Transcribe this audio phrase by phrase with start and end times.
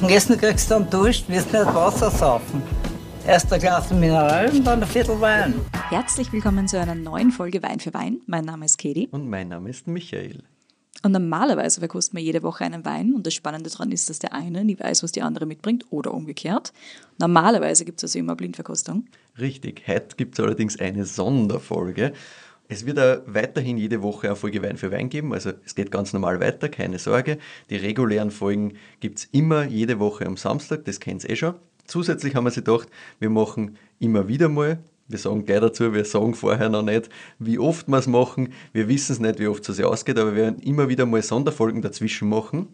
[0.00, 2.62] Zum Essen kriegst du dann Dusch, wirst nicht Wasser saufen.
[3.26, 5.52] Erst ein Glas Mineral und dann ein Viertel Wein.
[5.90, 8.22] Herzlich willkommen zu einer neuen Folge Wein für Wein.
[8.26, 9.08] Mein Name ist Katie.
[9.10, 10.42] Und mein Name ist Michael.
[11.02, 14.32] Und normalerweise verkosten wir jede Woche einen Wein und das Spannende daran ist, dass der
[14.32, 16.72] eine nie weiß, was die andere mitbringt oder umgekehrt.
[17.18, 19.04] Normalerweise gibt es also immer Blindverkostung.
[19.38, 22.14] Richtig, heute gibt es allerdings eine Sonderfolge.
[22.72, 25.90] Es wird auch weiterhin jede Woche eine Folge Wein für Wein geben, also es geht
[25.90, 27.38] ganz normal weiter, keine Sorge.
[27.68, 31.54] Die regulären Folgen gibt es immer jede Woche am Samstag, das kennt ihr eh schon.
[31.86, 36.04] Zusätzlich haben wir sich gedacht, wir machen immer wieder mal wir sagen gleich dazu, wir
[36.04, 37.08] sagen vorher noch nicht,
[37.40, 38.52] wie oft wir es machen.
[38.72, 41.82] Wir wissen es nicht, wie oft es ausgeht, aber wir werden immer wieder mal Sonderfolgen
[41.82, 42.68] dazwischen machen.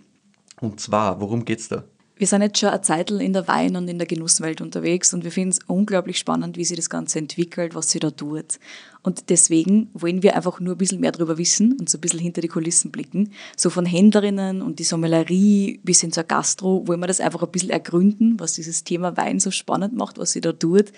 [0.60, 1.84] Und zwar, worum geht es da?
[2.18, 5.22] Wir sind jetzt schon eine Zeit in der Wein- und in der Genusswelt unterwegs und
[5.22, 8.58] wir finden es unglaublich spannend, wie sich das Ganze entwickelt, was sie da tut.
[9.02, 12.20] Und deswegen wollen wir einfach nur ein bisschen mehr darüber wissen und so ein bisschen
[12.20, 13.32] hinter die Kulissen blicken.
[13.54, 17.50] So von Händlerinnen und die Sommelerie bis hin zur Gastro wollen wir das einfach ein
[17.50, 20.92] bisschen ergründen, was dieses Thema Wein so spannend macht, was sie da tut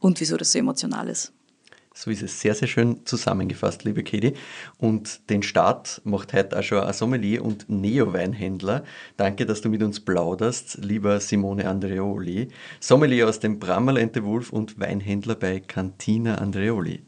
[0.00, 1.32] und wieso das so emotional ist.
[1.96, 4.34] So ist es sehr, sehr schön zusammengefasst, liebe Katie.
[4.78, 8.82] Und den Start macht heute auch schon ein Sommelier und Neo-Weinhändler.
[9.16, 12.48] Danke, dass du mit uns plauderst, lieber Simone Andreoli.
[12.80, 17.04] Sommelier aus dem Brammerlente Wolf und Weinhändler bei Cantina Andreoli.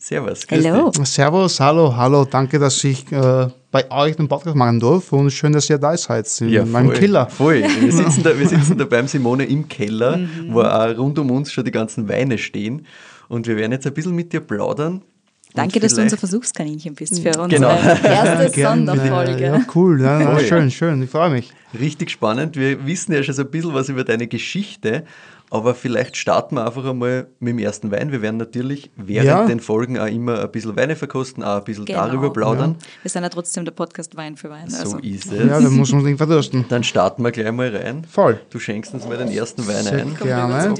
[0.00, 0.46] Servus.
[0.48, 0.92] Hallo.
[1.02, 2.24] Servus, hallo, hallo.
[2.24, 5.96] Danke, dass ich äh, bei euch den Podcast machen durfte und schön, dass ihr da
[5.96, 7.26] seid in ja, meinem voll, Keller.
[7.26, 7.62] Voll.
[7.80, 10.54] Wir sitzen, da, wir sitzen da beim Simone im Keller, mhm.
[10.54, 12.86] wo auch rund um uns schon die ganzen Weine stehen.
[13.28, 15.02] Und wir werden jetzt ein bisschen mit dir plaudern.
[15.54, 17.70] Danke, dass du unser Versuchskaninchen bist für unsere genau.
[17.70, 19.42] erste Sonderfolge.
[19.42, 21.52] Ja, cool, ja, ja, schön, schön, ich freue mich.
[21.78, 22.56] Richtig spannend.
[22.56, 25.04] Wir wissen ja schon so ein bisschen was über deine Geschichte,
[25.50, 28.12] aber vielleicht starten wir einfach einmal mit dem ersten Wein.
[28.12, 29.46] Wir werden natürlich während ja.
[29.46, 32.06] den Folgen auch immer ein bisschen Weine verkosten, auch ein bisschen genau.
[32.06, 32.76] darüber plaudern.
[32.78, 32.86] Ja.
[33.02, 34.64] Wir sind ja trotzdem der Podcast Wein für Wein.
[34.64, 34.90] Also.
[34.90, 35.38] So ist es.
[35.38, 36.66] Ja, dann muss man nicht verdursten.
[36.68, 38.04] Dann starten wir gleich mal rein.
[38.04, 38.40] Voll.
[38.50, 40.14] Du schenkst uns mal den ersten Wein Sehr ein.
[40.14, 40.74] Gerne.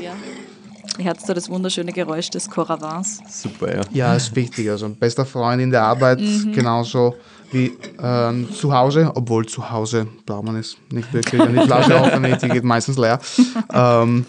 [1.00, 3.20] Hört da das wunderschöne Geräusch des Coravans?
[3.28, 3.82] Super, ja.
[3.92, 4.68] Ja, ist wichtig.
[4.68, 6.52] Also ein bester Freund in der Arbeit, mhm.
[6.52, 7.14] genauso
[7.52, 7.72] wie
[8.02, 11.40] ähm, zu Hause, obwohl zu Hause braucht man es nicht wirklich.
[11.40, 13.20] Die Flasche offen, die geht meistens leer.
[13.72, 14.26] Ähm,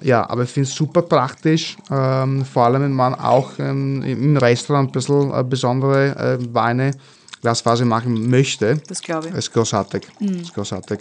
[0.00, 4.36] ja, aber ich finde es super praktisch, ähm, vor allem wenn man auch ähm, im
[4.36, 6.92] Restaurant ein bisschen äh, besondere äh, Weine,
[7.40, 8.80] Glasphase machen möchte.
[8.86, 9.34] Das glaube ich.
[9.34, 10.06] Ist großartig.
[10.20, 10.40] Mhm.
[10.40, 11.00] Ist großartig.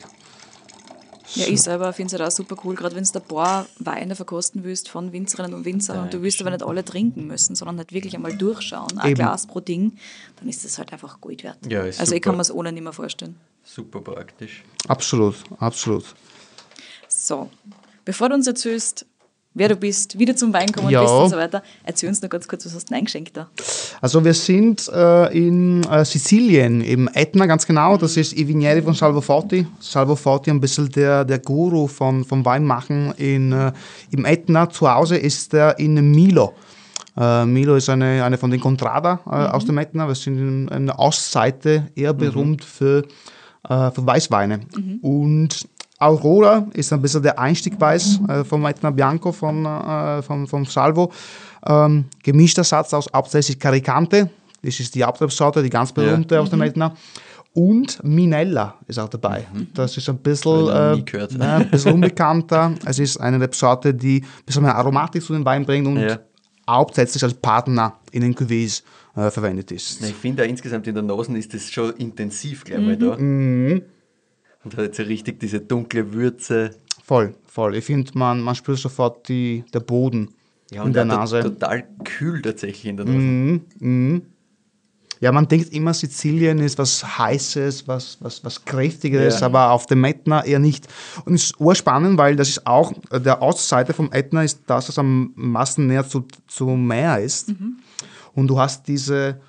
[1.36, 4.16] Ja, ich selber finde es halt auch super cool, gerade wenn du ein paar Weine
[4.16, 7.56] verkosten willst von Winzerinnen und Winzern ja, und du willst aber nicht alle trinken müssen,
[7.56, 9.16] sondern halt wirklich einmal durchschauen, ein Eben.
[9.16, 9.98] Glas pro Ding,
[10.38, 11.58] dann ist das halt einfach Gold wert.
[11.68, 12.16] Ja, also super.
[12.16, 13.36] ich kann mir es ohne nicht mehr vorstellen.
[13.64, 14.64] Super praktisch.
[14.88, 16.06] Absolut, absolut.
[17.08, 17.50] So,
[18.04, 19.06] bevor du uns erzählst,
[19.54, 21.02] wer du bist, wie du zum Wein gekommen ja.
[21.02, 21.64] bist und so weiter.
[21.84, 23.50] Erzähl uns noch ganz kurz, was hast du eingeschenkt da?
[24.02, 27.98] Also wir sind äh, in äh, Sizilien, im Etna ganz genau.
[27.98, 29.68] Das ist I Vigneri von Salvo Forti.
[29.80, 33.72] Salvo Forti ein bisschen der, der Guru von, vom Weinmachen in, äh,
[34.10, 34.68] im Etna.
[34.72, 36.54] Zu Hause ist er in Milo.
[37.16, 39.46] Uh, Milo ist eine, eine von den Contrada uh, mhm.
[39.48, 40.08] aus dem Etna.
[40.08, 42.18] Wir sind in, in der Ostseite eher mhm.
[42.18, 42.66] berühmt mhm.
[42.66, 43.04] für,
[43.70, 44.62] uh, für Weißweine.
[44.76, 45.00] Mhm.
[45.02, 45.68] Und
[46.02, 51.12] Aurora ist ein bisschen der Einstiegweiß äh, vom Etna Bianco von, äh, vom, vom Salvo.
[51.66, 54.30] Ähm, gemischter Satz aus hauptsächlich Caricante,
[54.64, 56.42] das ist die Hauptrebsorte, die ganz berühmte ja.
[56.42, 56.66] aus dem mhm.
[56.66, 56.96] Etna.
[57.54, 59.46] Und Minella ist auch dabei.
[59.54, 59.68] Mhm.
[59.74, 62.74] Das ist ein bisschen, äh, äh, ein bisschen unbekannter.
[62.86, 66.20] es ist eine Rebsorte, die ein bisschen mehr Aromatik zu den Wein bringt und ja.
[66.70, 68.84] hauptsächlich als Partner in den Cuvées
[69.16, 70.02] äh, verwendet ist.
[70.02, 72.86] Ich finde, insgesamt in der Nase ist das schon intensiv gleich mhm.
[72.86, 73.18] mal da.
[73.18, 73.82] Mhm.
[74.64, 76.76] Und hat jetzt so richtig diese dunkle Würze.
[77.04, 77.76] Voll, voll.
[77.76, 80.30] Ich finde, man, man spürt sofort die, der Boden
[80.72, 81.42] ja, in der Nase.
[81.42, 83.18] Total kühl tatsächlich in der Nase.
[83.18, 84.22] Mm, mm.
[85.22, 89.46] Ja, man denkt immer, Sizilien ist was Heißes, was, was, was Kräftiges, ja.
[89.46, 90.88] aber auf dem Ätna eher nicht.
[91.26, 94.98] Und es ist urspannend, weil das ist auch, der Ostseite vom Ätna ist das, was
[94.98, 97.50] am meisten näher zu, zu Meer ist.
[97.50, 97.78] Mhm.
[98.34, 99.40] Und du hast diese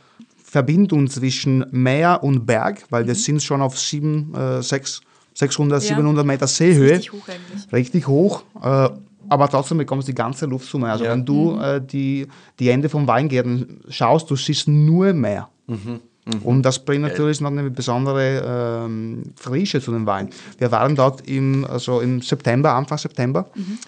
[0.44, 3.08] Verbindung zwischen Meer und Berg, weil mhm.
[3.08, 5.00] wir sind schon auf 7, äh, 6,
[5.32, 5.88] 600, ja.
[5.96, 6.90] 700 Meter Seehöhe.
[6.90, 7.72] Richtig hoch eigentlich.
[7.72, 8.42] Richtig hoch.
[8.62, 8.90] Äh,
[9.28, 10.90] aber trotzdem bekommst du die ganze Luftsumme.
[10.90, 11.12] Also ja.
[11.12, 11.62] wenn du mhm.
[11.62, 12.26] äh, die,
[12.58, 15.48] die Ende vom Weingärten schaust, du siehst nur Meer.
[15.66, 16.00] Mhm.
[16.24, 16.42] Mhm.
[16.42, 20.30] Und das bringt natürlich noch eine besondere ähm, Frische zu dem Wein.
[20.58, 23.50] Wir waren dort im, also im September, Anfang September.
[23.54, 23.78] Mhm.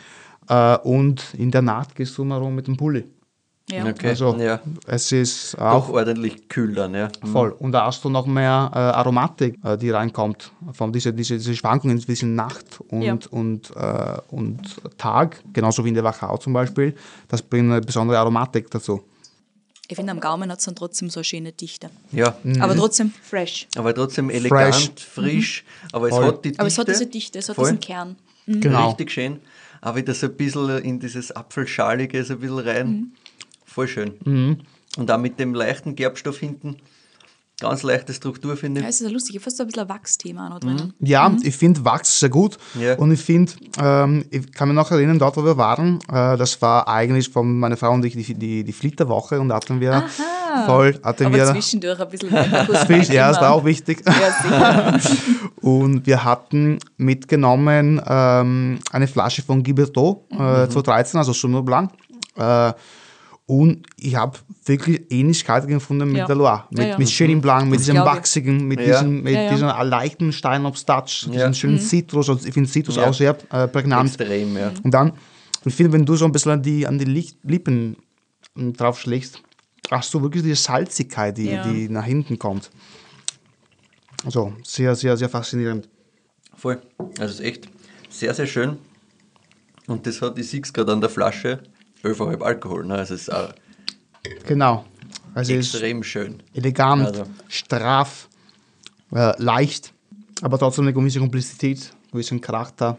[0.48, 3.04] Äh, und in der Nacht gehst du mal rum mit dem Pulli.
[3.70, 3.86] Ja.
[3.86, 4.08] Okay.
[4.08, 4.60] Also ja.
[4.86, 7.08] es ist auch Doch ordentlich kühl dann, ja.
[7.22, 7.28] Mhm.
[7.28, 7.50] Voll.
[7.50, 11.56] Und da hast du noch mehr äh, Aromatik, äh, die reinkommt, von diese, diese, diese
[11.56, 13.16] Schwankungen zwischen Nacht und, ja.
[13.30, 16.94] und, äh, und Tag, genauso wie in der Wachau zum Beispiel.
[17.28, 19.02] Das bringt eine besondere Aromatik dazu.
[19.88, 21.90] Ich finde, am Gaumen hat es dann trotzdem so eine schöne Dichte.
[22.12, 23.66] Ja, Aber trotzdem fresh.
[23.76, 26.26] aber trotzdem elegant, frisch, aber es Voll.
[26.26, 26.60] hat die Dichte.
[26.60, 27.66] Aber es hat diese Dichte, es hat Voll.
[27.66, 28.16] diesen Kern.
[28.46, 28.88] Genau.
[28.88, 29.40] Richtig schön.
[29.80, 33.12] Aber wieder so ein bisschen in dieses Apfelschalige so ein bisschen rein.
[33.74, 34.14] Voll schön.
[34.24, 34.58] Mhm.
[34.96, 36.76] Und auch mit dem leichten Gerbstoff hinten.
[37.60, 38.94] Ganz leichte Struktur, finde Ja, ich.
[38.94, 40.92] es ist ja lustig, ich fast so ein bisschen ein Wachsthema noch drinnen.
[40.98, 42.58] Ja, ich finde Wachs sehr gut.
[42.74, 42.96] Ja.
[42.96, 46.60] Und ich finde, ähm, ich kann mich noch erinnern, dort, wo wir waren, äh, das
[46.62, 50.02] war eigentlich von meiner Frau und ich die, die, die Flitterwoche und da hatten wir
[50.66, 52.30] voll, hatten Aber wir zwischendurch ein bisschen
[52.86, 54.02] Fisch, ja, das war auch wichtig.
[54.04, 55.20] Ja, sicher.
[55.60, 60.36] Und wir hatten mitgenommen ähm, eine Flasche von Giberto Mhm.
[60.38, 61.90] äh, 2013, also Sauvignon Blanc.
[62.36, 62.72] Äh,
[63.46, 66.26] und ich habe wirklich Ähnlichkeiten gefunden mit Ja.
[66.26, 66.64] der Loire.
[66.70, 66.98] Mit, Ja, ja.
[66.98, 68.16] mit Chenin Blanc, mit diesem glaube ich.
[68.16, 68.86] Wachsigen, mit Ja.
[68.86, 69.50] diesem, mit Ja, ja.
[69.50, 71.32] diesem leichten Steinobst-Touch, Ja.
[71.32, 71.54] diesen Mhm.
[71.54, 72.28] schönen Citrus.
[72.30, 73.06] Und ich finde Citrus Ja.
[73.08, 74.08] auch sehr äh, prägnant.
[74.08, 74.72] Extrem, ja.
[74.82, 75.12] Und dann,
[75.64, 77.04] ich finde, wenn du so ein bisschen an die, an die
[77.42, 77.96] Lippen
[78.54, 79.42] mm, drauf schlägst,
[79.90, 81.62] hast du wirklich diese Salzigkeit, die, Ja.
[81.64, 82.70] die nach hinten kommt.
[84.24, 85.88] Also sehr, sehr, sehr faszinierend.
[86.56, 86.80] Voll.
[87.18, 87.68] Also es ist echt
[88.08, 88.78] sehr, sehr schön.
[89.86, 91.62] Und das hat, ich sehe es gerade an der Flasche,
[92.04, 92.86] 11,5 Alkohol.
[92.86, 92.98] Ne?
[93.00, 93.52] Es ist auch
[94.46, 94.84] Genau.
[95.34, 96.42] Also extrem schön.
[96.54, 97.24] elegant, Also.
[97.48, 98.28] straff,
[99.12, 99.92] äh, leicht,
[100.42, 102.98] aber trotzdem eine gewisse Komplexität, gewissen Charakter.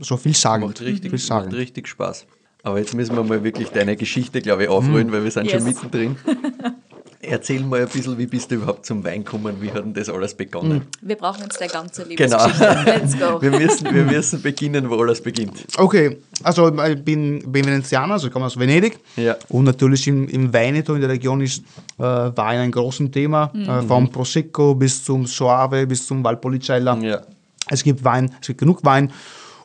[0.00, 0.64] So viel sagen.
[0.66, 1.46] Macht richtig, viel sagen.
[1.46, 2.26] macht richtig Spaß.
[2.62, 5.66] Aber jetzt müssen wir mal wirklich deine Geschichte, glaube ich, aufrollen, weil wir sind schon
[5.66, 5.82] Yes.
[5.82, 6.16] mittendrin.
[7.28, 9.56] Erzähl mal ein bisschen, wie bist du überhaupt zum Wein gekommen?
[9.60, 10.82] Wie hat denn das alles begonnen?
[11.00, 12.46] Wir brauchen jetzt deine ganze Genau.
[12.46, 12.84] Lebensgeschichte.
[12.84, 13.40] Let's go.
[13.42, 15.64] Wir müssen, wir müssen beginnen, wo alles beginnt.
[15.76, 18.98] Okay, also ich bin, bin Venezianer, also ich komme aus Venedig.
[19.16, 19.36] Ja.
[19.48, 21.62] Und natürlich im, im Veneto, in der Region, ist
[21.98, 23.52] äh, Wein ein großes Thema.
[23.54, 26.96] Äh, vom Prosecco bis zum Soave, bis zum Valpolicella.
[26.98, 27.20] Ja.
[27.68, 29.10] Es gibt Wein, es gibt genug Wein.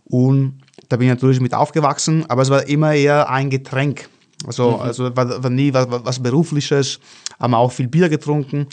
[0.06, 0.60] Und
[0.90, 4.10] da bin ich natürlich mit aufgewachsen, aber es war immer eher ein Getränk.
[4.46, 7.00] Also, also war, war nie was, was Berufliches,
[7.40, 8.68] haben auch viel Bier getrunken.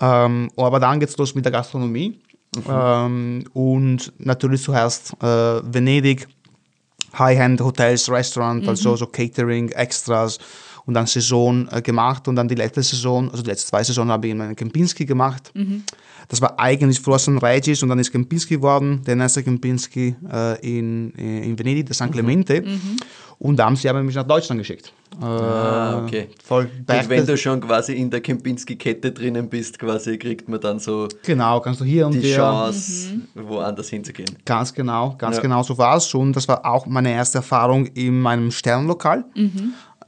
[0.00, 2.20] Ähm, aber dann geht's los mit der Gastronomie.
[2.68, 6.28] Ähm, und natürlich zuerst äh, Venedig,
[7.18, 10.38] High-End Hotels, Restaurant, also so Catering, Extras
[10.84, 12.28] und dann Saison äh, gemacht.
[12.28, 15.06] Und dann die letzte Saison, also die letzten zwei Saisonen habe ich in meinem Kempinski
[15.06, 15.50] gemacht.
[16.28, 17.42] Das war eigentlich St.
[17.42, 22.10] Regis und dann ist Kempinski geworden, der erste Kempinski äh, in, in Venedig, der St.
[22.12, 22.64] Clemente.
[23.38, 24.92] Und dann haben sie mich nach Deutschland geschickt.
[25.20, 26.28] Äh, Ah, okay.
[26.44, 30.78] Voll Und wenn du schon quasi in der Kempinski-Kette drinnen bist, quasi kriegt man dann
[30.78, 32.34] so Genau, kannst du hier und die.
[32.34, 34.36] Chance, woanders hinzugehen.
[34.44, 35.42] Ganz genau, ganz Ja.
[35.42, 36.12] genau so war es.
[36.14, 39.24] Und das war auch meine erste Erfahrung in meinem Sternlokal.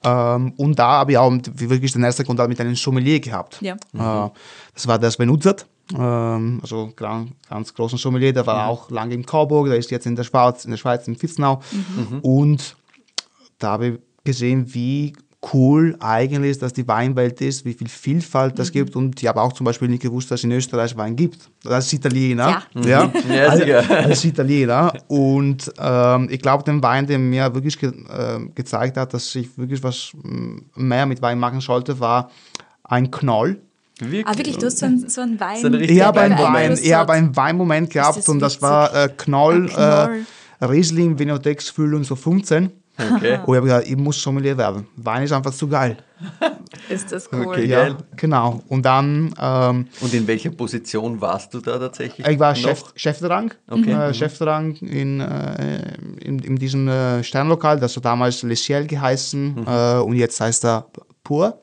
[0.04, 3.60] Ähm, und da habe ich auch wirklich den ersten Kontakt mit einem Sommelier gehabt.
[3.60, 3.74] Ja.
[3.74, 4.30] Äh,
[4.74, 5.66] das war der Sven Utzert,
[5.96, 10.06] ähm, also ganz, ganz großen Sommelier, der war auch lange in Coburg, der ist jetzt
[10.06, 11.60] in der Schweiz, in der Schweiz in Vitznau.
[12.22, 12.76] Und
[13.58, 15.14] da habe ich gesehen, wie
[15.52, 18.96] cool eigentlich ist, dass die Weinwelt ist, wie viel Vielfalt das gibt.
[18.96, 21.48] Und ich habe auch zum Beispiel nicht gewusst, dass es in Österreich Wein gibt.
[21.64, 22.64] Als Italiener.
[22.74, 23.84] Ja, Ja, sicher.
[23.88, 24.92] als Italiener.
[25.06, 29.56] Und ähm, ich glaube, den Wein, der mir wirklich ge äh, gezeigt hat, dass ich
[29.56, 32.30] wirklich was mm, mehr mit Wein machen sollte, war
[32.82, 33.60] ein Knoll.
[34.00, 34.26] Wirklich?
[34.26, 35.60] Ah, wirklich, du hast so einen, so einen Wein.
[35.60, 36.78] So einen Ich habe einen, Weinmoment.
[36.78, 40.24] Wein, ich habe einen Weinmoment gehabt das und das war äh, Knoll, Knoll.
[40.60, 42.70] Äh, Riesling, Vinotex, Füllung so 15.
[43.00, 43.10] Okay.
[43.12, 44.86] Und ich habe gesagt, ich muss Sommelier werden.
[44.96, 45.96] Wein ist einfach zu geil.
[46.88, 47.46] Ist das cool.
[47.46, 47.66] Okay.
[47.66, 47.96] Ja, Geil.
[48.16, 48.60] genau.
[48.68, 52.26] Und dann, ähm, Und in welcher Position warst du da tatsächlich?
[52.26, 52.58] ich war noch?
[52.58, 53.92] Chef, Chefdrang, Okay.
[53.92, 55.92] äh, Chefdrang in, äh,
[56.24, 60.64] in, in diesem äh, Sternlokal, das hat damals Le Ciel geheißen äh, und jetzt heißt
[60.64, 60.86] er
[61.22, 61.60] Pur.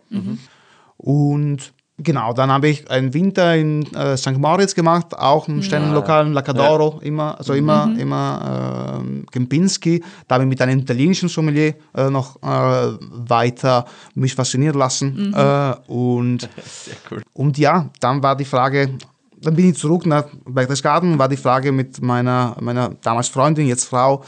[0.98, 4.38] Und genau, dann habe ich einen Winter in äh, St.
[4.38, 10.04] Moritz gemacht, auch im Sternenlokal, in Lacadoro, immer, also immer, immer äh, Kempinski.
[10.28, 15.34] Da habe ich mit einem italienischen Sommelier äh, noch äh, weiter mich faszinieren lassen.
[15.34, 17.24] Äh, und Sehr cool.
[17.34, 18.98] und ja, dann war die Frage,
[19.42, 23.86] dann bin ich zurück nach Berchtesgaden, war die Frage mit meiner, meiner damals Freundin, jetzt
[23.86, 24.24] Frau,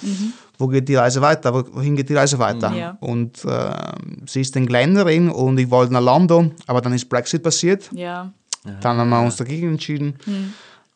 [0.57, 2.73] wo geht die Reise weiter, Wo- wohin geht die Reise weiter?
[2.73, 2.97] Ja.
[2.99, 3.71] Und äh,
[4.25, 7.89] sie ist Engländerin und ich wollte nach London, aber dann ist Brexit passiert.
[7.93, 8.31] Ja.
[8.81, 10.15] Dann haben wir uns dagegen entschieden.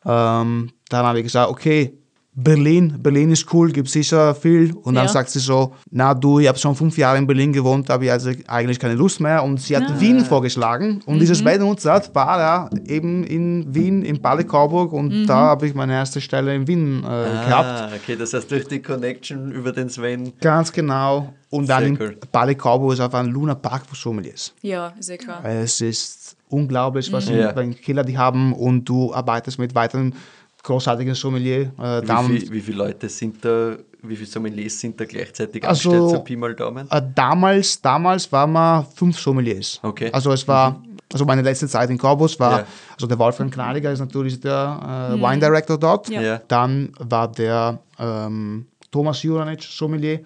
[0.04, 1.92] Ähm, dann habe ich gesagt, okay,
[2.34, 4.72] Berlin, Berlin ist cool, gibt sicher viel.
[4.84, 5.12] Und dann Ja.
[5.12, 8.10] sagt sie so, na du, ich habe schon fünf Jahre in Berlin gewohnt, habe ich
[8.10, 9.44] also eigentlich keine Lust mehr.
[9.44, 10.00] Und sie hat Ah.
[10.00, 11.02] Wien vorgeschlagen.
[11.04, 14.94] Und dieses Weidenunzert war ja eben in Wien, in Palle Coburg.
[14.94, 17.68] Und da habe ich meine erste Stelle in Wien äh, gehabt.
[17.68, 20.32] Ah, okay, das heißt durch die Connection über den Sven.
[20.40, 21.34] Ganz genau.
[21.50, 22.16] Und dann Sehr in cool.
[22.32, 24.54] Palle Coburg ist einfach ein Luna Park Sommeliers.
[24.62, 25.44] Ja, ist ja klar.
[25.44, 27.52] Es ist unglaublich, was Ja.
[27.52, 30.14] für einen Killer die haben und du arbeitest mit weiteren
[30.62, 31.72] großartiges Sommelier.
[31.78, 35.90] Äh, Wie, viel, wie viele Leute sind da, wie viele Sommeliers sind da gleichzeitig Also-
[35.90, 36.88] angestellt, so Pi mal Daumen?
[36.90, 39.80] Äh, damals, damals waren wir fünf Sommeliers.
[39.82, 40.10] Okay.
[40.12, 40.80] Also es war,
[41.12, 42.66] also meine letzte Zeit in Corbus war, Ja.
[42.94, 46.08] also der Wolfgang Knadiger ist natürlich der äh, Wine Director dort.
[46.08, 46.20] Ja.
[46.22, 46.40] Ja.
[46.48, 50.20] Dann war der ähm, Thomas Juranic Sommelier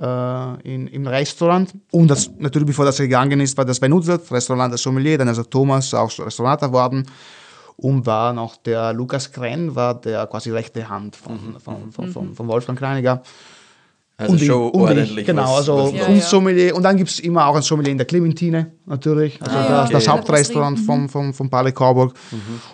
[0.00, 1.72] äh, in, im Restaurant.
[1.92, 5.28] Und das, natürlich, bevor das gegangen ist, war das Sven Utzert, Restaurant der Sommelier, dann
[5.28, 7.06] ist er Thomas auch Restaurator geworden.
[7.82, 12.34] Und war noch der Lukas Krenn, war der quasi rechte Hand von, von, von, von,
[12.34, 13.22] von Wolfgang Knadiger.
[14.18, 15.24] Also ich- schon ich, ordentlich.
[15.26, 16.20] Genau, was- also was ja.
[16.20, 16.76] Sommelier.
[16.76, 19.40] Und dann gibt es immer auch ein Sommelier in der Clementine, natürlich.
[19.40, 20.12] Also Ah, das, ja, das okay.
[20.18, 22.12] Hauptrestaurant vom, vom, vom Palais Coburg.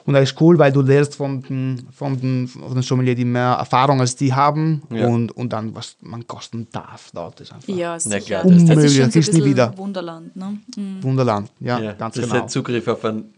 [0.04, 3.24] Und das ist cool, weil du lernst von den, von den, von den Sommelier, die
[3.24, 4.82] mehr Erfahrung als die haben.
[4.90, 5.06] Ja.
[5.06, 8.18] Und, und dann, was man kosten darf dort, ist einfach Ja, sicher.
[8.18, 9.78] klar, das, das- das Unmöglich, ist schon das so ein gibt's nie bisschen wieder.
[9.78, 10.34] Wunderland.
[10.34, 10.58] Ne?
[10.76, 11.02] Mhm.
[11.04, 11.52] Wunderland.
[11.60, 12.42] Ja, Ja, ganz das ist genau.
[12.42, 13.32] ein Zugriff auf einen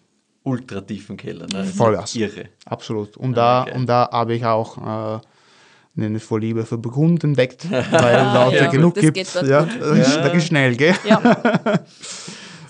[0.49, 1.47] ultra tiefen Keller.
[1.47, 1.59] Ne?
[1.59, 2.15] Das ist Vollgas.
[2.17, 2.47] Irre.
[2.65, 3.17] Absolut.
[3.17, 3.77] Und Ah, da, okay.
[3.79, 5.21] und da habe ich auch äh,
[6.01, 7.83] eine Vorliebe für Burgund entdeckt, weil
[8.35, 8.71] dort ja.
[8.71, 9.17] genug Das gibt.
[9.17, 10.95] ja, das da geht schnell, gell?
[11.05, 11.21] Ja.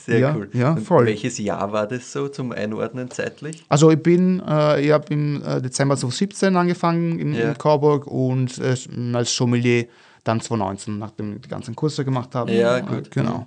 [0.07, 0.49] Sehr Ja, cool.
[0.55, 1.05] ja, Und voll.
[1.07, 3.63] welches Jahr war das so zum Einordnen zeitlich?
[3.69, 7.49] Also ich bin, äh, ich habe im äh, Dezember 2017 angefangen in, Ja.
[7.51, 8.75] in Coburg und äh,
[9.15, 9.85] als Sommelier
[10.29, 12.53] dann 2019, nachdem ich die ganzen Kurse gemacht habe.
[12.53, 13.11] Ja, gut.
[13.11, 13.47] Genau.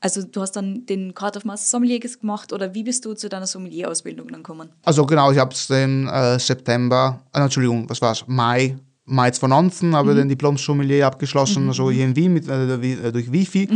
[0.00, 3.28] Also du hast dann den Court of Master Sommelier gemacht oder wie bist du zu
[3.28, 4.68] deiner Sommelier-Ausbildung dann gekommen?
[4.84, 8.76] Also genau, ich habe es im äh, September, äh, Entschuldigung, was war es, Mai,
[9.10, 13.32] Mai 2019 habe ich den Diplom-Sommelier abgeschlossen, also hier in Wien mit, äh, äh, durch
[13.32, 13.66] Wifi.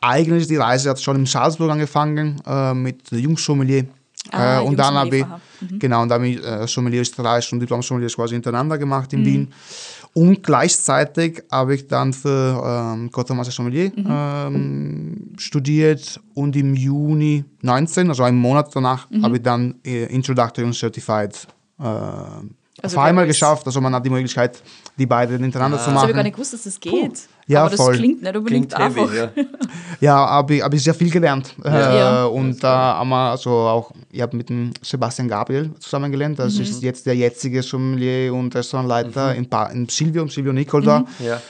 [0.00, 3.84] Eigentlich die Reise hat schon in Salzburg angefangen äh, mit der Jungsommelier.
[4.32, 7.52] Ah, äh, und dann habe ich, Jungsommelier genau, und dann habe ich äh, Sommelier Österreich
[7.52, 9.52] und Diplom-Sommelier quasi hintereinander gemacht in Wien.
[10.16, 18.08] Und gleichzeitig habe ich dann für ähm, Gottermaster Sommelier ähm, studiert und im Juni 19,
[18.08, 21.46] also einen Monat danach, habe ich dann äh, Introductory und Certified
[21.78, 21.84] äh,
[22.82, 23.66] Also auf einmal geschafft.
[23.66, 24.62] Also man hat die Möglichkeit,
[24.98, 26.10] die beiden hintereinander zu Das habe machen.
[26.10, 27.20] ich gar nicht gewusst, dass das geht.
[27.46, 27.96] Ja, Aber das voll.
[27.96, 29.14] klingt nicht unbedingt Klingt heavy, einfach.
[29.36, 29.44] ja.
[30.00, 31.54] Ja, habe ich, hab ich sehr viel gelernt.
[31.64, 32.24] Ja.
[32.24, 36.38] Äh, und da haben wir also auch, ich habe mit dem Sebastian Gabriel zusammen gelernt.
[36.38, 41.04] Das ist jetzt der jetzige Sommelier und Restaurantleiter in, pa in Silvio, Silvio Nicol da.
[41.20, 41.40] ja.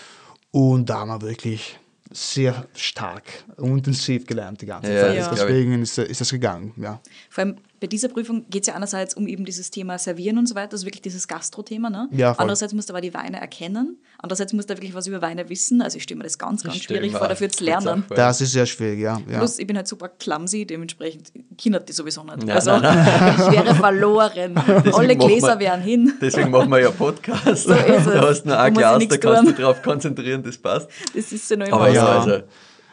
[0.53, 1.79] Und da haben wir wirklich
[2.13, 3.25] sehr stark
[3.57, 5.19] und intensiv gelernt die ganze Ja, Zeit.
[5.19, 6.73] das glaub Deswegen ist, ist das gegangen.
[6.77, 7.01] Ja.
[7.31, 10.47] Vor allem bei dieser Prüfung geht es ja einerseits um eben dieses Thema Servieren und
[10.47, 11.91] so weiter, also wirklich dieses Gastro-Thema.
[11.91, 12.09] Ne?
[12.13, 12.43] Ja, voll.
[12.43, 13.99] Andererseits musst du aber die Weine erkennen.
[14.19, 15.83] Andererseits musst du wirklich was über Weine wissen.
[15.83, 18.05] Also ich stelle mir das ganz, ganz Ich schwierig vor, dafür zu lernen.
[18.09, 19.21] Das ist sehr schwierig, ja.
[19.29, 19.39] ja.
[19.39, 22.39] Plus, ich bin halt super clumsy, dementsprechend kindert die sowieso nicht.
[22.39, 24.57] Nein, also nein, ich wäre verloren.
[24.93, 26.15] Alle Gläser wären hin.
[26.21, 27.65] Deswegen machen wir ja Podcast.
[27.65, 27.75] So.
[27.75, 30.57] Da hast du nur Da ein Glas, da nichts kannst du dich drauf konzentrieren, das
[30.57, 30.89] passt.
[31.15, 32.31] Das ist ja noch immer Aber ja, so.
[32.31, 32.45] also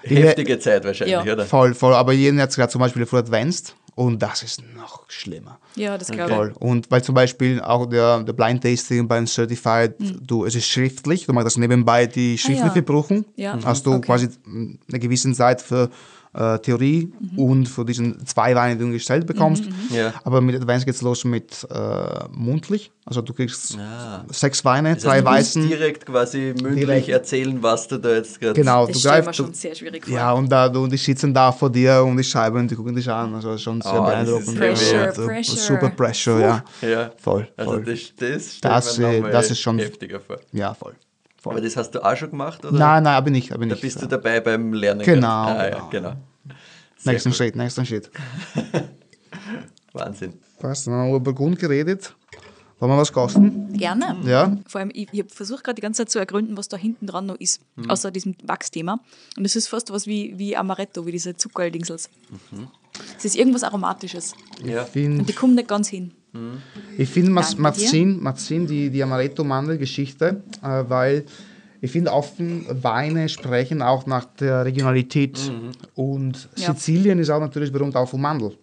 [0.04, 1.34] heftige Zeit wahrscheinlich, Ja.
[1.34, 1.46] oder?
[1.46, 1.94] Voll, voll.
[1.94, 5.60] Aber jeden hat gerade zum Beispiel für Advanced und das ist noch schlimmer.
[5.76, 6.36] Ja, das glaube ich.
[6.38, 6.54] Voll.
[6.60, 11.26] Und weil zum Beispiel auch der, der Blind Tasting beim Certified, du, es ist schriftlich,
[11.26, 12.72] du machst das nebenbei die schriftliche Mhm.
[12.72, 12.82] Ah, ja.
[12.82, 13.26] Prüfung.
[13.36, 13.60] Ja.
[13.64, 14.06] Hast du Okay.
[14.06, 15.90] quasi mm, eine gewisse Zeit für
[16.34, 17.40] äh, Theorie Mhm.
[17.40, 19.64] und für diesen zwei Weine, die du gestellt bekommst.
[19.92, 20.14] Ja.
[20.24, 21.76] Aber mit Advanced geht es los mit äh,
[22.32, 22.92] mundlich.
[23.06, 24.24] Also du kriegst Ah.
[24.30, 25.68] sechs Weine, Das drei heißt, du musst Weißen.
[25.68, 27.10] direkt quasi mündlich Direkt.
[27.10, 28.54] erzählen, was du da jetzt gerade.
[28.54, 29.36] Genau, Das du ich mir greifst.
[29.36, 30.14] schon sehr schwierig vor.
[30.16, 32.96] ja, und da, du, die sitzen da vor dir und die schreiben und die gucken
[32.96, 33.36] dich an.
[33.36, 34.48] Also schon sehr Oh, das beeindruckend.
[34.48, 35.58] ist Pressure, Und, Pressure.
[35.58, 36.64] Super Pressure, ja.
[36.82, 37.12] Ja.
[37.18, 37.84] Voll, Also voll.
[37.84, 40.38] das, das, Das, mir äh, das ist schon- heftiger vor.
[40.54, 40.94] Ja, voll.
[41.44, 41.54] Voll.
[41.54, 42.78] Aber das hast du auch schon gemacht, oder?
[42.78, 43.82] Nein, nein, bin ich, bin Da ich.
[43.82, 45.04] bist du dabei beim Lernen.
[45.04, 45.90] Genau, Ah, ja, genau.
[45.92, 46.14] genau.
[46.98, 47.36] Sehr Nächsten cool.
[47.36, 48.10] Schritt, nächsten Schritt.
[49.94, 50.34] Wahnsinn.
[50.60, 52.16] Passt, dann haben wir über Grund geredet.
[52.80, 53.72] Wollen wir was kosten?
[53.74, 54.18] Gerne.
[54.26, 54.58] Ja.
[54.68, 57.08] Vor allem, ich, ich habe versucht gerade die ganze Zeit zu ergründen, was da hinten
[57.08, 57.90] dran noch ist, Mhm.
[57.90, 59.00] außer diesem Wachsthema.
[59.38, 62.10] Und es ist fast was wie, wie Amaretto, wie diese Zuckerldingsels.
[62.52, 62.68] Mhm.
[63.18, 64.34] Es ist irgendwas Aromatisches.
[64.64, 64.86] Ja.
[64.96, 66.12] Und die kommen nicht ganz hin.
[66.98, 71.26] Ich finde, macht Sinn, die, die Amaretto-Mandel-Geschichte, äh, weil
[71.82, 75.38] ich finde, offen Weine sprechen auch nach der Regionalität.
[75.96, 76.74] Und Ja.
[76.74, 78.58] Sizilien ist auch natürlich berühmt auch vom Mandel.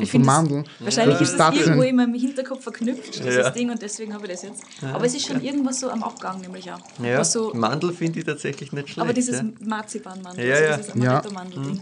[0.00, 0.64] Ich finde, Mandeln.
[0.78, 3.50] wahrscheinlich Die ist das irgendwo in meinem Hinterkopf verknüpft, dieses Ja.
[3.50, 4.62] Ding, und deswegen habe ich das jetzt.
[4.84, 6.78] Aber es ist schon irgendwas so am Abgang, nämlich auch.
[7.02, 7.24] Ja.
[7.24, 9.00] So, Mandel finde ich tatsächlich nicht schlecht.
[9.00, 9.44] aber dieses ja.
[9.66, 10.76] Marzipanmandel, Ja, also ja.
[10.76, 11.10] dieses Ja.
[11.10, 11.80] Amaretto-Mandel-Ding.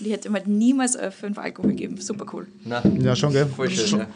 [0.00, 1.98] Und ich hätte ihm halt niemals äh, fünf Alkohol gegeben.
[2.00, 2.48] Super cool.
[2.64, 3.46] Nein, Ja, schon, gell?
[3.46, 4.06] voll schön, ja.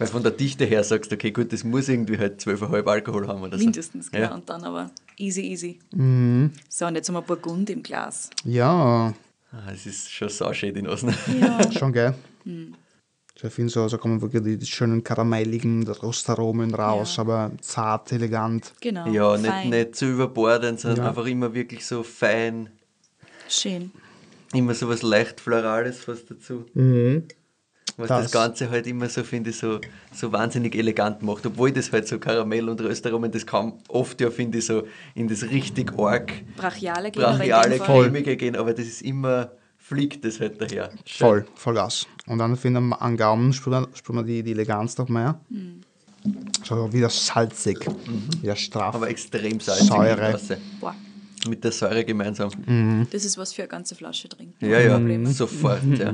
[0.00, 3.28] Weil von der Dichte her sagst du, okay, gut, das muss irgendwie halt 12,5 Alkohol
[3.28, 3.62] haben oder so.
[3.64, 4.24] Mindestens, genau.
[4.24, 4.34] Ja.
[4.34, 5.78] Und dann aber easy, easy.
[5.94, 6.52] Mhm.
[6.68, 8.30] So, und jetzt haben wir Burgund im Glas.
[8.44, 9.14] Ja,
[9.52, 11.12] Ah, Es ist schon sauschön in Osten.
[11.40, 11.70] Ja.
[11.78, 12.14] schon, gell?
[12.44, 12.74] Hm.
[13.42, 17.22] Ich finde so, so kommen wirklich die, die schönen karamelligen Rostaromen raus, Ja.
[17.22, 18.72] aber zart, elegant.
[18.80, 19.06] Genau.
[19.08, 19.70] Ja, nicht, fein.
[19.70, 21.08] nicht zu überbordend, sondern Ja.
[21.08, 22.68] einfach immer wirklich so fein.
[23.48, 23.90] Schön.
[24.54, 26.64] Immer so was leicht Florales fast dazu.
[26.74, 27.24] Mhm.
[28.00, 29.80] Was das, Das- Ganze halt immer so, finde ich, so,
[30.12, 31.46] so wahnsinnig elegant macht.
[31.46, 34.82] Obwohl das halt so Karamell und Röstaromen, das kann oft ja, finde ich, so
[35.14, 40.60] in das richtig arg Brachiale brachiale, cremige gehen, aber das ist immer, fliegt das halt
[40.60, 40.90] daher.
[41.04, 41.26] Schön.
[41.26, 42.06] Voll, voll Gas.
[42.26, 45.38] Und dann finde ich am Gaumen spürt man, die, die Eleganz noch mehr.
[46.64, 47.78] So wieder salzig,
[48.42, 48.94] wieder straff.
[48.94, 49.88] Aber extrem salzig.
[49.88, 50.38] Säure.
[50.78, 50.94] Boah,
[51.48, 52.50] Mit der Säure gemeinsam.
[53.10, 54.54] das ist was für eine ganze Flasche trinken.
[54.64, 55.26] Ja, ja, Problem.
[55.26, 55.80] sofort.
[55.98, 56.12] Ja.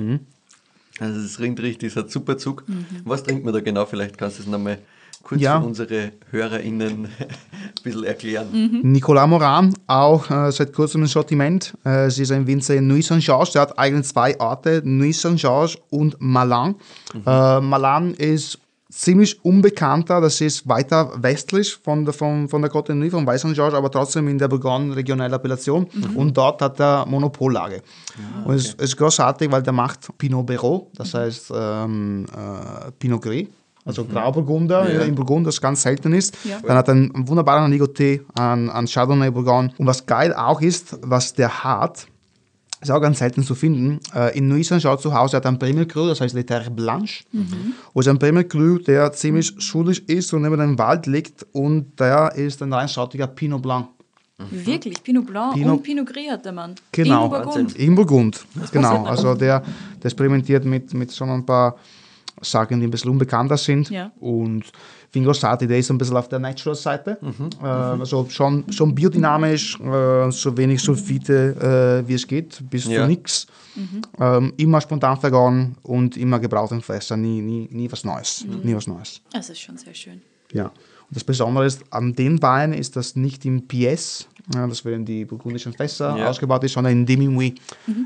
[0.98, 2.64] Also es ringt richtig, es hat super Zug.
[3.04, 3.84] Was trinkt man da genau?
[3.86, 4.78] Vielleicht kannst du es nochmal
[5.22, 5.60] kurz Ja.
[5.60, 7.28] für unsere HörerInnen ein
[7.82, 8.80] bisschen erklären.
[8.82, 11.74] Nicolas Moran, auch äh, seit kurzem im Sortiment.
[11.84, 13.52] Äh, sie ist ein Winzer in Nuit Saint-Georges.
[13.52, 16.76] Der hat eigentlich zwei Orte, Nuit Saint-Georges und Malan.
[17.26, 18.58] Äh, Malan ist
[18.96, 23.42] ziemlich unbekannter, das ist weiter westlich von der, von, von der Côte Nuit, von Weiß
[23.42, 25.86] Saint-Georges, aber trotzdem in der Bourgogne regionelle Appellation.
[26.14, 27.82] Und dort hat er Monopollage.
[28.44, 33.46] Und es ist, großartig, weil der macht Pinot Bero, das heißt ähm, äh, Pinot Gris.
[33.84, 35.02] Also Grauburgunder Ja.
[35.02, 36.36] in Burgund, das ganz selten ist.
[36.44, 36.58] Ja.
[36.66, 39.70] Dann hat er einen wunderbaren Nigoté an, an Chardonnay Bourgogne.
[39.78, 42.06] Und was geil auch ist, was der hat,
[42.80, 44.00] ist auch ganz selten zu finden.
[44.14, 47.24] Äh, in Nuit Saint-Jean zu Hause hat einen Premier Cru, das heißt Le Terre Blanche.
[47.32, 51.46] Und ist ein Premier Cru, der ziemlich schulig ist und neben dem Wald liegt.
[51.52, 53.88] Und der ist ein reinschattiger Pinot Blanc.
[54.50, 56.74] Wirklich, Pinot Blanc Pinot- und Pinot Gris hat der Mann.
[56.92, 57.76] Genau, In Burgund.
[57.76, 58.46] in Burgund.
[58.70, 61.76] Genau, also der, der experimentiert mit, mit so ein paar
[62.42, 63.88] Sachen, die ein bisschen unbekannter sind.
[63.88, 64.12] Ja.
[64.20, 64.64] Und
[65.10, 67.18] Fingo Sati, der ist ein bisschen auf der Natural-Seite.
[67.62, 73.02] Äh, also schon, schon biodynamisch, äh, so wenig Sulfite äh, wie es geht, bis Ja.
[73.02, 73.46] zu nichts.
[74.18, 78.44] Ähm, immer spontan vergoren und immer gebraucht im Fässer, nie, nie, nie was Neues.
[78.62, 79.20] Nie was Neues.
[79.32, 80.22] Das ist schon sehr schön.
[80.52, 80.66] Ja.
[80.66, 85.04] Und das Besondere ist, an den Wein ist das nicht im PS, ja, das werden
[85.04, 86.28] die burgundischen Fässer Ja.
[86.28, 87.54] ausgebaut ist, sondern in Demi-Mouille.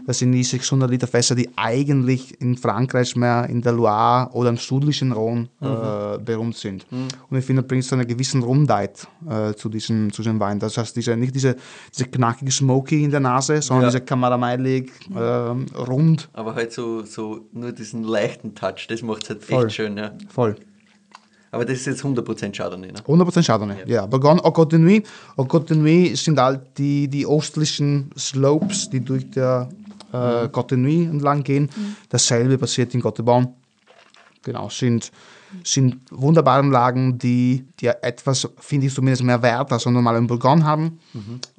[0.06, 4.48] Das sind die 600 Liter Fässer, die eigentlich in Frankreich mehr in der Loire oder
[4.50, 6.86] im südlichen Rhone äh, berühmt sind.
[6.90, 10.58] Und ich finde, bringt so eine gewisse Rundheit äh, zu, diesem, zu diesem Wein.
[10.58, 11.56] Das heißt, diese, nicht diese,
[11.92, 13.90] diese knackige Smoky in der Nase, sondern Ja.
[13.90, 19.28] diese karamellig, ähm, rund, Aber halt so, so nur diesen leichten Touch, das macht es
[19.30, 19.66] halt Voll.
[19.66, 19.96] echt schön.
[19.96, 20.12] Ja.
[20.28, 20.56] voll.
[21.52, 22.92] Aber das ist jetzt 100% Chardonnay.
[22.92, 23.00] Ne?
[23.00, 24.06] 100% Chardonnay, ja.
[24.06, 25.06] Bourgogne au Nuit.
[25.36, 29.68] Au Nuit sind halt die, die östlichen Slopes, die durch der
[30.12, 31.68] äh, Nuit entlang gehen.
[32.08, 33.54] Dasselbe passiert in Côte de Bon.
[34.42, 35.10] Genau, sind,
[35.64, 40.64] sind wunderbare Lagen, die, die etwas, finde ich zumindest, mehr Wert als normal in Bourgogne
[40.64, 40.98] haben,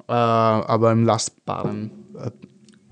[0.08, 2.30] äh, aber im lastbaren äh,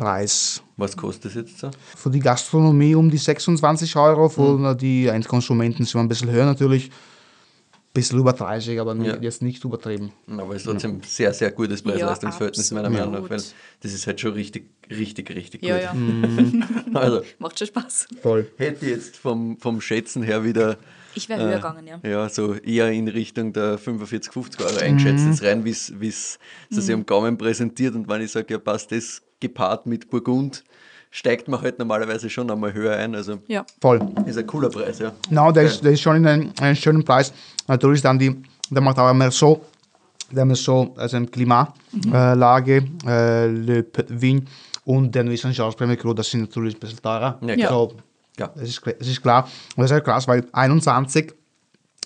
[0.01, 0.63] Preis.
[0.77, 1.71] Was kostet das jetzt so?
[1.97, 6.47] Für die Gastronomie um die 26 Euro, für die Endkonsumenten sind wir ein bisschen höher
[6.47, 6.91] natürlich.
[6.91, 9.17] Ein bisschen über 30, aber Ja.
[9.21, 10.13] jetzt nicht übertrieben.
[10.29, 13.07] Aber es ist trotzdem sehr, sehr gutes Preis-Leistungsverhältnis, meiner absolut.
[13.11, 13.43] Meinung nach, weil
[13.81, 16.03] das ist halt schon richtig, richtig, richtig Ja, gut.
[16.05, 16.61] ja.
[17.01, 18.07] Also, Macht schon Spaß.
[18.23, 18.49] Voll.
[18.59, 20.79] hätte jetzt vom, vom Schätzen her wieder
[21.17, 21.99] Ich wäre höher gegangen, ja.
[22.09, 26.39] ja, so eher in Richtung der 45, 50 Euro eingeschätzt, jetzt rein, wie es
[26.71, 27.97] sie sich am Gaumen präsentiert.
[27.97, 30.65] Und wenn ich sage, ja, passt das gepaart mit Burgund,
[31.11, 33.15] steigt man halt normalerweise schon einmal höher ein.
[33.15, 33.65] Also Ja.
[33.81, 34.01] Voll.
[34.27, 35.13] ist ein cooler Preis, ja.
[35.31, 37.33] No, der, ist, der ist schon in einem, einem schönen Preis.
[37.67, 38.37] Natürlich dann die,
[38.71, 39.65] der macht auch mehr so,
[40.31, 44.45] der Merceau, also im Klimalage, äh, Le Vigne
[44.85, 47.39] und der Premier Cru, das sind natürlich ein bisschen teurer.
[47.43, 47.69] Ja, klar.
[47.71, 47.93] So,
[48.39, 48.51] Ja.
[48.55, 49.45] das, ist, das ist klar.
[49.77, 51.33] Und das ist halt krass, weil 21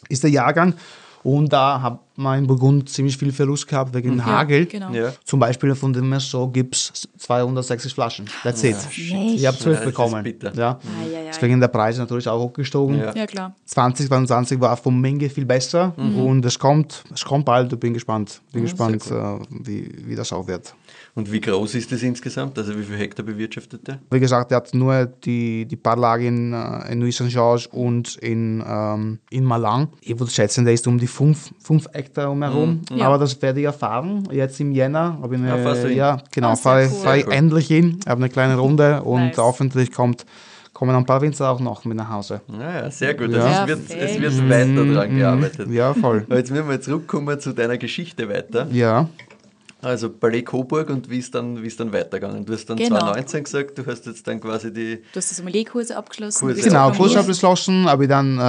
[0.08, 0.74] ist der Jahrgang
[1.24, 4.66] und da hat man in Burgund ziemlich viel Verlust gehabt wegen Hagel.
[4.66, 4.92] genau.
[4.92, 5.12] Ja.
[5.24, 8.26] Zum Beispiel von dem Merceau gibt es 260 Flaschen.
[8.42, 8.76] That's it.
[8.76, 8.98] Echt?
[9.00, 10.34] Ich habe zwölf Ja, das ist bekommen.
[10.54, 10.78] Ja.
[11.02, 11.24] Ei.
[11.28, 12.98] Deswegen der Preis natürlich auch hochgestogen.
[12.98, 13.14] Ja.
[13.14, 13.56] Ja, klar.
[13.64, 17.72] 2022 war von Menge viel besser und es kommt, es kommt bald.
[17.72, 20.74] Ich bin gespannt, bin gespannt, äh, wie, wie das auch wird.
[21.16, 22.58] Und wie groß ist das insgesamt?
[22.58, 24.00] Also wie viel Hektar bewirtschaftet der?
[24.10, 28.16] Wie gesagt, er hat nur die, die paar Lagen in, äh, in Nuit Saint-Georges und
[28.16, 29.88] in, ähm, in Malang.
[30.00, 31.52] Ich würde schätzen, der ist um die 5
[31.92, 32.80] Hektar umherum.
[32.92, 33.06] Ja.
[33.06, 34.26] Aber das werde ich erfahren.
[34.32, 35.98] Jetzt im Jänner habe ich eine, Ah, fahrst du hin?
[35.98, 36.98] ja, genau, Ah, sehr fahre cool.
[37.04, 37.32] fahr ich cool.
[37.32, 37.98] endlich hin.
[38.02, 39.38] Ich habe eine kleine Runde und Nice.
[39.38, 40.26] hoffentlich kommt,
[40.72, 42.40] kommen ein paar Winzer auch noch mit nach Hause.
[42.48, 43.30] Naja, sehr gut.
[43.30, 43.44] Ja.
[43.62, 45.70] Also es, wird, es wird weiter dran gearbeitet.
[45.70, 46.24] Ja, voll.
[46.26, 48.66] Aber jetzt müssen wir zurückkommen zu deiner Geschichte weiter.
[48.72, 49.08] Ja.
[49.84, 52.44] Also Ballet Coburg und wie ist dann, wie ist dann weitergegangen?
[52.44, 52.98] Du hast dann Genau.
[53.00, 54.96] 2019 gesagt, du hast jetzt dann quasi die.
[55.12, 56.46] Du hast die Sommelierkurse abgeschlossen.
[56.46, 56.62] Kurse.
[56.62, 56.96] Genau, diplomiert.
[57.14, 58.40] Kurs abgeschlossen, habe ich dann äh,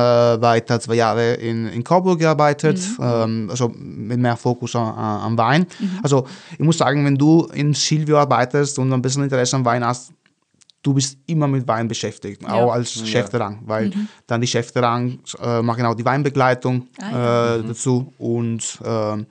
[0.41, 5.65] weiter zwei Jahre in, in Coburg gearbeitet, ähm, also mit mehr Fokus an, am Wein.
[6.01, 9.83] Also ich muss sagen, wenn du in Silvio arbeitest und ein bisschen Interesse am Wein
[9.85, 10.11] hast,
[10.83, 13.91] du bist immer mit Wein beschäftigt, auch als Chefterrang, weil
[14.27, 19.25] dann die Chefterrang äh, machen auch die Weinbegleitung Ah, äh, dazu und ähm,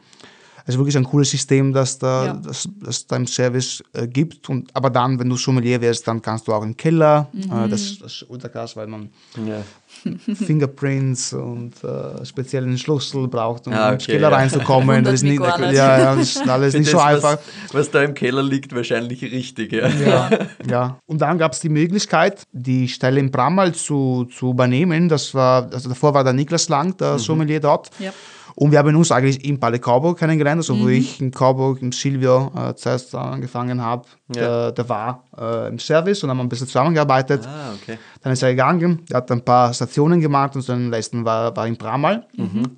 [0.66, 2.33] es ist wirklich ein cooles System, das da, Ja.
[2.35, 4.48] das, das da im Service äh, gibt.
[4.48, 7.29] Und, aber dann, wenn du Sommelier wirst, dann kannst du auch im Keller.
[7.33, 7.42] Mhm.
[7.53, 9.11] Äh, das, das ist ultra krass, weil man
[9.46, 9.62] Ja.
[10.35, 14.37] Fingerprints und äh, speziellen Schlüssel braucht, um Ah, ins okay, Keller ja.
[14.37, 15.05] reinzukommen.
[15.05, 17.38] Das ist nicht, ja, ja, das ist alles nicht das, so einfach.
[17.68, 19.72] Was, was da im Keller liegt, wahrscheinlich richtig.
[19.72, 19.88] Ja.
[19.88, 20.31] Ja,
[20.68, 20.98] ja.
[21.07, 25.09] Und dann gab es die Möglichkeit, die Stelle in Brammal zu, zu übernehmen.
[25.09, 27.90] Das war, also davor war der Niklas Lang, der Sommelier dort.
[27.98, 28.12] Ja.
[28.57, 31.93] Und wir haben uns eigentlich in Palais Coburg kennengelernt, also wo ich in Coburg im
[31.93, 34.07] Silvio äh, zuerst angefangen habe.
[34.40, 37.47] Der, der war äh, im Service und haben ein bisschen zusammengearbeitet.
[37.47, 37.99] Ah, okay.
[38.23, 41.66] Dann ist er gegangen, er hat ein paar Stationen gemacht und dann letzten war, war
[41.66, 42.27] in Bramall.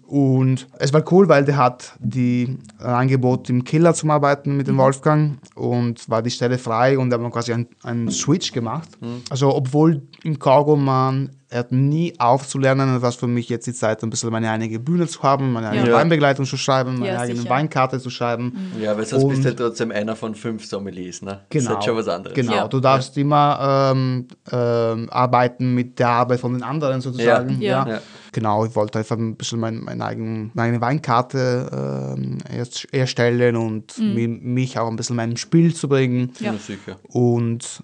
[0.07, 4.67] Und es war cool, weil der hat die äh, Angebot im Keller zum Arbeiten mit
[4.69, 8.89] dem Wolfgang und war die Stelle frei und haben wir quasi einen, Switch gemacht.
[9.31, 14.03] Also obwohl im Cargo man er hat nie aufzulernen, was für mich jetzt die Zeit,
[14.03, 15.95] ein bisschen meine eigene Bühne zu haben, meine eigene Ja.
[15.95, 17.51] Weinbegleitung zu schreiben, meine Ja, eigene sicher.
[17.51, 18.73] Weinkarte zu schreiben.
[18.83, 21.23] Ja, weil sonst bist du Und- ja trotzdem einer von fünf Sommeliers.
[21.23, 21.43] Ne?
[21.49, 21.75] Das ist Genau.
[21.77, 22.35] halt schon was anderes.
[22.35, 22.69] Genau, Ja.
[22.69, 27.61] du darfst immer ähm, ähm, arbeiten mit der Arbeit von den anderen sozusagen.
[27.61, 27.87] Ja.
[27.87, 27.95] Ja.
[27.95, 28.01] Ja.
[28.33, 33.97] Genau, ich wollte einfach ein bisschen mein, mein eigen, meine Weinkarte ähm, erst, erstellen und
[33.99, 36.33] mi- mich auch ein bisschen meinem Spiel zu bringen.
[36.41, 36.53] Ja.
[36.53, 36.97] Ja, sicher.
[37.09, 37.81] Und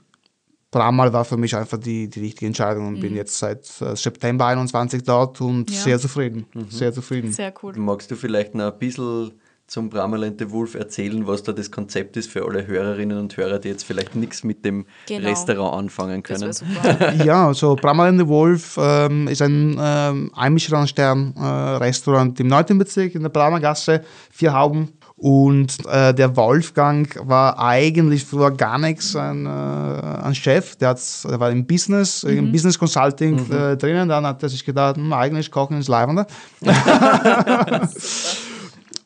[0.70, 4.46] Brammal war für mich einfach die, die richtige Entscheidung und bin jetzt seit äh, September
[4.46, 5.76] 21 dort und Ja.
[5.76, 6.46] sehr zufrieden.
[6.70, 7.30] Sehr zufrieden.
[7.30, 7.74] Sehr cool.
[7.76, 9.32] Magst du vielleicht noch ein bisschen
[9.72, 13.70] zum Bramalente Wolf erzählen, was da das Konzept ist für alle Hörerinnen und Hörer, die
[13.70, 15.26] jetzt vielleicht nichts mit dem Genau.
[15.26, 16.54] Restaurant anfangen können?
[17.24, 22.76] Ja, also the Wolf ähm, ist ein ähm, ein Michelin-Stern-Restaurant im 9.
[22.76, 24.90] Bezirk in der Brammer Gasse, vier Hauben.
[25.16, 30.76] Und äh, der Wolfgang war eigentlich früher gar nichts ein, äh, ein Chef.
[30.76, 34.10] Der, der war im Business, im Business Consulting äh, drinnen.
[34.10, 36.26] Dann hat er sich gedacht, hm, eigentlich Kochen ist leibender.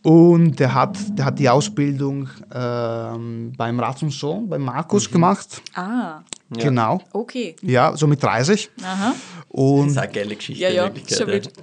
[0.07, 5.61] Und der hat, der hat die Ausbildung ähm, beim Rat und Sohn, bei Markus gemacht.
[5.75, 7.01] Ah, Genau.
[7.13, 7.57] okay.
[7.63, 8.71] Ja, so mit 30.
[8.81, 9.09] Aha.
[9.09, 9.17] Das
[9.49, 10.63] Und ist eine geile Geschichte.
[10.63, 10.89] Ja, ja,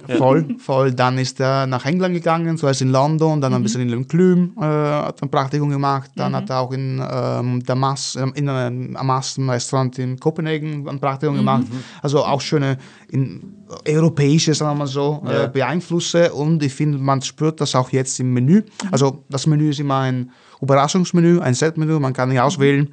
[0.06, 0.16] ja.
[0.18, 0.92] voll, voll.
[0.92, 3.62] Dann ist er nach England gegangen, zuerst in London, dann ein Mhm.
[3.62, 6.10] bisschen in Lenclüm, äh, hat ein Praktikum gemacht.
[6.16, 10.96] Dann hat er auch in ähm, Damas, ähm, in einem Amasten Restaurant in Kopenhagen ein
[10.96, 11.00] Mhm.
[11.00, 11.64] Praktikum gemacht.
[12.02, 12.76] Also auch schöne
[13.08, 15.44] in, europäische, sagen wir mal so, Ja.
[15.44, 16.32] äh, Beeinflüsse.
[16.32, 18.60] Und ich finde, man spürt das auch jetzt im Menü.
[18.60, 18.88] Mhm.
[18.90, 22.92] Also das Menü ist immer ein Überraschungsmenü, ein Setmenü, man kann nicht auswählen.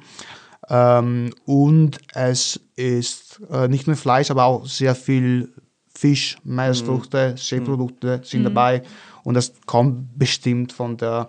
[0.68, 5.52] Ähm, und es ist äh, nicht nur Fleisch, aber auch sehr viel
[5.94, 8.82] Fisch, Meeresfrüchte, Seeprodukte sind dabei.
[9.24, 11.26] Und das kommt bestimmt von der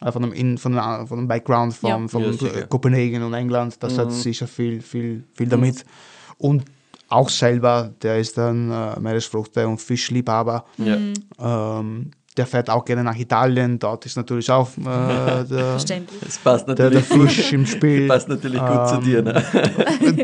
[0.00, 2.08] äh, von dem, in, von, dem, von dem Background von, Ja.
[2.08, 2.66] von Ja.
[2.66, 3.76] Kopenhagen und England.
[3.82, 5.84] Das hat sicher viel, viel, viel damit.
[6.38, 6.64] Und
[7.12, 10.64] auch selber, der ist dann äh, Meeresfrüchte und Fischliebhaber.
[10.78, 10.96] Ja.
[11.78, 13.78] Ähm, der fährt auch gerne nach Italien.
[13.78, 15.76] Dort ist natürlich auch äh, der,
[16.42, 18.08] passt der, der natürlich, Fisch im Spiel.
[18.08, 19.22] passt natürlich gut zu dir.
[19.22, 19.42] Ne?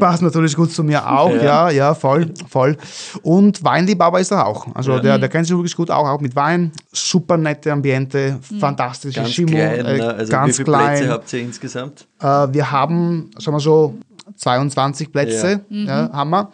[0.01, 2.77] Passt natürlich gut zu mir auch, ja, ja, voll, voll.
[3.23, 4.75] Und Weinliebhaber ist er auch.
[4.75, 5.01] Also Ja.
[5.01, 6.73] der, der kennt sich wirklich gut auch, auch mit Wein.
[6.93, 9.85] Super nette Ambiente, fantastische Ganz Stimmung, klein.
[9.85, 10.15] äh, ne?
[10.15, 10.97] Also wie ganz viele klein.
[10.97, 12.07] Plätze habt ihr insgesamt?
[12.21, 13.99] Äh, wir haben, sagen wir so,
[14.37, 16.11] 22 Plätze, ja.
[16.13, 16.51] haben wir.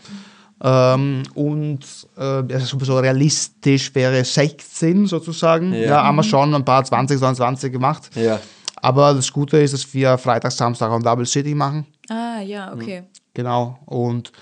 [0.66, 1.80] Ähm, und
[2.16, 2.20] äh,
[2.54, 5.74] also so realistisch wäre 16 sozusagen.
[5.74, 5.80] Ja.
[5.80, 8.08] Ja, haben wir schon ein paar 20, 22 gemacht.
[8.14, 8.40] Ja.
[8.76, 11.86] Aber das Gute ist, dass wir Freitag, Samstag und Double City machen.
[12.08, 13.02] Ah, ja, okay.
[13.34, 13.78] Genau.
[13.84, 14.32] Und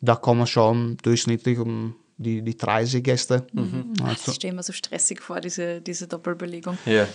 [0.00, 3.46] da kommen schon durchschnittlich um die, die 30 Gäste.
[3.56, 6.78] Also, Das stelle ich mir so stressig vor, diese, diese Doppelbelegung.
[6.84, 7.06] Ja.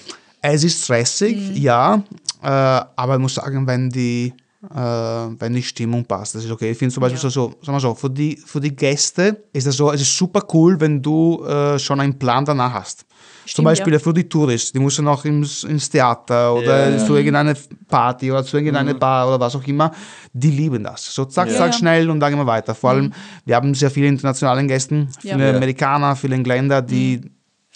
[0.42, 2.04] es ist stressig, ja.
[2.42, 4.34] Äh, aber ich muss sagen, wenn die,
[4.70, 6.72] wenn die Stimmung passt, das ist okay.
[6.72, 7.30] Ich finde zum Beispiel Ja.
[7.30, 10.18] so, so, sagen wir so, für die, für die Gäste ist das so, es ist
[10.18, 13.00] super cool, wenn du äh, schon einen Plan danach hast.
[13.46, 14.00] zum Stimmt, Beispiel ja.
[14.00, 16.98] für die Touristen, die müssen noch ins, ins Theater oder Ja.
[16.98, 17.54] zu irgendeiner
[17.88, 19.92] Party oder zu irgendeiner Bar oder was auch immer,
[20.34, 21.14] die lieben das.
[21.14, 21.56] So zack, Ja.
[21.58, 22.74] zack, schnell und dann gehen wir weiter.
[22.74, 23.14] Vor allem,
[23.46, 25.56] wir haben sehr viele internationale Gäste, viele Ja.
[25.56, 27.22] Amerikaner, viele Engländer, die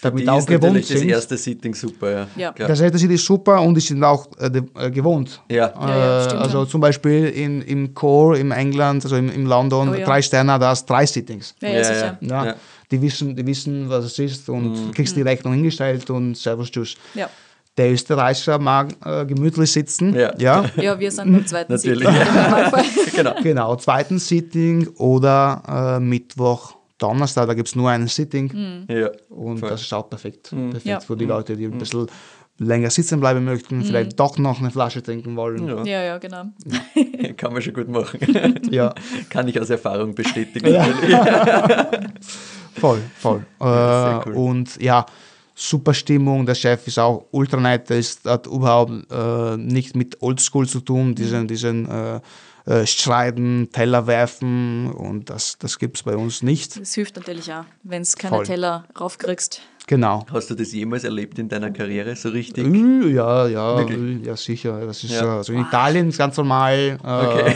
[0.00, 1.08] damit Die auch ist gewohnt natürlich das sind.
[1.08, 2.26] erste Sitting super, ja.
[2.36, 2.52] Ja.
[2.52, 2.68] Klar.
[2.68, 5.40] Das City ist super und die sind auch äh, äh, gewohnt.
[5.50, 5.72] Ja.
[5.74, 6.68] Ja, ja, Äh, stimmt also schon.
[6.68, 10.04] zum Beispiel in, im Core, im England, also im, im London, Oh ja.
[10.06, 11.54] drei Sterne, da hast drei Sittings.
[11.60, 12.18] Ja, ja, Ja, sicher.
[12.20, 12.54] Ja, Ja.
[12.90, 14.90] Die, wissen, die wissen, was es ist und Mhm.
[14.92, 16.96] kriegst die Rechnung hingestellt und Servus Tschüss.
[17.14, 17.30] Ja.
[17.78, 20.12] Der Österreicher mag äh, gemütlich sitzen.
[20.14, 20.32] Ja.
[20.38, 20.64] ja.
[20.76, 22.08] ja, wir sind beim zweiten Natürlich.
[22.08, 22.84] Im Normalfall.
[23.14, 23.34] genau.
[23.42, 28.86] Genau, zweiten Sitting oder äh, Mittwoch, Donnerstag, da gibt es nur einen Sitting.
[28.88, 29.10] Ja.
[29.28, 29.70] Und Voll.
[29.70, 30.50] das ist auch perfekt.
[30.50, 31.00] Perfekt Ja.
[31.00, 32.06] für die Leute, die ein bisschen
[32.58, 35.66] länger sitzen bleiben möchten, vielleicht doch noch eine Flasche trinken wollen.
[35.66, 35.82] Ja.
[35.84, 36.44] Ja, ja, genau.
[37.38, 38.18] Kann man schon gut machen.
[38.70, 38.94] Ja,
[39.30, 40.74] Kann ich aus Erfahrung bestätigen.
[42.74, 43.46] voll, voll.
[43.60, 44.34] Ja, äh, cool.
[44.34, 45.06] Und ja,
[45.54, 46.46] super Stimmung.
[46.46, 50.80] Der Chef ist auch ultra nett, der ist, hat überhaupt äh, nicht mit Oldschool zu
[50.80, 52.20] tun, diesen, diesen äh,
[52.70, 56.80] äh, Streiten, Teller werfen und das, das gibt es bei uns nicht.
[56.80, 58.46] Das hilft natürlich auch, wenn du keine Voll.
[58.46, 59.60] Teller raufkriegst.
[59.88, 60.24] Genau.
[60.32, 62.64] Hast du das jemals erlebt in deiner Karriere so richtig?
[62.64, 64.24] Äh, Ja, ja, Wirklich?
[64.24, 64.86] ja, sicher.
[64.86, 65.38] Das ist Ja.
[65.38, 66.96] also in Italien ist ganz normal.
[67.04, 67.50] Äh,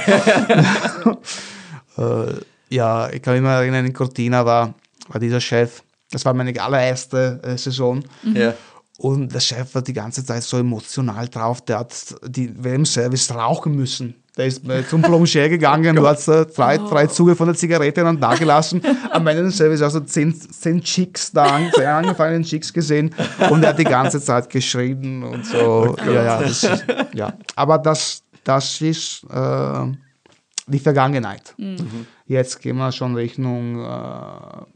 [2.03, 2.35] äh,
[2.71, 4.75] ja, ich kann mich mal erinnern, in Cortina war,
[5.09, 8.03] war dieser Chef, das war meine allererste äh, Saison.
[8.33, 8.55] Ja.
[8.99, 11.95] Und der Chef war die ganze Zeit so emotional drauf, der hat
[12.27, 14.15] die, während dem Service rauchen müssen.
[14.37, 18.03] Der ist äh, zum Plongier gegangen, du hast äh, drei, drei Züge von der Zigarette
[18.03, 18.83] dann da gelassen.
[19.13, 23.15] Am Ende des Service hast du zehn, zehn Chicks da, zehn angefangenen Chicks gesehen
[23.49, 25.95] und er hat die ganze Zeit geschrien und so.
[26.05, 27.33] ja, ja, das ist, ja.
[27.55, 29.87] Aber das, das ist äh,
[30.67, 31.55] die Vergangenheit.
[32.27, 33.89] Jetzt gehen wir schon Richtung äh,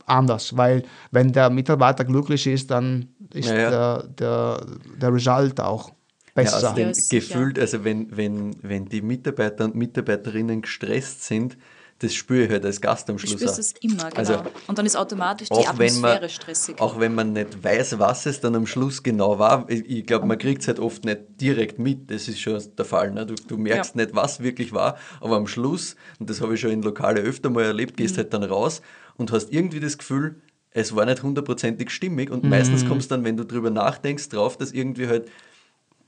[0.07, 3.71] anders, weil wenn der Mitarbeiter glücklich ist, dann ist Ja, ja.
[3.71, 4.67] Der, der,
[5.01, 5.91] der Result auch
[6.39, 6.75] Ja, besser.
[6.79, 7.19] Ja, sicher.
[7.21, 11.57] gefühlt, also wenn, wenn, wenn die Mitarbeiter und Mitarbeiterinnen gestresst sind,
[12.01, 13.41] das spüre ich halt als Gast am Du Schluss.
[13.41, 13.59] spürst auch.
[13.59, 14.19] es immer, genau.
[14.19, 14.35] Also,
[14.69, 16.81] und dann ist automatisch die auch wenn, Atmosphäre man, stressig.
[16.81, 20.27] auch wenn man nicht weiß, was es dann am Schluss genau war, ich, ich glaube,
[20.27, 23.11] man kriegt es halt oft nicht direkt mit, das ist schon der Fall.
[23.11, 23.27] Ne?
[23.27, 24.03] Du, du merkst Ja.
[24.05, 27.51] nicht, was wirklich war, aber am Schluss, und das habe ich schon in Lokale öfter
[27.51, 28.19] mal erlebt, gehst Mhm.
[28.19, 28.81] halt dann raus
[29.17, 32.89] und hast irgendwie das Gefühl, es war nicht hundertprozentig stimmig und meistens Mhm.
[32.89, 35.29] kommst dann, wenn du drüber nachdenkst, drauf, dass irgendwie halt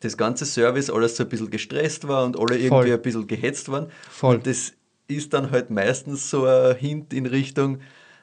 [0.00, 2.92] das ganze Service alles so ein bisschen gestresst war und alle irgendwie Voll.
[2.92, 3.86] ein bisschen gehetzt waren.
[4.10, 4.36] Voll.
[4.36, 4.72] Und das
[5.08, 7.78] ist dann halt meistens so ein Hint in Richtung,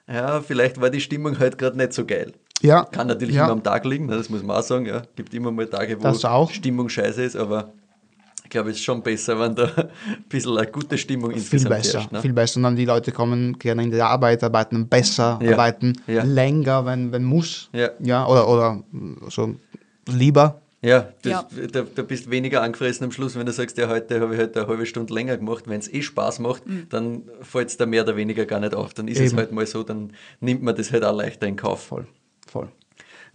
[0.07, 2.31] ja, vielleicht war die Stimmung halt gerade nicht so geil.
[2.61, 3.43] ja, Kann natürlich ja.
[3.43, 4.85] immer am Tag liegen, ne, das muss man auch sagen.
[4.85, 5.01] Ja.
[5.15, 6.47] Gibt immer mal Tage, wo.
[6.53, 7.73] Stimmung scheiße ist, aber
[8.45, 11.75] ich glaube, es ist schon besser, wenn da ein bisschen eine gute Stimmung viel insgesamt
[11.75, 12.11] besser, herrscht.
[12.13, 12.21] Ne?
[12.21, 12.57] viel besser.
[12.57, 15.51] Und dann die Leute kommen gerne in die Arbeit, arbeiten besser, Ja.
[15.51, 16.23] arbeiten Ja.
[16.23, 17.69] länger, wenn, wenn muss.
[17.73, 17.89] Ja.
[17.99, 18.81] ja oder, oder
[19.29, 19.55] so
[20.07, 20.61] lieber.
[20.81, 21.47] Ja, das, Ja.
[21.71, 24.55] Da, da bist weniger angefressen am Schluss, wenn du sagst, ja, heute habe ich halt
[24.55, 25.63] eine halbe Stunde länger gemacht.
[25.67, 26.87] Wenn es eh Spaß macht, Mhm.
[26.89, 28.93] dann fällt es da mehr oder weniger gar nicht auf.
[28.93, 29.37] Dann ist es Eben.
[29.39, 31.83] halt mal so, dann nimmt man das halt auch leichter in Kauf.
[31.83, 32.05] Voll,
[32.47, 32.67] voll.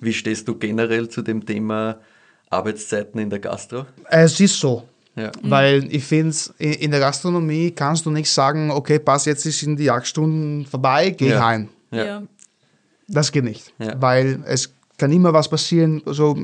[0.00, 1.98] Wie stehst du generell zu dem Thema
[2.50, 3.86] Arbeitszeiten in der Gastro?
[4.08, 4.84] Es ist so.
[5.16, 5.30] Ja.
[5.42, 9.76] Weil ich finde, in der Gastronomie kannst du nicht sagen, okay, pass, jetzt ist in
[9.76, 11.44] die Jagdstunden vorbei, geh Ja.
[11.46, 11.68] heim.
[11.90, 12.22] Ja.
[13.08, 13.74] Das geht nicht.
[13.78, 14.00] Ja.
[14.00, 16.36] Weil es kann immer was passieren, so,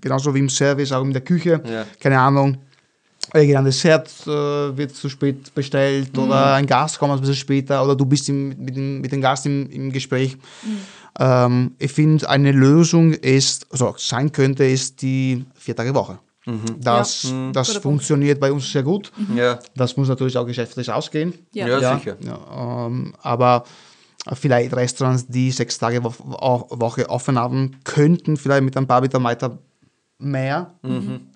[0.00, 1.60] genauso wie im Service, auch in der Küche.
[1.70, 1.84] Ja.
[2.00, 2.56] Keine Ahnung.
[3.34, 4.30] Irgendein Dessert äh,
[4.78, 8.48] wird zu spät bestellt oder ein Gast kommt ein bisschen später oder du bist im,
[8.48, 10.38] mit, dem, mit dem Gast im, im Gespräch.
[11.18, 16.18] Ähm, ich finde, eine Lösung ist, also sein könnte, ist die Vier-Tage-Woche.
[16.78, 17.52] Das, Ja.
[17.52, 17.82] das Guter Punkt.
[17.82, 19.12] funktioniert bei uns sehr gut.
[19.36, 19.58] Ja.
[19.76, 21.34] Das muss natürlich auch geschäftlich ausgehen.
[21.52, 21.68] Ja.
[21.68, 22.16] Ja, sicher.
[22.24, 23.64] Ja, ähm, aber
[24.32, 29.00] vielleicht Restaurants, die sechs Tage Wo Wo- Woche offen haben, könnten vielleicht mit ein paar
[29.00, 29.58] Mitarbeiter
[30.18, 30.74] mehr,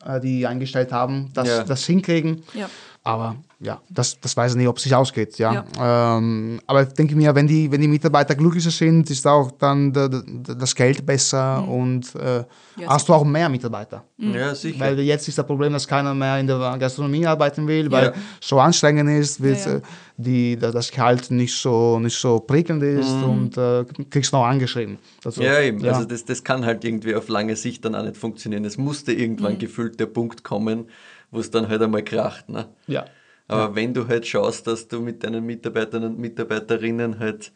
[0.05, 1.65] äh, die eingestellt haben, das, Ja.
[1.65, 2.43] das hinkriegen.
[2.53, 2.69] Ja.
[3.07, 5.37] Aber ja, das, das weiß ich nicht, ob es sich ausgeht.
[5.39, 5.65] Ja.
[5.79, 9.93] Ähm, aber ich denke mir, wenn die, wenn die Mitarbeiter glücklicher sind, ist auch dann
[9.93, 12.45] das Geld besser und äh,
[12.77, 14.05] Ja, hast du auch mehr Mitarbeiter.
[14.17, 14.81] ja, sicher.
[14.81, 18.13] Weil jetzt ist das Problem, dass keiner mehr in der Gastronomie arbeiten will, weil Ja.
[18.41, 19.77] so anstrengend ist, wird Ja, ja.
[19.79, 19.83] äh,
[20.17, 24.97] Die, da- das Gehalt nicht so, nicht so prickelnd ist und äh, kriegst noch angeschrieben.
[25.25, 25.47] Also, Mhm.
[25.47, 25.85] ja, eben.
[25.85, 28.65] Also das, das kann halt irgendwie auf lange Sicht dann auch nicht funktionieren.
[28.65, 30.87] Es musste irgendwann gefühlt der Punkt kommen,
[31.35, 32.49] wo es dann halt einmal kracht.
[32.49, 32.69] Ne?
[32.87, 33.05] ja.
[33.47, 37.53] Aber wenn du halt schaust, dass du mit deinen Mitarbeitern und Mitarbeiterinnen halt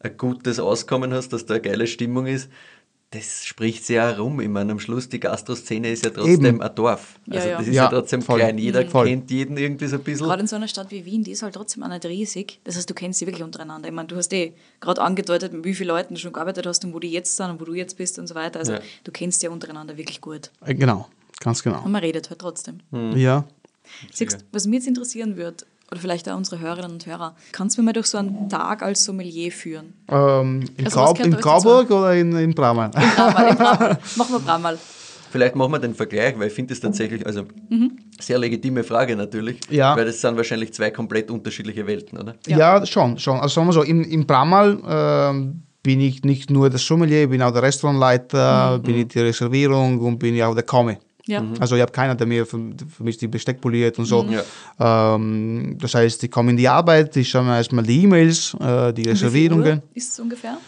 [0.00, 2.50] ein gutes Auskommen hast, dass da eine geile Stimmung ist,
[3.12, 4.38] das spricht sehr herum.
[4.40, 6.62] Ich meine, am Schluss, die Gastroszene ist ja trotzdem Eben.
[6.62, 7.18] ein Dorf.
[7.26, 7.58] Ja, Also ja.
[7.58, 8.38] das ist ja, Ja, trotzdem voll.
[8.38, 8.56] klein.
[8.58, 9.06] Jeder Voll.
[9.08, 10.26] kennt jeden irgendwie so ein bisschen.
[10.26, 12.60] Gerade in so einer Stadt wie Wien, die ist halt trotzdem auch nicht riesig.
[12.64, 13.88] Das heißt, du kennst sie wirklich untereinander.
[13.88, 16.84] Ich meine, du hast eh gerade angedeutet, mit wie vielen Leuten du schon gearbeitet hast
[16.84, 18.60] und wo die jetzt sind und wo du jetzt bist und so weiter.
[18.60, 18.80] Also Ja.
[19.02, 20.50] du kennst ja untereinander wirklich gut.
[20.64, 21.08] Äh, Genau,
[21.40, 21.82] ganz genau.
[21.84, 22.78] Und man redet halt trotzdem.
[23.16, 23.44] Ja.
[24.12, 27.82] Siehst, was mich jetzt interessieren würde, oder vielleicht auch unsere Hörerinnen und Hörer, kannst du
[27.82, 29.94] mir mal durch so einen Tag als Sommelier führen?
[30.08, 32.90] Ähm, in, Also Grau, in Grauburg oder in, in Bramal?
[32.90, 33.98] Bramal, im Bramal.
[34.16, 34.78] Machen wir Bramal.
[35.32, 37.44] Vielleicht machen wir den Vergleich, weil ich finde es tatsächlich, also
[38.20, 39.96] sehr legitime Frage natürlich, Ja.
[39.96, 42.34] weil das sind wahrscheinlich zwei komplett unterschiedliche Welten, oder?
[42.48, 43.38] Ja, schon, schon.
[43.38, 47.42] Also sagen wir so, im, im Bramal ähm, bin ich nicht nur der Sommelier, bin
[47.42, 50.98] auch der Restaurantleiter, bin ich die Reservierung und bin ich auch der Komme.
[51.30, 51.44] Ja.
[51.58, 54.26] Also ich habe keiner, der mir für, für mich die Besteck poliert und so.
[54.28, 55.14] Ja.
[55.14, 58.92] Ähm, das heißt, ich komme in die Arbeit, ich schaue mir erstmal die E-Mails, äh,
[58.92, 59.78] die Wie viel Reservierungen.
[59.78, 60.58] Uhr ist es ungefähr?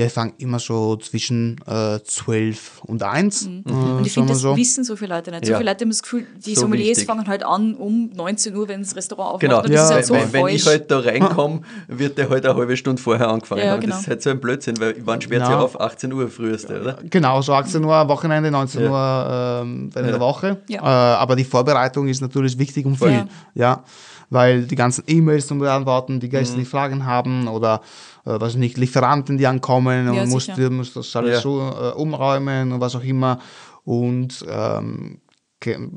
[0.00, 3.46] Wir fangen immer so zwischen äh, 12 und 1.
[3.46, 3.64] Mhm.
[3.66, 4.56] Äh, Und ich finde, das so.
[4.56, 5.44] wissen so viele Leute nicht.
[5.44, 5.58] So Ja.
[5.58, 7.06] viele Leute haben das Gefühl, die So Sommeliers wichtig.
[7.06, 9.40] fangen halt an um 19 Uhr, wenn das Restaurant aufmacht.
[9.42, 12.30] Genau, Und das Ja, ist halt so wenn, wenn ich halt da reinkomme, wird der
[12.30, 13.62] halt eine halbe Stunde vorher angefangen.
[13.62, 13.80] Ja, haben.
[13.80, 13.94] genau.
[13.96, 15.64] Das ist halt so ein Blödsinn, weil wann sperrt sie Genau.
[15.64, 15.78] auf?
[15.80, 16.98] 18 Uhr früheste, oder?
[17.10, 20.56] Genau, so 18 Uhr Wochenende, 19 Uhr ähm, während der Woche.
[20.68, 20.80] Ja.
[20.80, 23.10] Äh, aber die Vorbereitung ist natürlich wichtig und viel.
[23.10, 23.26] Ja.
[23.54, 23.84] Ja.
[24.32, 26.60] Weil die ganzen E-Mails zum Beantworten, die Gäste, Mhm.
[26.60, 27.80] die Fragen haben oder
[28.24, 31.40] äh, was nicht, Lieferanten, die ankommen und Ja, musst, musst das alles Ja.
[31.40, 33.38] so äh, umräumen und was auch immer.
[33.84, 35.20] Und ähm,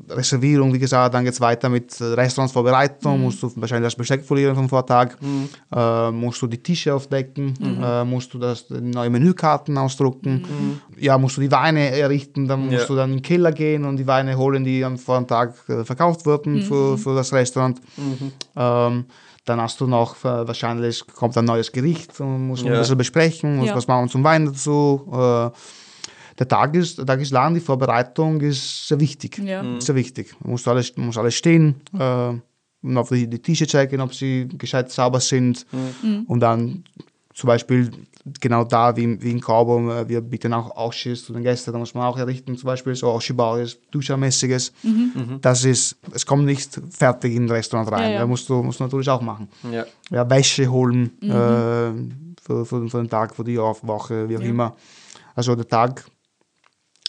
[0.10, 4.24] Reservierung, wie gesagt, dann geht es weiter mit äh, Restaurantsvorbereitung, musst du wahrscheinlich das Besteck
[4.26, 5.16] folieren vom Vortag,
[5.74, 11.18] äh, musst du die Tische aufdecken, äh, musst du das, die neue Menükarten ausdrucken, ja,
[11.18, 12.86] musst du die Weine errichten, dann musst Ja.
[12.88, 16.26] du dann in den Keller gehen und die Weine holen, die am Vortag äh, verkauft
[16.26, 17.80] wurden für, für das Restaurant.
[18.56, 19.06] Ähm,
[19.46, 22.80] dann hast du noch, äh, wahrscheinlich kommt ein neues Gericht und muss man Ja.
[22.80, 23.76] ein bisschen besprechen, muss Ja.
[23.76, 25.08] was machen wir zum Wein dazu.
[25.12, 25.50] Äh,
[26.40, 29.38] der Tag ist, der Tag ist lang, die Vorbereitung ist sehr wichtig.
[29.40, 29.62] Ja.
[29.62, 29.82] Mhm.
[29.82, 30.34] Sehr wichtig.
[30.42, 32.34] Man muss alles, muss alles stehen, äh,
[32.86, 35.66] und auf die, die Tische checken, ob sie gescheit sauber sind.
[35.72, 36.24] Mhm.
[36.28, 36.84] Und dann
[37.34, 37.92] zum Beispiel
[38.40, 39.42] genau da, wie, wie in
[39.90, 42.96] äh, wir bieten auch Ausschuss zu den Gästen, da muss man auch errichten, zum Beispiel
[42.96, 44.72] so Ausschussbares, Duschermäßiges.
[45.42, 48.00] Das ist, es kommt nicht fertig in ein Restaurant rein.
[48.02, 48.06] Mhm.
[48.06, 48.20] Ja, ja.
[48.20, 49.50] Da musst du, musst du natürlich auch machen.
[49.72, 49.86] Ja.
[50.12, 51.30] Ja, Wäsche holen Mhm.
[51.32, 51.34] äh,
[52.46, 54.76] für, für, für den Tag, für die Woche, wie auch immer.
[55.36, 56.06] Also der Tag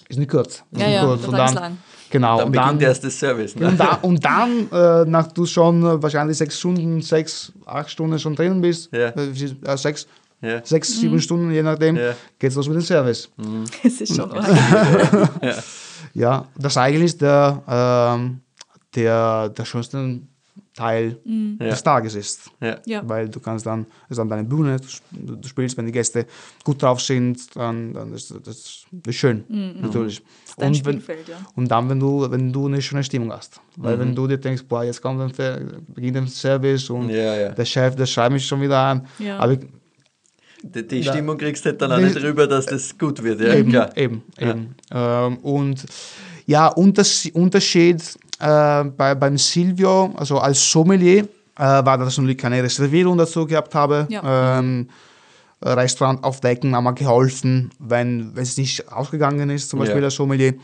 [0.08, 0.62] ist nicht kurz.
[0.70, 1.20] Ist Ja, nicht ja, kurz.
[1.20, 1.78] der Und dann, lang.
[2.14, 3.56] Genau, Dann und beginnt dann, erst das Service.
[3.56, 3.66] Ne?
[3.66, 8.20] und, da, und dann, äh, nach du schon äh, wahrscheinlich sechs Stunden, sechs, acht Stunden
[8.20, 9.08] schon drinnen bist, Ja.
[9.08, 10.06] äh, äh, sechs,
[10.40, 10.64] Ja.
[10.64, 12.12] sechs, sieben Stunden, je nachdem, Ja.
[12.38, 13.28] geht's los mit dem Service.
[13.82, 14.46] Es ist schon arg.
[16.14, 18.40] Ja, das eigentlich ist der, ähm,
[18.94, 20.20] der, der schönste
[20.74, 21.66] Teil Ja.
[21.70, 22.50] des Tages ist.
[22.60, 22.78] Ja.
[22.86, 23.02] Ja.
[23.08, 25.92] Weil du kannst dann, das ist dann deine Bühne, du, sp- du spielst, wenn die
[25.92, 26.26] Gäste
[26.64, 29.44] gut drauf sind, dann, dann ist das, das schön,
[29.80, 30.20] natürlich.
[30.56, 31.36] Dein Und wenn, ja.
[31.56, 33.60] und dann, wenn du, wenn du eine schöne Stimmung hast.
[33.76, 37.48] Weil wenn du dir denkst, boah, jetzt kommt ein beginnt ein Service und Ja, ja.
[37.50, 39.06] der Chef, der schreibt mich schon wieder an.
[39.18, 39.38] Ja.
[39.38, 39.60] Aber ich,
[40.62, 43.40] Die, die Stimmung kriegst du halt dann auch nicht rüber, dass das gut wird.
[43.40, 43.96] Ja, eben, klar.
[43.96, 44.74] eben, eben.
[44.90, 45.84] Ähm, und
[46.46, 48.02] ja, Unters Unterschied
[48.40, 51.24] äh, bei, beim Silvio, also als Sommelier,
[51.56, 54.06] äh, war das natürlich keine Reservierung dazu gehabt habe.
[54.10, 54.58] Ja.
[54.58, 54.88] Ähm,
[55.66, 60.04] Restaurant aufdecken, haben wir geholfen, wenn wenn es nicht ausgegangen ist, zum Beispiel Ja.
[60.06, 60.54] als Sommelier.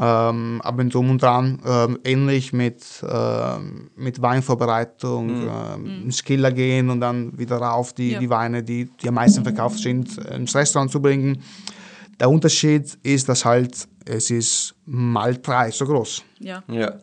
[0.00, 6.90] Ähm, aber drum und dran, ähm, ähnlich mit, ähm, mit Weinvorbereitung, ähm, ins Keller gehen
[6.90, 8.18] und dann wieder rauf die, Ja.
[8.18, 11.42] die Weine, die, die am meisten verkauft sind, ins Restaurant zu bringen.
[12.18, 16.22] Der Unterschied ist, dass halt es ist mal drei so groß.
[16.38, 16.62] Ja.
[16.68, 16.94] Ja.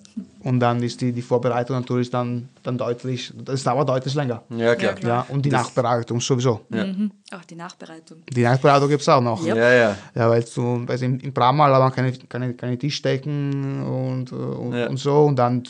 [0.42, 4.42] Und dann ist die, die Vorbereitung natürlich dann, dann deutlich, das dauert deutlich länger.
[4.50, 4.92] ja, klar.
[4.92, 5.26] Ja, klar.
[5.30, 6.62] Ja, und die Nachbereitung sowieso.
[6.70, 7.12] Mhm.
[7.32, 8.18] Auch die Nachbereitung.
[8.30, 9.46] Die Nachbereitung gibt es auch noch.
[9.46, 9.56] Ja.
[9.56, 9.98] Ja, ja.
[10.16, 14.36] Ja, weil du, weil im, im Pramal haben wir keine, keine, keine Tischdecken und, äh,
[14.36, 14.88] und, Ja.
[14.90, 15.26] und so.
[15.26, 15.64] Und dann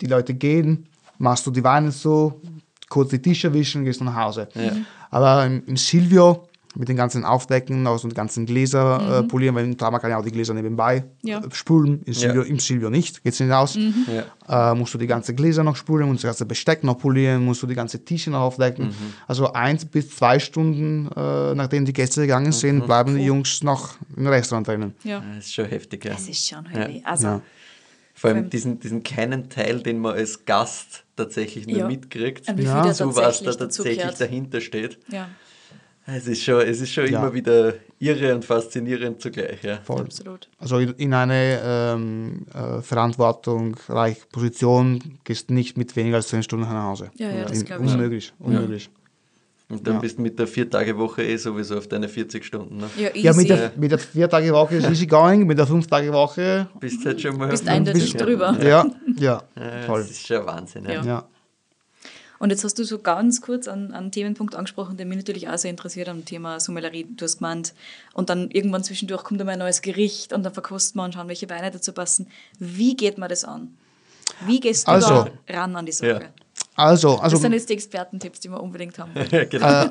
[0.00, 2.40] die Leute gehen, machst du die Weine so,
[2.88, 4.48] kurz die Tische wischen, gehst nach Hause.
[4.54, 4.72] Ja.
[5.10, 9.64] Aber im, im Silvio mit den ganzen Aufdecken, aus den ganzen Gläser äh, polieren, weil
[9.64, 11.38] im Pramal kann ja auch die Gläser nebenbei Ja.
[11.38, 12.02] äh, spülen.
[12.04, 12.48] Im Silvio, Ja.
[12.48, 13.76] Im Silvio nicht, geht's nicht aus.
[14.48, 14.72] Ja.
[14.72, 17.44] Äh, musst du die ganze Gläser noch spulen, musst du das ganze Besteck noch polieren,
[17.44, 18.90] musst du die ganze Tische noch aufdecken.
[19.28, 23.94] Also eins bis zwei Stunden, äh, nachdem die Gäste gegangen sind, bleiben die Jungs noch
[24.16, 24.94] im Restaurant drinnen.
[25.04, 25.22] Ja.
[25.36, 26.12] Das ist schon heftig, ja.
[26.14, 27.02] Es ist schon heavy.
[27.04, 27.40] Also, Ja.
[28.16, 31.86] Vor allem diesen, diesen kleinen Teil, den man als Gast tatsächlich nur Ja.
[31.88, 32.84] mitkriegt, Und wie viel Ja.
[32.84, 34.98] da so was da tatsächlich dahinter steht.
[35.08, 35.28] ja,
[36.06, 37.20] Es ist schon, es ist schon Ja.
[37.20, 39.62] immer wieder irre und faszinierend zugleich.
[39.62, 39.78] Ja.
[39.82, 40.02] Voll.
[40.02, 40.48] absolut.
[40.58, 46.42] Also in in eine ähm, äh, verantwortungsreiche Position gehst du nicht mit weniger als 10
[46.42, 47.10] Stunden nach Hause.
[47.16, 47.92] Ja, ja, das In- glaub ich.
[47.92, 48.90] Unmöglich, unmöglich.
[49.70, 50.00] Und dann Ja.
[50.00, 52.76] bist du mit der Vier-Tage-Woche eh sowieso auf deine 40 Stunden.
[52.76, 52.90] Ne?
[52.98, 53.20] Ja, easy.
[53.20, 57.38] Ja, mit der, mit der Vier-Tage-Woche ist easy going, mit der Fünf-Tage-Woche, Bist halt schon
[57.38, 57.48] mal.
[57.48, 58.18] Bist eindeutig Ja.
[58.20, 58.56] drüber.
[58.62, 58.84] ja,
[59.16, 60.02] ja, Ja, voll.
[60.02, 60.84] Das ist schon Wahnsinn.
[60.84, 61.26] Ja.
[62.38, 65.56] Und jetzt hast du so ganz kurz einen, einen Themenpunkt angesprochen, der mich natürlich auch
[65.56, 67.06] sehr interessiert am Thema Sommelerie.
[67.16, 67.74] Du hast gemeint,
[68.12, 71.28] und dann irgendwann zwischendurch kommt einmal ein neues Gericht und dann verkostet man und schauen,
[71.28, 72.26] welche Weine dazu passen.
[72.58, 73.74] Wie geht man das an?
[74.46, 76.08] Wie gehst du Also- da ran an die Sache?
[76.08, 76.20] Ja.
[76.76, 79.12] Also, also Das sind jetzt die Expertentipps, die wir unbedingt haben
[79.50, 79.86] genau.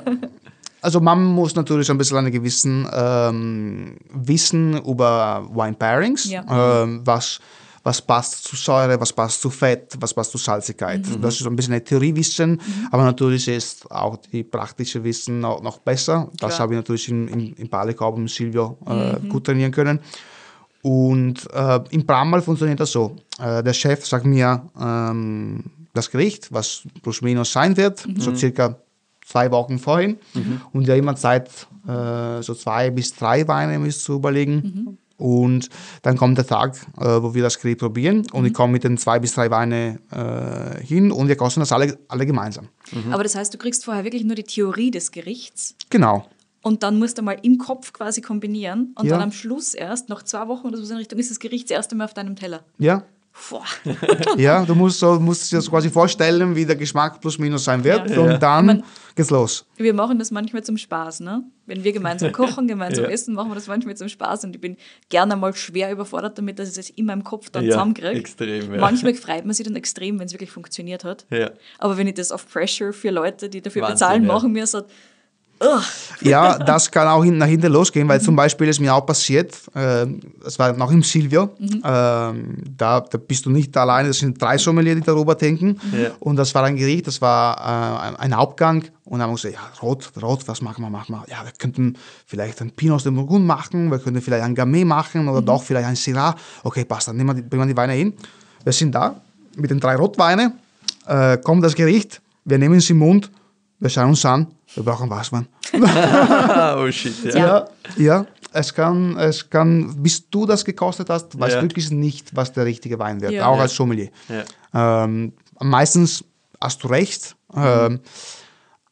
[0.82, 6.84] Also man muss natürlich ein bisschen ein gewissen ähm, Wissen über Wine Pairings, Ja.
[6.84, 7.40] ähm, was,
[7.84, 11.02] was passt zu Säure, was passt zu Fett, was passt zu Salzigkeit.
[11.22, 12.60] Das ist ein bisschen ein Theoriewissen,
[12.92, 16.30] aber natürlich ist auch die praktische Wissen noch, noch besser.
[16.38, 16.60] Das Klar.
[16.60, 20.00] habe ich natürlich im, im, im Palikov und Silvio äh, gut trainieren können.
[20.82, 23.16] Und äh, im Pramal funktioniert das so.
[23.40, 28.78] Äh, der Chef sagt mir ähm, das Gericht, was plus minus sein wird, so circa
[29.26, 30.18] zwei Wochen vorhin.
[30.74, 31.50] Und ja immer Zeit,
[31.88, 34.98] äh, so zwei bis drei Weine müsst zu überlegen.
[35.18, 35.70] Und
[36.02, 38.26] dann kommt der Tag, äh, wo wir das Gericht probieren.
[38.32, 41.72] Und ich komme mit den zwei bis drei Weine äh, hin und wir kosten das
[41.72, 42.68] alle, alle gemeinsam.
[43.12, 46.28] Aber das heißt, du kriegst vorher wirklich nur die Theorie des Gerichts Genau.
[46.62, 49.14] und dann musst du mal im Kopf quasi kombinieren und Ja.
[49.14, 51.76] dann am Schluss erst, nach zwei Wochen oder so in Richtung, ist das Gericht das
[51.78, 52.64] erste Mal auf deinem Teller.
[52.80, 53.04] Ja.
[53.50, 53.64] Boah.
[54.38, 57.84] Ja, du musst, so, musst dir das quasi vorstellen, wie der Geschmack plus minus sein
[57.84, 58.10] wird.
[58.10, 58.20] Ja.
[58.20, 58.84] Und dann Ich mein-
[59.16, 59.66] geht's los.
[59.78, 61.44] Wir machen das manchmal zum Spaß, ne?
[61.66, 63.10] Wenn wir gemeinsam kochen, gemeinsam Ja.
[63.12, 64.78] essen, machen wir das manchmal zum Spaß und ich bin
[65.10, 68.20] gerne mal schwer überfordert damit, dass ich das in meinem Kopf dann Ja, zusammenkriege.
[68.20, 68.80] extrem, ja.
[68.80, 71.26] Manchmal freut man sich dann extrem, wenn es wirklich funktioniert hat.
[71.32, 71.52] Ja.
[71.80, 74.32] Aber wenn ich das auf Pressure für Leute, die dafür Wahnsinn, bezahlen, ja.
[74.32, 74.86] machen mir so, ugh,
[76.22, 79.54] Ja, das kann auch hin, nach hinten losgehen, weil zum Beispiel ist mir auch passiert,
[79.76, 80.06] äh,
[80.44, 84.58] das war noch im Silvio, ähm, da, da bist du nicht alleine, das sind drei
[84.58, 85.80] Sommelier, die darüber denken.
[85.92, 86.12] Ja.
[86.20, 88.84] Und das war ein Gericht, das war äh, ein- Hauptgang.
[89.06, 91.26] Und dann haben wir gesagt, ja, rot, rot, was machen wir, machen wir?
[91.30, 91.96] Ja, wir könnten
[92.26, 95.62] vielleicht ein Pinot aus dem Burgund machen, wir könnten vielleicht ein Gamay machen oder doch
[95.62, 96.36] vielleicht ein Syrah.
[96.64, 98.14] Okay, passt, dann nehmen wir die, bringen wir die Weine hin.
[98.64, 99.16] Wir sind da
[99.58, 100.54] mit den drei Rotweinen,
[101.06, 103.30] äh, kommt das Gericht, wir nehmen es im Mund,
[103.84, 105.12] wir schauen uns an, wir brauchen.
[105.12, 107.38] Ah, oh shit, ja.
[107.38, 107.68] Ja,
[107.98, 108.26] ja.
[108.54, 111.62] Es kann, es kann, bis du das gekostet hast, weißt Ja.
[111.62, 113.48] du wirklich nicht, was der richtige Wein wird, Ja.
[113.48, 113.64] auch Ja.
[113.64, 114.10] als Sommelier.
[114.30, 115.04] Ja.
[115.04, 116.24] Ähm, meistens
[116.62, 118.00] hast du recht, ähm,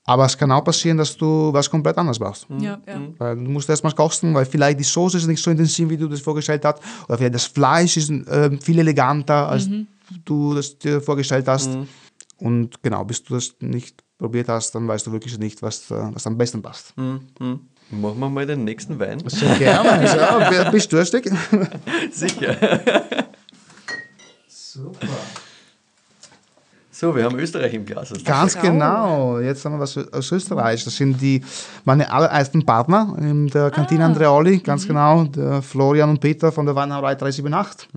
[0.03, 2.47] aber es kann auch passieren, dass du was komplett anderes brauchst.
[2.59, 3.01] ja, ja.
[3.19, 6.07] Weil du musst erstmal kosten, weil vielleicht die Soße ist nicht so intensiv, wie du
[6.09, 9.69] das vorgestellt hast, oder vielleicht das Fleisch ist ähm, viel eleganter, als
[10.25, 11.69] du das dir vorgestellt hast.
[12.39, 15.95] Und genau, bis du das nicht probiert hast, dann weißt du wirklich nicht, was, äh,
[16.13, 16.95] was am besten passt.
[16.95, 17.21] Mhm.
[17.89, 19.21] Machen wir mal den nächsten Wein.
[19.25, 20.05] Sehr gerne.
[20.05, 21.29] ja, bist du durstig?
[22.11, 22.55] Sicher.
[24.47, 25.07] Super.
[26.91, 28.09] So, wir haben Österreich im Glas.
[28.09, 29.39] du Ganz genau.
[29.39, 30.83] Jetzt haben wir was aus Österreich.
[30.83, 31.43] Das sind die
[31.83, 35.23] meine allerersten Partner in der Kantine Andreoli, ganz genau.
[35.23, 37.89] Der Florian und Peter von der Weinhauerei 378.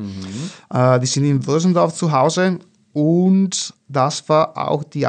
[0.73, 2.61] Äh, die sind in Würsendorf zu Hause
[2.95, 5.07] und das war auch die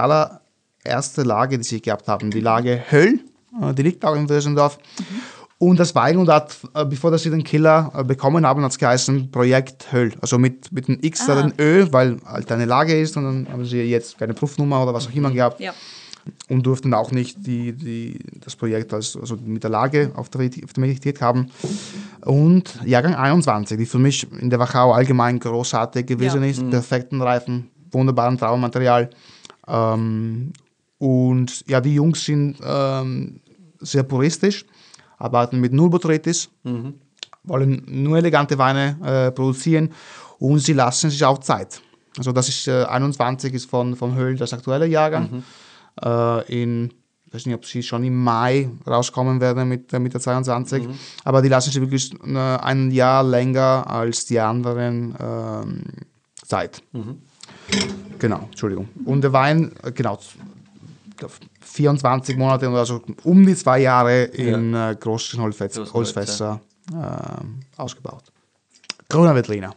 [0.86, 2.32] allererste Lage, die sie gehabt haben.
[2.32, 3.20] Die Lage Höll,
[3.62, 4.78] äh, die liegt auch in Würsendorf.
[5.58, 8.78] Und das Weingut hat, äh, bevor dass sie den Killer äh, bekommen haben, hat es
[8.78, 10.14] geheißen Projekt Höll.
[10.22, 13.48] Also mit, mit dem X oder dem Ö, weil halt eine Lage ist und dann
[13.52, 15.74] haben sie jetzt keine Prüfnummer oder was auch immer gehabt ja.
[16.50, 20.42] und durften auch nicht die, die, das Projekt als, also mit der Lage auf der,
[20.42, 21.50] auf der Mentalität haben.
[22.26, 26.50] Und Jahrgang 21, die für mich in der Wachau allgemein großartig gewesen Ja.
[26.50, 26.70] ist.
[26.70, 29.10] Perfekten Reifen, wunderbaren Traummaterial.
[29.68, 30.52] Ähm,
[30.98, 33.42] und ja, die Jungs sind ähm,
[33.80, 34.66] sehr puristisch,
[35.18, 36.50] arbeiten mit null Botrytis,
[37.44, 39.92] wollen nur elegante Weine äh, produzieren
[40.40, 41.82] und sie lassen sich auch Zeit.
[42.18, 45.44] Also das ist äh, 21 ist von, von Höhl das aktuelle Jahrgang.
[46.02, 46.94] Äh, in,
[47.26, 50.84] ich weiß nicht, ob sie schon im Mai rauskommen werden mit, äh, mit der 22,
[51.24, 55.84] aber die lassen sich wirklich äh, ein Jahr länger als die anderen ähm,
[56.46, 56.82] Zeit.
[58.20, 58.88] Genau, Entschuldigung.
[59.04, 60.20] Und der Wein, äh, genau,
[61.62, 66.62] 24 Monate oder so um die zwei Jahre in äh, großen Holzfässer, Großen Holzfässer
[66.94, 68.24] ähm, ausgebaut.
[69.10, 69.76] Grüner Veltliner.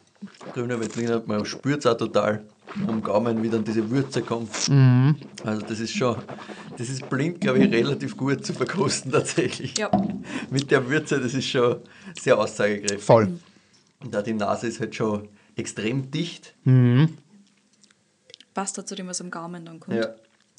[0.53, 2.45] Grüner Veltliner, man spürt es auch total
[2.87, 4.51] am Gaumen, wie dann diese Würze kommt.
[5.45, 6.17] Also das ist schon,
[6.77, 9.79] das ist blind, glaube ich, relativ gut zu verkosten tatsächlich.
[9.79, 9.91] Ja.
[10.51, 11.77] Mit der Würze, das ist schon
[12.19, 13.03] sehr aussagekräftig.
[13.03, 13.39] Voll.
[14.01, 16.55] Und da die Nase ist halt schon extrem dicht.
[18.55, 19.97] Passt dazu dem, was am Gaumen dann kommt.
[19.97, 20.15] Ja.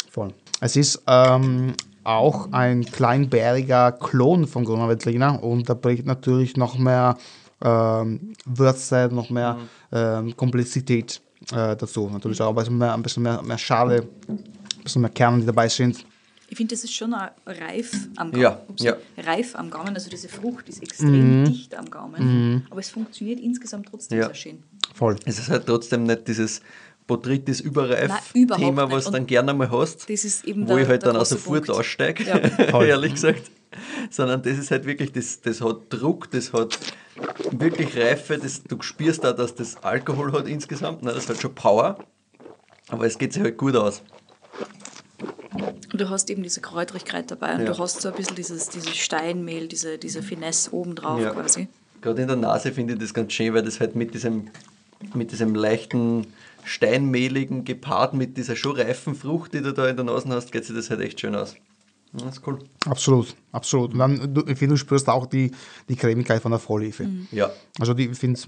[0.09, 0.33] Voll.
[0.61, 6.77] Es ist ähm, auch ein kleinbäriger Klon von Grüner Veltliner und da bringt natürlich noch
[6.77, 7.17] mehr
[7.63, 9.57] ähm, Würze, noch mehr
[9.91, 12.09] ähm, Komplexität äh, dazu.
[12.11, 14.43] Natürlich auch ein bisschen mehr, ein bisschen mehr, mehr Schale, ein
[14.83, 16.05] bisschen mehr Kerne, die dabei sind.
[16.51, 17.13] Ich finde, das ist schon
[17.45, 18.41] reif am Gaumen.
[18.41, 18.81] Ja, Ups.
[18.81, 18.95] ja.
[19.19, 22.65] Reif am Gaumen, also diese Frucht ist extrem dicht am Gaumen.
[22.71, 24.25] Aber es funktioniert insgesamt trotzdem Ja.
[24.25, 24.63] sehr schön.
[24.95, 25.15] Voll.
[25.25, 26.61] Es ist halt trotzdem nicht dieses
[27.09, 28.95] Botrytis überreif Nein, überhaupt Thema, nicht.
[28.95, 30.09] was du dann gerne mal hast.
[30.09, 31.79] das ist eben wo der- ich halt der dann auch große sofort Punkt.
[31.79, 32.81] aussteige, Ja.
[32.83, 33.51] ehrlich gesagt.
[34.11, 36.77] Sondern das ist halt wirklich, das, das hat Druck, das hat
[37.51, 41.53] wirklich Reife, das, du spürst da, dass das Alkohol hat insgesamt, ne, das hat schon
[41.53, 41.97] Power,
[42.89, 44.01] aber es geht sich halt gut aus.
[45.91, 47.73] Und du hast eben diese Kräutrigkeit dabei und Ja.
[47.73, 51.31] du hast so ein bisschen dieses, dieses Steinmehl, diese, diese Finesse obendrauf Ja.
[51.31, 51.67] quasi.
[52.01, 54.47] Gerade in der Nase finde ich das ganz schön, weil das halt mit diesem,
[55.13, 56.27] mit diesem leichten
[56.63, 60.65] Steinmehligen gepaart mit dieser schon reifen Frucht, die du da in der Nase hast, geht
[60.65, 61.55] sich das halt echt schön aus.
[62.13, 62.59] Das ist cool.
[62.87, 63.93] Absolut, absolut.
[63.93, 65.51] Und dann, du, ich finde, du spürst auch die,
[65.87, 67.07] die Cremigkeit von der Vollhefe.
[67.31, 67.51] Ja.
[67.79, 68.39] Also die, ich finde,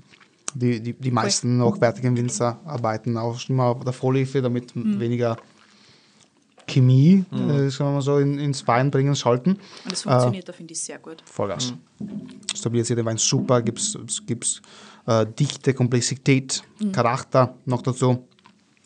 [0.55, 5.37] die, die, die meisten hochwertigen Winzer arbeiten auch immer auf der Vollhefe, damit weniger
[6.67, 9.51] Chemie, äh, sagen wir mal so, in, ins Wein bringen sollten.
[9.51, 11.17] Und das funktioniert, da finde ich sehr gut.
[11.25, 11.73] Vollgas.
[12.55, 14.61] Stabilisiert den Wein super, gibt es
[15.21, 18.27] äh, Dichte, Komplexität, Charakter noch dazu.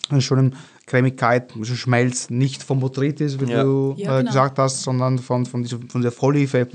[0.09, 0.51] Eine schöne
[0.85, 3.63] Cremigkeit, ein bisschen Schmelz, nicht vom Botrytis, wie Ja.
[3.63, 4.31] du Ja, äh, genau.
[4.31, 6.67] gesagt hast, sondern von, von, dieser, von der Vollhefe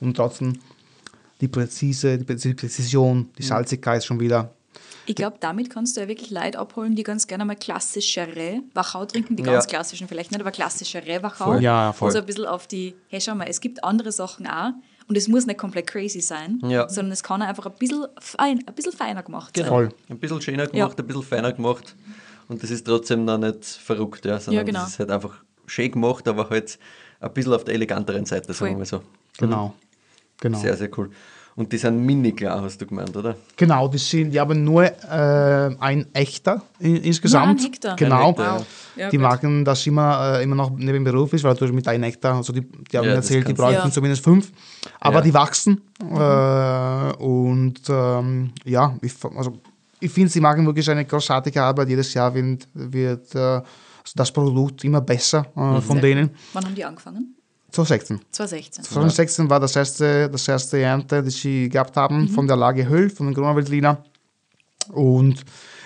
[0.00, 0.52] und trotzdem
[1.40, 4.52] die Präzise, die Präzision, die Salzigkeit schon wieder.
[5.08, 9.04] Ich glaube, damit kannst du ja wirklich Leute abholen, die ganz gerne mal klassischere Wachau
[9.04, 9.52] trinken, die Ja.
[9.52, 11.44] ganz klassischen vielleicht nicht, aber klassischere Wachau.
[11.52, 11.62] Voll.
[11.62, 12.10] Ja, voll.
[12.10, 14.70] So ein bisschen auf die, hey, schau mal, es gibt andere Sachen auch
[15.08, 16.88] und es muss nicht komplett crazy sein, Ja.
[16.88, 19.66] sondern es kann einfach ein bisschen, fein, ein bisschen feiner gemacht sein.
[19.66, 19.88] Voll.
[20.08, 20.70] Ein bisschen schöner Ja.
[20.86, 21.94] gemacht, ein bisschen feiner gemacht.
[22.48, 24.80] Und das ist trotzdem noch nicht verrückt, ja, sondern Ja, genau.
[24.80, 26.78] das ist halt einfach schön gemacht, aber halt
[27.20, 29.02] ein bisschen auf der eleganteren Seite, sagen wir mal so.
[29.38, 29.74] Genau.
[30.40, 30.58] Genau.
[30.58, 31.10] Sehr, sehr cool.
[31.56, 33.34] Und die sind mini klar, hast du gemeint, oder?
[33.56, 37.46] Genau, die sind, die haben nur äh, ein echter in, insgesamt.
[37.46, 37.96] Nur ein Hektar.
[37.96, 38.16] Genau.
[38.20, 38.66] Ein Hektar, Wow.
[38.94, 39.26] Ja, die gut.
[39.26, 42.52] machen das immer, äh, immer noch neben Beruf ist, weil du mit einem Hektar, also
[42.52, 43.90] die, die haben Ja, erzählt, die Ja.
[43.90, 44.52] zumindest fünf,
[45.00, 45.22] aber Ja.
[45.22, 45.80] die wachsen.
[46.02, 49.58] Äh, und ähm, ja, ich, also,
[50.00, 51.88] ich finde, sie machen wirklich eine großartige Arbeit.
[51.88, 53.62] Jedes Jahr wird, wird äh,
[54.14, 56.30] das Produkt immer besser äh, von Sehr denen.
[56.52, 57.34] Wann haben die angefangen?
[57.84, 58.20] 2016.
[58.30, 58.84] 2016.
[58.84, 63.10] 2016 war das erste, das erste Ernte, die sie gehabt haben von der Lage Höll,
[63.10, 63.98] von den Grunewaldliner.
[64.92, 65.44] Und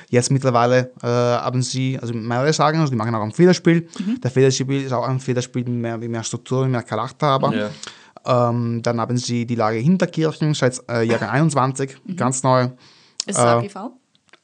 [0.09, 3.89] jetzt mittlerweile äh, haben sie, also mehrere sagen, also die machen auch ein Federspiel.
[4.23, 7.55] Der Federspiel ist auch ein Federspiel mit mehr, mit mehr Struktur, mit mehr Charakter, aber.
[7.55, 7.71] Ja.
[8.27, 12.69] Ähm, dann haben sie die Lage Hinterkirchen seit äh, Jahre 21, ganz neu.
[13.25, 13.93] Ist es Äh, AGV?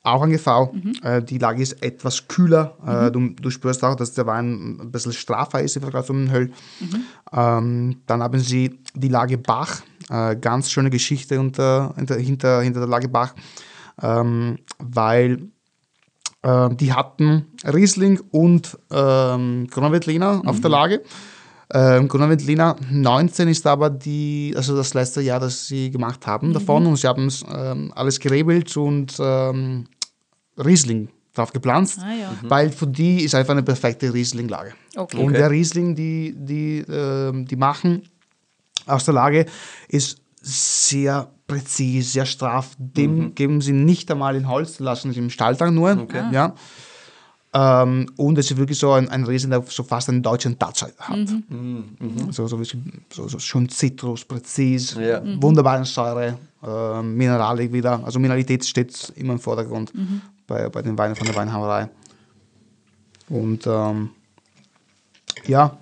[0.06, 0.72] Auch ein GV.
[1.02, 2.76] Äh, die Lage ist etwas kühler.
[2.86, 6.30] Äh, du, du spürst auch, dass der Wein ein bisschen straffer ist im Vergleich zum
[6.30, 6.52] Höll.
[7.32, 9.82] Ähm, dann haben sie die Lage Bach.
[10.08, 13.34] Äh, ganz schöne Geschichte unter, hinter, hinter, hinter der Lage Bach,
[14.00, 15.48] ähm, weil
[16.42, 21.02] äh, die hatten Riesling und ähm, Grunewaldliner auf der Lage.
[21.74, 26.86] Ähm, Grunewaldliner 19 ist aber die, also das letzte Jahr, das sie gemacht haben davon
[26.86, 29.86] und sie haben ähm, alles gerebelt und ähm,
[30.58, 32.34] Riesling drauf gepflanzt, Ah, ja.
[32.44, 34.72] weil für die ist einfach eine perfekte Riesling-Lage.
[34.96, 35.16] Okay.
[35.18, 35.36] Und Okay.
[35.36, 38.02] der Riesling, die, die, ähm, die machen
[38.86, 39.44] aus der Lage,
[39.88, 42.74] ist sehr präzise, sehr straff.
[42.78, 46.06] Dem geben sie nicht einmal in Holz, lassen sie im Stalltang nur.
[46.32, 46.54] Ja.
[47.54, 50.82] Ähm, und es ist wirklich so ein, ein Riesling, der so fast einen deutschen Touch
[50.98, 51.28] hat.
[52.30, 52.82] So, so, wie-
[53.12, 55.22] so, so schön Zitrus, präzise, Ja.
[55.42, 58.02] wunderbare Säure, äh, Mineralik wieder.
[58.04, 59.92] Also Mineralität steht immer im Vordergrund
[60.46, 61.88] bei, bei den Weinen von der Weinhauerei.
[63.28, 64.10] Und ähm,
[65.46, 65.76] ja,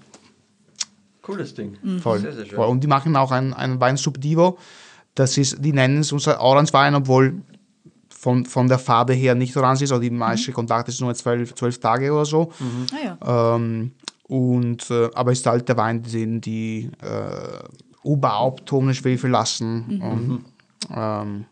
[1.24, 1.78] Cooles Ding.
[2.00, 2.20] Voll.
[2.20, 2.56] Sehr, sehr schön.
[2.56, 2.68] Voll.
[2.68, 4.58] Und die machen auch einen, einen Wein Subdivo.
[5.14, 7.40] Das ist, die nennen es unser Orange-Wein, obwohl
[8.10, 9.92] von, von der Farbe her nicht orange ist.
[9.92, 12.52] Also die meiste Kontakt ist nur zwölf, zwölf Tage oder so.
[12.92, 13.56] Ah ja.
[13.56, 13.92] Ähm,
[14.24, 20.02] und, äh, aber es ist halt der Wein, den die äh, überhaupt ohne Schwefel lassen.
[20.02, 20.44] Und,
[20.94, 21.44] ähm,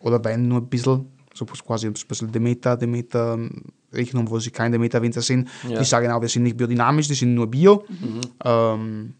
[0.00, 1.06] oder wenn nur ein bisschen,
[1.46, 5.48] so quasi ein bisschen Demeter, Demeter ähm, Rechnung, wo sie kein Demeter-Winzer sind.
[5.68, 5.78] Ja.
[5.78, 7.84] Die sagen auch, wir sind nicht biodynamisch, die sind nur Bio.
[8.44, 9.14] Ähm,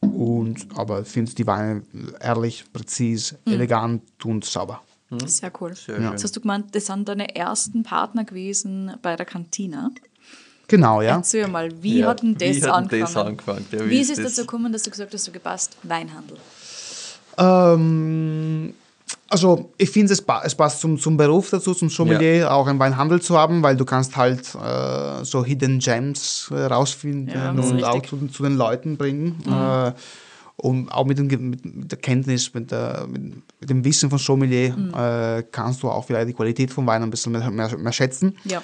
[0.00, 1.82] und, aber ich finde die Weine
[2.20, 4.82] ehrlich, präzise, elegant und sauber.
[5.24, 5.74] Sehr cool.
[5.74, 6.10] Sehr Ja.
[6.10, 9.90] Jetzt hast du gemeint, das sind deine ersten Partner gewesen bei der Kantina.
[10.68, 11.16] Genau, ja.
[11.16, 13.00] Erzähl mal, wie Ja, hat denn das wie angefangen?
[13.00, 13.66] das angefangen?
[13.70, 14.34] Ja, wie wie ist ist es das?
[14.34, 16.38] dazu gekommen, dass du gesagt hast, du gepasst Weinhandel?
[17.38, 18.74] Ähm,
[19.28, 22.78] also ich finde, es, pa es passt zum, zum Beruf dazu, zum Sommelier, auch einen
[22.78, 27.84] Weinhandel zu haben, weil du kannst halt äh, so Hidden Gems äh, rausfinden Ja, und
[27.84, 29.42] auch zu, zu den Leuten bringen.
[29.46, 29.92] Äh,
[30.58, 35.42] und auch mit, dem, mit, der Kenntnis, mit, der, mit, dem Wissen von Sommelier äh,
[35.50, 38.38] kannst du auch vielleicht die Qualität vom Wein ein bisschen mehr, mehr, mehr schätzen.
[38.44, 38.62] Ja.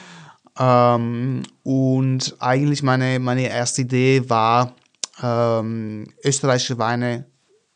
[0.58, 4.74] Ähm, und eigentlich meine, meine erste Idee war,
[5.22, 7.26] ähm, österreichische Weine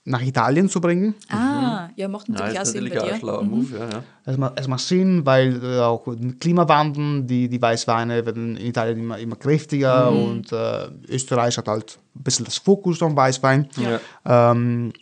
[0.07, 1.15] nach Italien zu bringen.
[1.29, 3.19] Ah, ja, macht Ja, natürlich auch ist Sinn bei auch ein dir.
[3.19, 3.89] schlauer Move, ja.
[3.91, 4.03] ja.
[4.29, 6.05] Es macht, es macht Sinn, weil äh, auch
[6.41, 11.97] Klimawandel, die, die Weißweine werden in Italien immer, immer kräftiger und äh, Österreich hat halt
[12.17, 13.69] ein bisschen das Fokus am Weißwein.
[14.25, 14.51] Ja.
[14.51, 14.93] Ähm,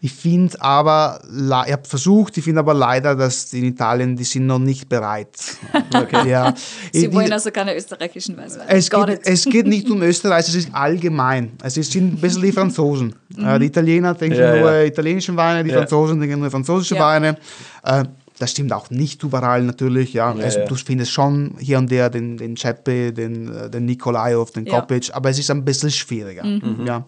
[0.00, 1.20] ich finde aber,
[1.66, 5.30] ich habe versucht, ich finde aber leider, dass in Italien, die sind noch nicht bereit.
[5.94, 6.28] Okay.
[6.28, 6.54] ja.
[6.92, 8.68] Sie Die- wollen also keine österreichischen Weißweine.
[8.70, 11.52] es geht, es geht nicht um Österreich, es ist allgemein.
[11.62, 13.14] Es sind ein bisschen die Franzosen.
[13.36, 14.82] Äh, die Italiener denken Ja, nur ja.
[14.84, 15.70] italienischen Weine, die.
[15.74, 16.96] Franzosen denken nur französische.
[16.98, 17.36] Weine.
[17.82, 18.04] Äh,
[18.38, 20.12] das stimmt auch nicht überall natürlich.
[20.12, 20.34] Ja.
[20.34, 20.64] Ja, es, ja.
[20.66, 24.80] Du findest schon hier und der den, den Ceppe, den, äh, den Nikolaev, den Ja.
[24.80, 26.44] Kopic, aber es ist ein bisschen schwieriger.
[26.84, 27.04] Ja.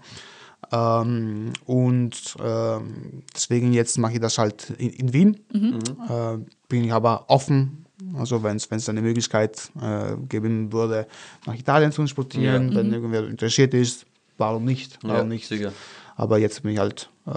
[0.72, 5.37] Ähm, und ähm, deswegen jetzt mache ich das halt in, in Wien.
[5.55, 11.07] Äh, bin ich aber offen Also wenn es eine Möglichkeit äh, geben würde,
[11.47, 12.74] nach Italien zu exportieren, Ja.
[12.78, 14.07] wenn irgendwer interessiert ist,
[14.39, 14.99] warum nicht?
[15.03, 15.49] Warum Ja, nicht?
[15.49, 15.72] sicher.
[16.16, 17.31] Aber jetzt bin ich halt äh,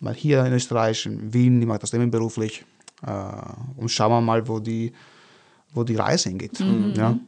[0.00, 2.64] mal hier in Österreich, in Wien, ich mache das nebenberuflich äh,
[3.76, 4.92] und schauen wir mal, wo die,
[5.74, 6.58] wo die Reise hingeht.
[6.96, 7.18] Ja?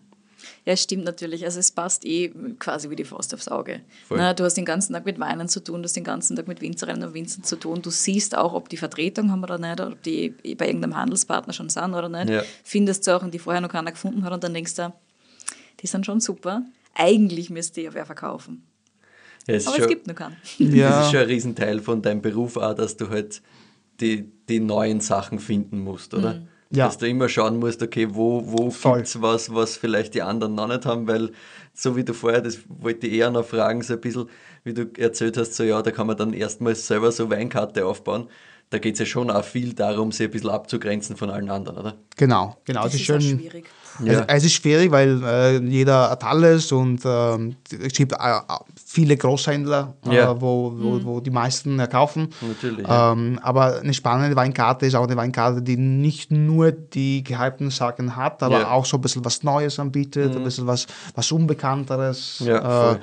[0.66, 1.44] Ja, stimmt natürlich.
[1.44, 3.80] Also es passt eh quasi wie die Faust aufs Auge.
[4.06, 4.18] Voll.
[4.18, 6.46] Na, du hast den ganzen Tag mit Weinen zu tun, du hast den ganzen Tag
[6.48, 7.80] mit Winzerinnen und Winzern zu tun.
[7.80, 11.54] Du siehst auch, ob die Vertretung haben oder nicht, oder ob die bei irgendeinem Handelspartner
[11.54, 12.28] schon sind oder nicht.
[12.28, 12.42] Ja.
[12.62, 14.92] Findest du auch, die vorher noch keiner gefunden hat und dann denkst du,
[15.80, 16.62] die sind schon super.
[16.94, 18.64] Eigentlich müsste ich ja wer verkaufen.
[19.48, 20.36] Ja, es Aber es schon- gibt noch keinen.
[20.58, 21.00] Das Ja.
[21.04, 23.40] ist schon ein Riesenteil von deinem Beruf auch, dass du halt
[24.00, 26.42] die, die neuen Sachen finden musst, oder?
[26.70, 26.86] Ja.
[26.86, 30.55] Dass du immer schauen musst, okay, wo, wo gibt es was, was vielleicht die anderen
[30.55, 31.30] noch nicht haben, weil
[31.72, 34.28] so wie du vorher, das wollte ich eher noch fragen, so ein bisschen,
[34.64, 38.28] wie du erzählt hast, so ja, da kann man dann erstmals selber so Weinkarte aufbauen.
[38.70, 41.78] Da geht es ja schon auch viel darum, sich ein bisschen abzugrenzen von allen anderen,
[41.78, 41.95] oder?
[42.16, 42.82] Genau, genau.
[42.84, 43.38] Das es ist ist schön.
[43.38, 43.66] schwierig.
[44.03, 44.12] Ja.
[44.12, 48.16] Es, es ist schwierig, weil äh, jeder hat alles und ähm, es gibt äh,
[48.84, 50.32] viele Großhändler, Ja.
[50.32, 52.28] äh, wo, wo, wo die meisten ja kaufen.
[52.40, 53.12] Natürlich, ja.
[53.12, 58.16] Ähm, aber eine spannende Weinkarte ist auch eine Weinkarte, die nicht nur die gehypten Sachen
[58.16, 58.70] hat, aber Ja.
[58.72, 62.42] auch so ein bisschen was Neues anbietet, ein bisschen was, was Unbekannteres.
[62.45, 62.99] Ja, äh,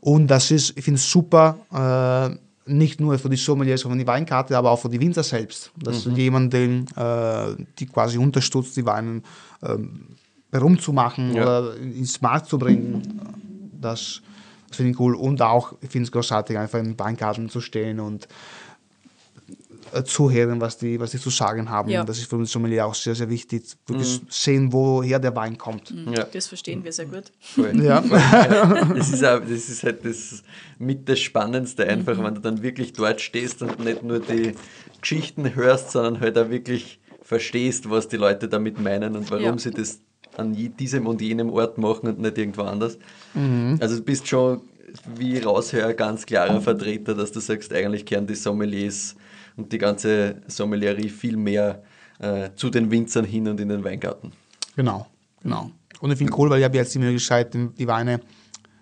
[0.00, 2.36] und das ist, ich finde es super, äh,
[2.70, 5.70] nicht nur für die Sommeliers, sondern die Weinkarte, aber auch für die Winzer selbst.
[5.82, 6.16] Dass Mhm.
[6.16, 9.20] jemanden, äh, die quasi unterstützt, die Weine
[9.62, 10.06] ähm,
[10.54, 11.42] herumzumachen Ja.
[11.42, 13.02] oder ins Markt zu bringen,
[13.80, 14.22] das,
[14.68, 15.14] das finde ich cool.
[15.14, 18.26] Und auch, ich finde es großartig, einfach in Weingarten zu stehen und
[19.92, 21.90] äh, zuhören, was die, was die zu sagen haben.
[21.90, 22.02] Ja.
[22.04, 25.94] Das ist für uns Sommelier auch sehr, sehr wichtig, wirklich sehen, woher der Wein kommt.
[26.10, 26.24] Ja.
[26.24, 27.24] Das verstehen wir sehr gut.
[27.40, 27.72] Voll.
[27.82, 28.00] Ja.
[28.94, 30.42] Das ist, auch, das ist halt das
[30.78, 34.54] mit das Spannendste einfach, wenn du dann wirklich dort stehst und nicht nur die
[35.00, 39.58] Geschichten hörst, sondern halt auch wirklich verstehst, was die Leute damit meinen und warum Ja.
[39.58, 40.00] sie das
[40.36, 42.98] an diesem und jenem Ort machen und nicht irgendwo anders.
[43.80, 44.60] Also du bist schon,
[45.16, 49.16] wie ich raushöre, ein ganz klarer Vertreter, dass du sagst, eigentlich kehren die Sommeliers
[49.56, 51.82] und die ganze Sommelierie viel mehr
[52.20, 54.32] äh, zu den Winzern hin und in den Weingarten.
[54.76, 55.06] Genau,
[55.42, 55.70] genau.
[56.00, 58.20] Und ich finde cool, weil ich habe jetzt die Möglichkeit, die Weine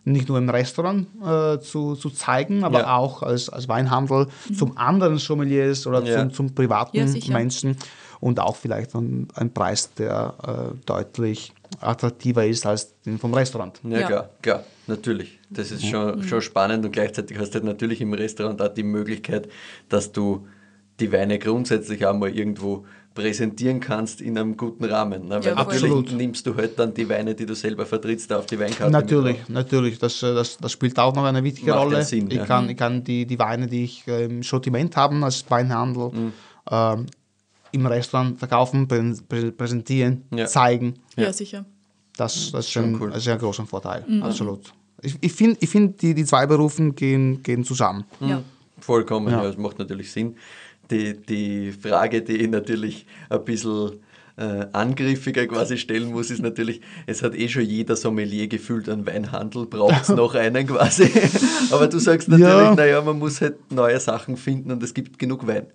[0.04, 2.96] nicht nur im Restaurant äh, zu, zu zeigen, aber Ja.
[2.96, 4.26] auch als, als Weinhandel
[4.56, 6.22] zum anderen Sommeliers oder Ja.
[6.22, 7.06] zum, zum privaten Ja.
[7.32, 7.76] Menschen
[8.22, 10.34] und auch vielleicht ein, ein Preis, der
[10.72, 13.80] äh, deutlich attraktiver ist als den vom Restaurant.
[13.84, 14.06] Ja, Ja.
[14.06, 15.38] klar, klar, natürlich.
[15.50, 18.84] Das ist schon, schon spannend und gleichzeitig hast du halt natürlich im Restaurant auch die
[18.84, 19.48] Möglichkeit,
[19.88, 20.46] dass du
[21.00, 25.28] die Weine grundsätzlich auch mal irgendwo präsentieren kannst in einem guten Rahmen.
[25.28, 25.36] Ne?
[25.40, 26.12] Weil Ja, natürlich Absolut.
[26.12, 28.90] nimmst du halt dann die Weine, die du selber vertrittst, auf die Weinkarte.
[28.92, 29.98] Natürlich, natürlich.
[29.98, 32.04] Das, äh, das, das spielt auch noch eine wichtige Macht ja Rolle.
[32.04, 32.46] Sinn, ich, ja.
[32.46, 36.32] kann, ich kann die, die Weine, die ich äh, im Sortiment habe als Weinhandel, Mhm.
[36.70, 37.06] ähm,
[37.72, 40.46] im Restaurant verkaufen, prä- prä- präsentieren, Ja.
[40.46, 40.94] zeigen.
[41.16, 41.64] Ja, sicher.
[42.16, 43.10] Das, das ist Schon ein, cool.
[43.10, 44.04] das ist ein großer Vorteil.
[44.22, 44.72] Absolut.
[45.00, 48.04] Ich, ich finde, ich find, die, die zwei Berufen gehen, gehen zusammen.
[48.20, 48.42] Ja.
[48.78, 49.38] Vollkommen, Ja.
[49.42, 49.48] ja.
[49.48, 50.36] das macht natürlich Sinn.
[50.90, 53.92] Die, die Frage, die ich natürlich ein bisschen
[54.36, 59.06] äh, angriffiger quasi stellen muss, ist natürlich, es hat eh schon jeder Sommelier gefühlt einen
[59.06, 61.10] Weinhandel, braucht es noch einen quasi.
[61.70, 62.74] Aber du sagst natürlich, Ja.
[62.74, 65.66] naja, man muss halt neue Sachen finden und es gibt genug Wein.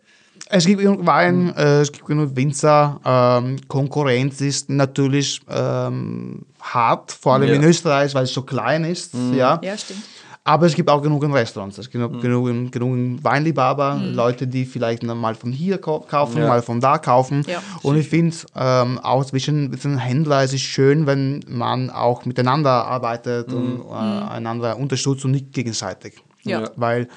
[0.50, 3.00] Es gibt genug Wein, äh, es gibt genug Winzer.
[3.04, 7.56] Ähm, Konkurrenz ist natürlich ähm, hart, vor allem Ja.
[7.56, 9.14] in Österreich, weil es so klein ist.
[9.36, 9.60] Ja.
[9.62, 10.04] Ja, stimmt.
[10.46, 11.78] Aber es gibt auch genug in Restaurants.
[11.78, 16.48] Es gibt genug, genug, genug Weinliebhaber, Leute, die vielleicht mal von hier kau- kaufen, Ja.
[16.48, 17.44] mal von da kaufen.
[17.48, 17.62] Ja.
[17.82, 22.86] Und ich finde ähm, auch zwischen, zwischen Händlern ist es schön, wenn man auch miteinander
[22.86, 26.14] arbeitet und äh, einander unterstützt und nicht gegenseitig.
[26.44, 26.70] Ja.
[26.78, 27.10] Weil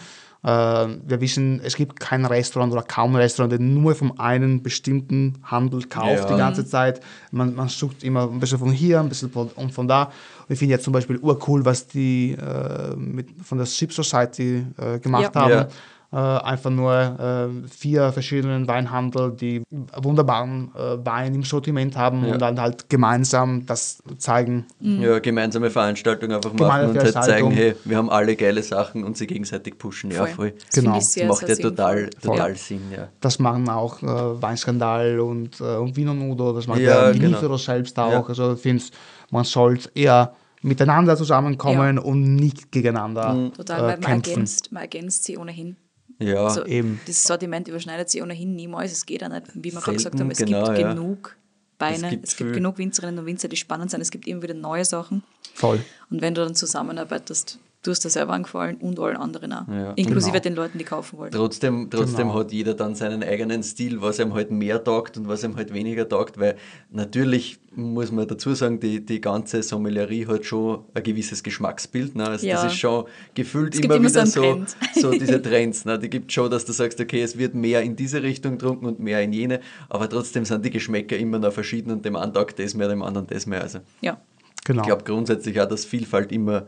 [0.42, 5.34] wir wissen, es gibt kein Restaurant oder kaum ein Restaurant, der nur von einem bestimmten
[5.42, 6.26] Handel kauft Ja.
[6.28, 7.00] die ganze Zeit.
[7.30, 10.04] Man, man sucht immer ein bisschen von hier, ein bisschen von, und von da.
[10.04, 10.12] Und
[10.54, 14.98] ich finde jetzt zum Beispiel urcool, was die äh, mit, von der Ship Society äh,
[14.98, 15.40] gemacht Ja.
[15.42, 15.50] haben.
[15.50, 15.68] Ja.
[16.12, 19.62] Äh, einfach nur äh, vier verschiedene Weinhandel, die
[19.96, 22.32] wunderbaren äh, Wein im Sortiment haben Ja.
[22.32, 24.66] und dann halt gemeinsam das zeigen.
[24.80, 29.04] Ja, gemeinsame Veranstaltung einfach machen Gemeinsame und halt zeigen, hey, wir haben alle geile Sachen
[29.04, 30.10] und sie gegenseitig pushen.
[30.10, 30.28] Ja, Voll.
[30.30, 30.52] voll.
[30.66, 30.98] Das Genau.
[30.98, 32.54] sehr, Macht sehr ja total, total Ja.
[32.56, 33.08] Sinn, ja.
[33.20, 37.22] Das machen auch äh, Weinskandal und, äh, und Vino Nudo, das macht Ja, ja, genau.
[37.24, 38.10] Vinifero selbst auch.
[38.10, 38.24] Ja.
[38.26, 38.82] Also ich finde,
[39.30, 43.52] man sollte eher miteinander zusammenkommen und nicht gegeneinander Mhm.
[43.52, 44.30] Total, äh, weil man kämpfen.
[44.32, 45.76] ergänzt, man ergänzt sie ohnehin.
[46.20, 47.00] Ja, Also, eben.
[47.06, 48.92] Das Sortiment überschneidet sich ohnehin niemals.
[48.92, 50.92] Es geht auch nicht, wie wir gerade gesagt haben, es genau, gibt ja.
[50.92, 51.36] genug
[51.78, 52.52] Beine, Es es gibt gibt, viel.
[52.52, 54.02] genug Winzerinnen und Winzer, die spannend sind.
[54.02, 55.22] Es gibt immer wieder neue Sachen.
[55.54, 55.80] Voll.
[56.10, 59.66] Und wenn du dann zusammenarbeitest, Du hast dir selber angefallen und allen anderen auch.
[59.66, 59.92] Ja.
[59.92, 60.42] Inklusive Genau.
[60.42, 61.30] den Leuten, die kaufen wollen.
[61.32, 62.38] Trotzdem, trotzdem Genau.
[62.40, 65.72] hat jeder dann seinen eigenen Stil, was ihm halt mehr taugt und was ihm halt
[65.72, 66.56] weniger taugt, weil
[66.90, 72.16] natürlich muss man dazu sagen, die, die ganze Sommelierie hat schon ein gewisses Geschmacksbild.
[72.16, 72.26] Ne?
[72.28, 72.56] Also Ja.
[72.62, 73.04] Das ist schon
[73.34, 75.86] gefühlt Es immer immer wieder so so, einen so, diese Trends.
[75.86, 75.98] Ne?
[75.98, 79.00] Die gibt schon, dass du sagst, okay, es wird mehr in diese Richtung getrunken und
[79.00, 82.58] mehr in jene, aber trotzdem sind die Geschmäcker immer noch verschieden und dem einen taugt
[82.58, 83.62] das mehr, dem anderen das mehr.
[83.62, 84.20] Also Ja.
[84.66, 84.82] Genau.
[84.82, 86.66] ich glaube grundsätzlich auch, dass Vielfalt immer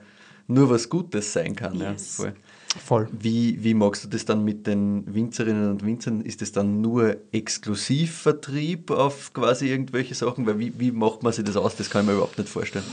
[0.52, 1.74] nur was Gutes sein kann.
[1.78, 2.18] Yes.
[2.18, 2.32] Ja, voll.
[2.82, 3.08] Voll.
[3.12, 6.22] Wie, wie magst du das dann mit den Winzerinnen und Winzern?
[6.22, 10.46] Ist das dann nur Exklusivvertrieb auf quasi irgendwelche Sachen?
[10.46, 11.76] Weil wie, wie macht man sich das aus?
[11.76, 12.84] Das kann ich mir überhaupt nicht vorstellen.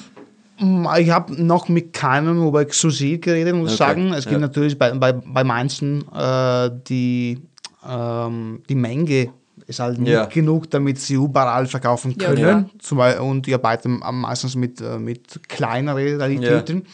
[0.59, 4.13] Mm, Ich habe noch mit keinem über exklusiv geredet, muss ich Okay, sagen.
[4.13, 4.39] Es gibt ja.
[4.39, 7.39] natürlich bei, bei, bei manchen äh, die,
[7.87, 9.29] ähm, die Menge
[9.67, 10.25] ist halt nicht Ja.
[10.25, 12.35] genug, damit sie überall verkaufen Ja, können.
[12.37, 12.69] klar.
[12.79, 16.85] Zum Beispiel, und ich arbeite meistens mit, äh, mit kleineren Realitäten.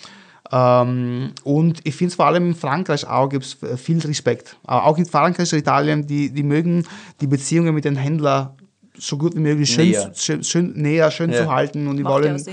[0.51, 4.57] Ähm, und ich finde es vor allem in Frankreich auch gibt es viel Respekt.
[4.65, 6.85] Aber auch in Frankreich und Italien, die, die mögen
[7.21, 8.49] die Beziehungen mit den Händlern
[8.97, 10.11] so gut wie möglich schön, Näher.
[10.15, 11.43] schön, schön näher, schön Ja.
[11.43, 12.43] zu halten und die Macht ja wollen.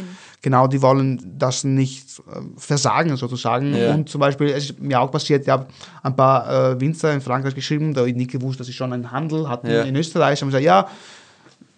[0.45, 3.77] Genau, die wollen das nicht äh, versagen sozusagen.
[3.77, 3.95] Ja.
[3.95, 5.67] Und zum Beispiel, es ist mir auch passiert, ich habe
[6.03, 8.93] ein paar äh, Winzer in Frankreich geschrieben, da habe ich nicht gewusst, dass sie schon
[8.93, 9.83] einen Handel hatten Ja.
[9.83, 10.41] in Österreich.
[10.41, 10.89] Haben gesagt, ja,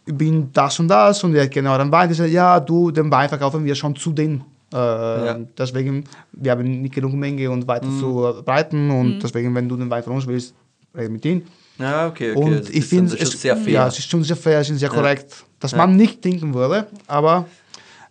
[0.06, 2.08] ich bin das und das und er hat genau den Wein.
[2.08, 4.44] Die sagen, ja, du, den Wein verkaufen wir schon zu denen.
[4.74, 8.00] Äh, Deswegen, wir haben nicht genug Menge und weiter Mhm.
[8.00, 10.54] zu breiten und deswegen, wenn du den Wein von uns willst,
[10.96, 11.42] rede mit ihnen.
[11.78, 12.40] Ja, okay, okay.
[12.40, 13.72] Und Also ich das sind finde schon es sehr fair.
[13.72, 16.86] Ja, es ist schon sehr fair, es ist sehr korrekt, dass man nicht denken würde,
[17.06, 17.46] aber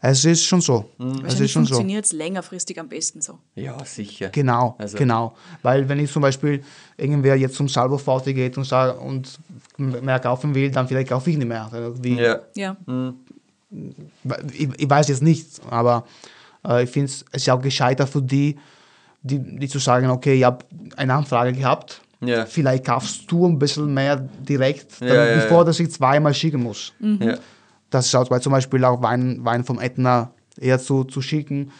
[0.02, 0.90] es ist schon so.
[1.26, 1.76] Es ist schon so.
[1.76, 3.40] funktioniert es längerfristig am besten so.
[3.56, 4.30] ja, sicher.
[4.30, 5.34] Genau, Also- genau.
[5.62, 6.62] Weil wenn ich zum Beispiel
[6.98, 9.40] irgendwer jetzt zum Salvo VT geht und, sag, und
[9.78, 11.70] mehr kaufen will, dann vielleicht kaufe ich nicht mehr.
[12.02, 12.40] Wie, Ja.
[12.56, 12.76] Ja.
[14.52, 16.06] ich, ich weiß jetzt nicht, aber
[16.84, 18.58] ich finde es ist ja auch gescheiter für die,
[19.22, 20.66] die, die zu sagen, okay, ich habe
[20.98, 22.46] eine Anfrage gehabt, Ja.
[22.46, 25.64] vielleicht kaufst du ein bisschen mehr direkt, dann, ja, bevor ja.
[25.66, 26.94] dass ich zweimal schicken muss.
[27.00, 27.36] Ja.
[27.90, 31.72] Das ist auch weil zum Beispiel auch Wein, Wein vom Ätna eher zu, zu schicken.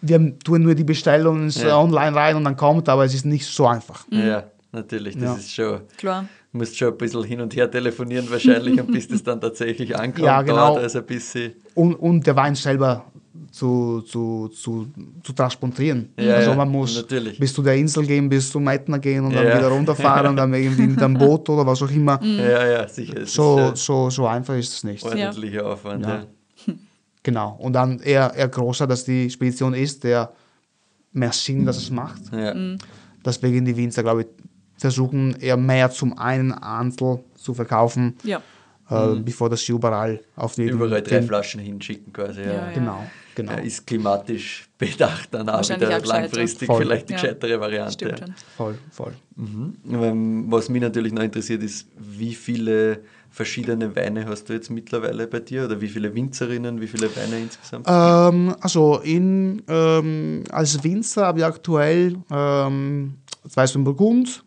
[0.00, 1.68] Wir tun nur die Bestellung ins, Ja.
[1.68, 4.04] äh, online rein und dann kommt, aber es ist nicht so einfach.
[4.10, 5.14] ja, natürlich.
[5.14, 5.34] Das Ja.
[5.34, 5.80] ist schon.
[5.96, 6.28] Klar.
[6.52, 9.94] Du musst schon ein bisschen hin und her telefonieren wahrscheinlich und bis das dann tatsächlich
[9.98, 10.56] ankommt, Ja, genau.
[10.68, 11.52] dauert also ein bisschen.
[11.74, 13.04] Und, und der Wein selber
[13.50, 14.86] zu, zu, zu,
[15.22, 16.12] zu transportieren.
[16.18, 17.38] Ja, also man muss natürlich.
[17.38, 20.52] bis zu der Insel gehen, bis zum Ätna gehen und dann wieder runterfahren und dann
[20.64, 22.22] irgendwie mit einem Boot oder was auch immer.
[22.22, 23.24] Ja, ja, sicher.
[23.26, 25.04] So, ist so, so einfach ist es nicht.
[25.04, 26.04] ordentlicher Aufwand.
[26.04, 26.24] Ja.
[26.66, 26.74] Ja.
[27.22, 27.56] Genau.
[27.58, 30.30] Und dann eher, eher größer, dass die Spedition ist, der
[31.12, 32.20] mehr Sinn, dass es macht.
[32.32, 32.54] Ja.
[33.24, 34.26] Deswegen die Winzer, glaube ich,
[34.76, 38.40] versuchen eher mehr zum einen Antel zu verkaufen, Ja.
[38.88, 42.42] äh, bevor das sie überall auf die Überall drei Flaschen hinschicken quasi.
[42.42, 42.46] Ja.
[42.46, 42.72] Ja, ja.
[42.74, 43.02] Genau,
[43.36, 43.52] genau.
[43.52, 46.82] Ja, ist klimatisch bedacht dann auch wieder langfristig Voll.
[46.82, 47.20] vielleicht die Ja.
[47.20, 47.92] gescheitere Variante.
[47.92, 48.34] Stimmt schon.
[48.56, 49.12] Voll, voll.
[49.38, 55.26] Ähm, Was mich natürlich noch interessiert ist, wie viele verschiedene Weine hast du jetzt mittlerweile
[55.26, 57.86] bei dir oder wie viele Winzerinnen, wie viele Weine insgesamt?
[57.88, 63.14] Ähm, also in, ähm, als Winzer habe ich aktuell ähm,
[63.48, 64.42] zwei in Burgund.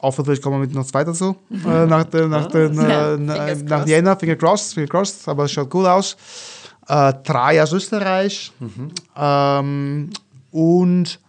[0.00, 1.34] Hoffentlich kommen wir mit noch zwei dazu.
[1.50, 3.86] Äh, nach den, nach, den, Ja, äh, nach.
[3.86, 6.14] Jänner, Finger crossed, Finger crossed, aber es schaut gut aus.
[6.88, 8.52] Äh, drei aus Österreich.
[9.16, 10.10] Ähm,
[10.50, 11.20] und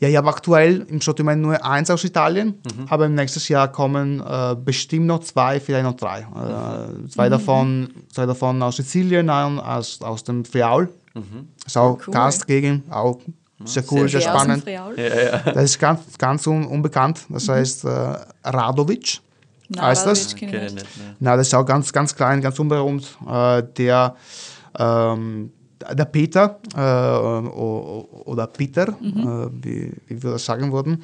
[0.00, 2.54] ja, ich habe aktuell im Sortiment nur eins aus Italien,
[2.88, 6.20] aber im nächsten Jahr kommen äh, bestimmt noch zwei, vielleicht noch drei.
[6.20, 10.88] Äh, zwei, davon, zwei davon aus Sizilien, ein aus, aus dem Friaul.
[11.66, 12.14] Ist auch Cool.
[12.14, 13.18] Gastgegend, auch
[13.64, 14.64] sehr cool, sehr, dem spannend.
[14.66, 15.38] Ja, ja.
[15.52, 17.20] Das ist ganz, ganz un unbekannt.
[17.28, 18.14] Das heißt äh,
[18.44, 19.20] Radovic.
[19.78, 20.28] heißt das?
[20.32, 20.96] Radovic kenn ich nicht.
[20.98, 21.16] Ne?
[21.20, 23.06] Na, das ist auch ganz, ganz klein, ganz unberühmt.
[23.28, 24.16] Äh, der,
[24.78, 25.52] ähm,
[25.92, 31.02] der Peter äh, oder Peter, äh, wie, wie wir das sagen würden,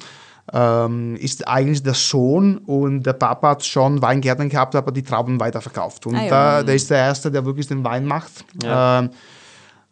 [0.53, 5.39] ähm, ist eigentlich der Sohn und der Papa hat schon Weingärten gehabt, aber die Trauben
[5.39, 6.05] weiterverkauft.
[6.05, 6.29] Und Ah, ja.
[6.29, 8.45] da, der ist der Erste, der wirklich den Wein macht.
[8.63, 8.99] Ja.
[8.99, 9.09] Ähm,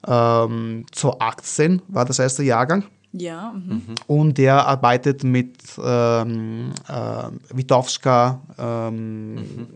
[0.08, 2.84] ähm, zu 18 war das erste Jahrgang.
[3.12, 3.82] Ja, mhm.
[4.08, 9.68] Und der arbeitet mit ähm, äh, Witowska, ähm,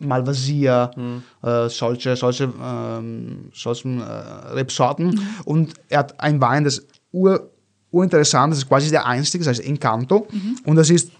[0.00, 0.90] Malvasia,
[1.42, 5.20] äh, solche, solche, ähm, solchen äh, Rebsorten.
[5.44, 7.50] Und er hat ein Wein, das ur,
[7.90, 10.26] urinteressant das ist quasi der einzige, das heißt Encanto.
[10.64, 11.10] Und das ist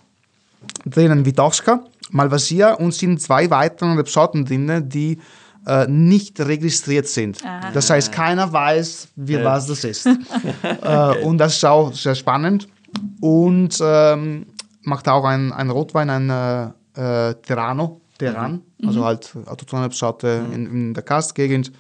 [0.85, 5.19] drinnen Witowska, Malvasia und sind zwei weitere Rebsorten drin, die
[5.67, 7.45] äh, nicht registriert sind.
[7.45, 7.71] Aha.
[7.73, 10.07] Das heißt, keiner weiß, wie was das ist.
[10.63, 12.69] äh, und das ist auch sehr spannend.
[13.21, 14.47] Und ähm,
[14.83, 16.31] macht auch ein, ein Rotwein, ein
[16.95, 17.35] äh,
[18.21, 21.73] äh, Terrano, Terran, also halt autochtone Rebsorte in, in der Karstgegend.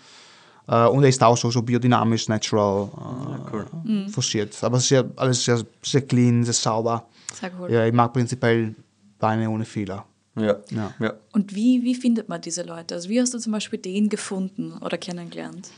[0.68, 4.08] Äh, und er ist auch so, so biodynamisch, natural äh, cool.
[4.08, 4.62] forciert.
[4.62, 7.06] Aber sehr, alles sehr, sehr clean, sehr sauber.
[7.32, 7.72] Sehr cool.
[7.72, 8.74] Ja, ich mag prinzipiell
[9.20, 10.04] Weine ohne Fehler.
[10.40, 10.56] Ja.
[10.70, 10.94] Ja.
[11.00, 11.12] ja.
[11.32, 12.94] Und wie, wie findet man diese Leute?
[12.94, 15.68] Also wie hast du zum Beispiel den gefunden oder kennengelernt?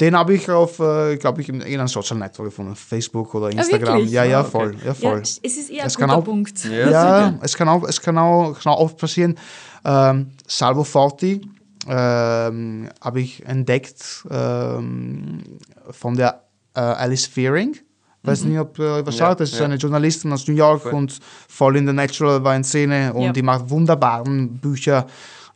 [0.00, 3.94] Den habe ich auf, äh, glaube ich, in irgendeinem Social Network gefunden, Facebook oder Instagram.
[3.96, 4.12] wirklich?
[4.12, 4.50] ja, ja, Ah, okay.
[4.50, 4.74] voll.
[4.80, 5.20] Ja, Ja, voll.
[5.22, 6.64] es ist eher Das ein guter auch- Punkt.
[6.64, 9.36] Ja, Ja, es kann auch, es kann auch, kann auch oft passieren.
[9.84, 11.40] Ähm, Salvo Forti
[11.86, 15.42] ähm, habe ich entdeckt ähm,
[15.90, 16.44] von der
[16.74, 17.76] äh, Alice Fearing.
[18.24, 19.40] Weiß nicht, ob äh, was Ja, sagt.
[19.40, 19.66] Das ist ja.
[19.66, 20.94] eine Journalistin aus New York Voll.
[20.94, 21.18] und
[21.48, 23.32] voll in der Natural Wine-Szene und Ja.
[23.32, 25.06] die macht wunderbaren Bücher.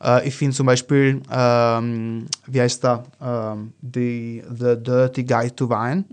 [0.02, 3.04] Äh, ich finde zum Beispiel, ähm, wie heißt der?
[3.22, 6.04] Ähm, the, the Dirty Guide to Wine.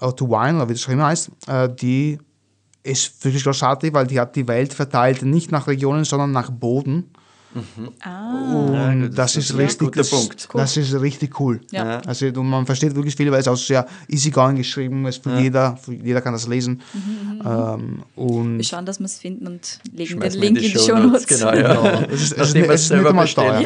[0.00, 1.30] Oder to Wine, oder wie das geschrieben heißt.
[1.48, 2.18] Äh, die
[2.82, 7.10] ist wirklich großartig, weil die hat die Welt verteilt, nicht nach Regionen, sondern nach Boden.
[8.02, 10.48] Ah, Und Ja, das, das ist ist richtig, guter das, Punkt.
[10.54, 11.60] das ist richtig cool.
[11.70, 11.84] Ja.
[11.84, 11.98] Ja.
[12.06, 15.38] Also du, man versteht wirklich viel, weil es auch sehr easygoing geschrieben ist für Ja.
[15.40, 16.80] jeder, für jeder kann das lesen.
[16.92, 20.78] Mhm, Ähm, und wir schauen, dass wir es finden und legen den Link in die
[20.78, 21.26] Show Notes.
[21.26, 22.00] Genau, ja.
[22.10, 23.60] es ist, es ist, es ist nicht einmal teuer.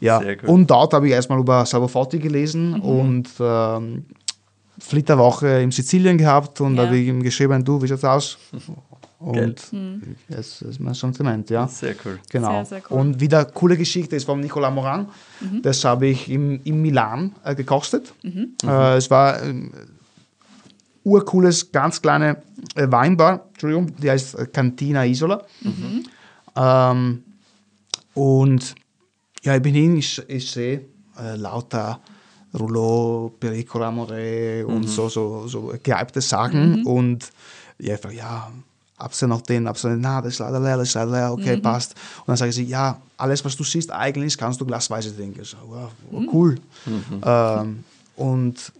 [0.00, 0.18] ja.
[0.22, 0.44] Gut.
[0.48, 2.80] Und dort habe ich erstmal über Salvo Forti gelesen Mhm.
[2.82, 4.04] und ähm,
[4.78, 6.84] Flitterwoche in Sizilien gehabt und Ja.
[6.84, 8.38] habe ich ihm geschrieben, du, wie schaut's aus?
[9.18, 9.72] Und
[10.28, 11.66] das ist mein Sentiment, ja.
[11.68, 12.18] Sehr cool.
[12.30, 12.64] Genau.
[12.64, 12.98] Sehr, sehr cool.
[12.98, 15.08] Und wieder coole Geschichte ist vom Nicolas Moran.
[15.40, 15.62] Mhm.
[15.62, 18.12] Das habe ich im, in Milan äh, gekostet.
[18.22, 19.72] Äh, es war ein
[21.02, 22.42] urcooles, ganz kleine
[22.74, 25.44] äh, Weinbar, Entschuldigung, die heißt äh, Cantina Isola.
[26.54, 27.22] Ähm,
[28.12, 28.74] und
[29.42, 30.86] ja, ich bin hin, ich, ich sehe
[31.18, 32.00] äh, lauter
[32.58, 36.84] Rouleau, Perico Ramore und so, so, so gehypte Sachen.
[36.84, 37.30] Und
[37.78, 38.50] ich einfach, ja,
[38.98, 41.94] ja noch den, den, na, das ist leider leer, das ist leider leer, okay, passt.
[42.20, 45.40] Und dann sage ich, ja, alles, was du siehst, eigentlich kannst du glasweise trinken.
[45.42, 46.56] Ich so, wow, wow, cool.
[47.22, 47.84] Ähm,
[48.16, 48.72] und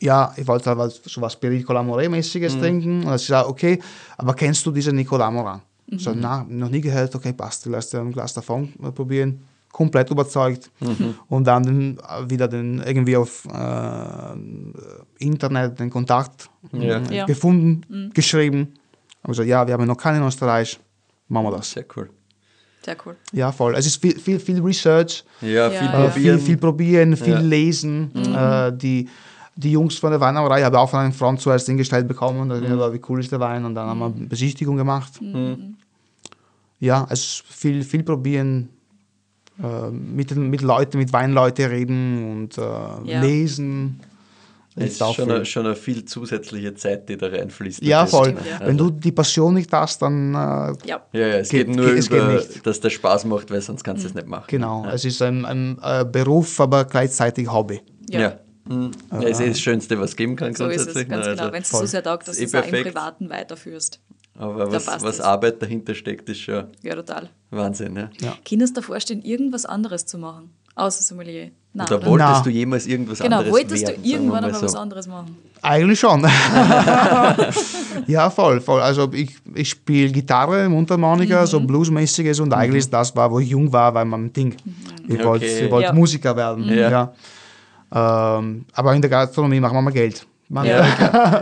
[0.00, 2.98] ja, ich wollte halt so was Pericola More-mäßiges trinken.
[3.00, 3.80] Und dann ist ja okay,
[4.16, 5.60] aber kennst du diese Nicolas Moran?
[5.86, 8.90] Ich So, na, noch nie gehört, okay, passt, du lässt dir ein Glas davon äh,
[8.90, 9.40] probieren.
[9.72, 10.70] Komplett überzeugt.
[11.28, 16.98] Und dann den, äh, wieder den irgendwie auf äh, Internet den Kontakt Ja.
[16.98, 17.26] äh, Ja.
[17.26, 18.74] gefunden, geschrieben.
[19.24, 20.78] Aber so, ja, wir haben noch keinen in Österreich,
[21.28, 21.72] machen wir das.
[21.72, 22.08] Sehr cool.
[22.84, 23.16] Sehr cool.
[23.32, 23.74] Ja, voll.
[23.74, 26.04] Es ist viel, viel, viel Research, Ja, viel ja.
[26.04, 26.38] äh, viel, probieren.
[26.40, 27.38] viel probieren, viel Ja.
[27.40, 28.14] lesen.
[28.14, 29.08] Äh, die,
[29.56, 32.48] die Jungs von der Weinauerei haben auch von einem Freund zuerst hingestellt bekommen.
[32.50, 32.92] Da mhm.
[32.92, 33.64] wie cool ist der Wein?
[33.64, 35.12] Und dann haben wir eine Besichtigung gemacht.
[36.80, 38.68] Ja, es ist viel, viel probieren,
[39.62, 43.20] äh, mit, mit Leuten, mit Weinleuten reden und äh, Ja.
[43.22, 44.00] lesen.
[44.76, 47.80] Es Ist ist schon eine, schon eine viel zusätzliche Zeit, die da reinfließt.
[47.82, 48.30] Ja, voll.
[48.30, 48.66] Stimmt, ja.
[48.66, 50.74] Wenn du die Passion nicht hast, dann äh, Ja.
[50.84, 52.66] Ja, ja, es Geht- geht, nur geht- es geht über, nicht.
[52.66, 54.46] dass der Spaß macht, weil sonst kannst du es nicht machen.
[54.48, 54.92] genau, Ja.
[54.92, 57.82] es ist ein, ein äh, Beruf, aber gleichzeitig Hobby.
[58.10, 58.20] Ja.
[58.20, 58.38] Ja.
[58.68, 58.90] Mhm.
[59.12, 59.22] ja.
[59.22, 61.04] Es ist das Schönste, was es geben kann, So ist grundsätzlich.
[61.04, 61.30] es, ganz ne?
[61.32, 61.42] genau.
[61.42, 62.82] Also, Wenn es so sehr taugt, dass Ist du es auch im.
[62.82, 64.00] Privaten weiterführst.
[64.36, 65.20] aber was, was.
[65.20, 67.28] Arbeit dahinter steckt, ist schon Ja, total.
[67.50, 67.94] Wahnsinn.
[67.94, 68.10] Ja.
[68.20, 68.36] Ja.
[68.44, 70.50] Kindest du dir vorstellen, irgendwas anderes zu machen?
[70.76, 71.50] Außer Sommelier?
[71.72, 72.40] Nein, Oder wolltest Na.
[72.42, 74.78] du jemals irgendwas Genau, anderes wolltest werden, du irgendwann mal einmal was so.
[74.78, 75.36] anderes machen?
[75.62, 76.22] Eigentlich schon.
[78.06, 78.80] ja, voll, voll.
[78.80, 83.48] Also ich, ich spiele Gitarre, Mundharmonika, so Bluesmäßiges und eigentlich ist das war, wo ich
[83.48, 84.54] jung war, war mein Ding.
[85.08, 85.64] Ich wollte Okay.
[85.64, 85.92] ich wollte Ja.
[85.92, 86.64] Musiker werden.
[86.68, 87.12] Ja.
[87.92, 88.38] Ja.
[88.38, 90.26] Ähm, aber in der Gastronomie machen wir mal Geld.
[90.48, 90.80] Man, Ja.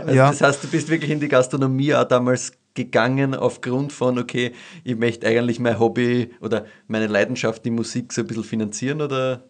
[0.05, 0.29] Also Ja.
[0.29, 4.51] Das heißt, du bist wirklich in die Gastronomie auch damals gegangen aufgrund von, okay,
[4.83, 9.43] ich möchte eigentlich mein Hobby oder meine Leidenschaft, die Musik, so ein bisschen finanzieren oder?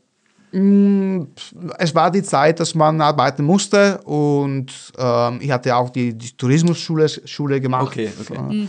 [1.80, 4.68] es war die Zeit, dass man arbeiten musste und
[5.00, 7.88] ähm, ich hatte auch die, die Tourismusschule Schule gemacht.
[7.88, 8.68] Okay, okay.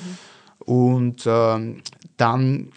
[0.60, 1.82] Und ähm,
[2.16, 2.70] dann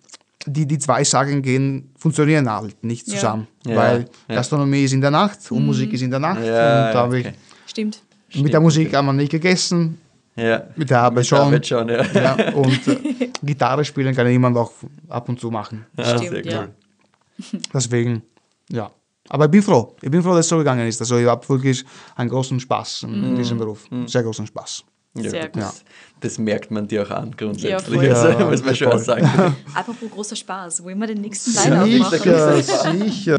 [0.46, 3.48] die, die zwei Sachen gehen, funktionieren halt nicht zusammen.
[3.66, 4.36] Ja, Weil ja.
[4.36, 6.44] Gastronomie ist in der Nacht und Musik ist in der Nacht.
[6.44, 7.36] Ja, und da habe ich, okay.
[7.66, 8.02] Stimmt.
[8.36, 10.00] mit der Musik haben wir nicht gegessen,
[10.38, 10.68] Ja.
[10.76, 11.40] mit der Arbeit Mit schon.
[11.40, 12.04] Arbeit schon, ja.
[12.14, 14.72] Ja, und äh, Gitarre spielen kann jemand auch
[15.10, 15.86] ab und zu machen.
[15.98, 16.62] Ja, Stimmt, sehr ja.
[16.62, 17.60] cool.
[17.74, 18.22] Deswegen,
[18.70, 18.92] ja.
[19.30, 19.96] Aber ich bin froh.
[20.02, 21.02] Ich bin froh, dass es so gegangen ist.
[21.02, 21.84] Also ich habe wirklich
[22.16, 23.86] einen großen Spaß in diesem Beruf.
[24.06, 24.86] Sehr großen Spaß.
[25.16, 25.74] Ja, Sehr gut, gut.
[26.20, 28.02] Das, merkt man dir auch an, grundsätzlich.
[28.02, 29.56] Ja, also, Ja, muss man schon sagen.
[29.74, 32.20] Apropos großer Spaß, wollen wir den nächsten Wein aufmachen?
[32.20, 33.38] Sicher, sicher.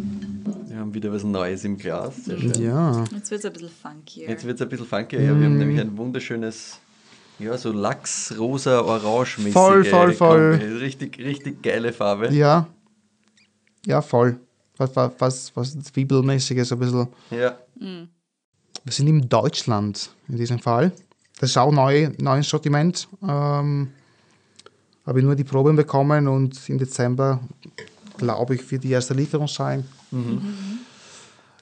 [0.66, 2.24] Wir haben wieder was Neues im Glas.
[2.24, 2.62] Sehr schön.
[2.62, 3.04] Ja.
[3.14, 4.28] Jetzt wird es ein bisschen funkier.
[4.28, 5.20] Jetzt wird es ein bisschen funkier.
[5.20, 6.80] Ja, wir haben nämlich ein wunderschönes,
[7.38, 10.58] ja, so Lachs, rosa, orange mäßige Voll, voll, voll.
[10.58, 10.72] Kombi.
[10.74, 12.32] Richtig, richtig geile Farbe.
[12.32, 12.66] Ja.
[13.86, 14.38] Ja, voll.
[14.76, 17.08] Was, was, was, was Zwiebelmäßiges, ein bisschen.
[17.30, 17.58] Ja.
[17.76, 20.92] Wir sind in Deutschland in diesem Fall.
[21.40, 23.08] Das ist auch neu, neues Sortiment.
[23.22, 23.92] Ähm,
[25.06, 27.40] habe ich nur die Proben bekommen und im Dezember,
[28.18, 29.84] glaube ich, wird die erste Lieferung sein.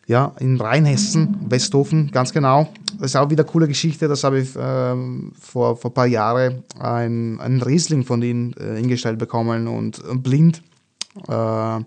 [0.08, 2.68] Ja, in Rheinhessen, Westhofen, ganz genau.
[2.98, 4.06] Das ist auch wieder eine coole Geschichte.
[4.06, 8.76] Das habe ich ähm, vor, vor ein paar Jahren ein, ein Riesling von ihnen äh,
[8.76, 10.62] hingestellt bekommen und, und blind.
[11.28, 11.80] Äh,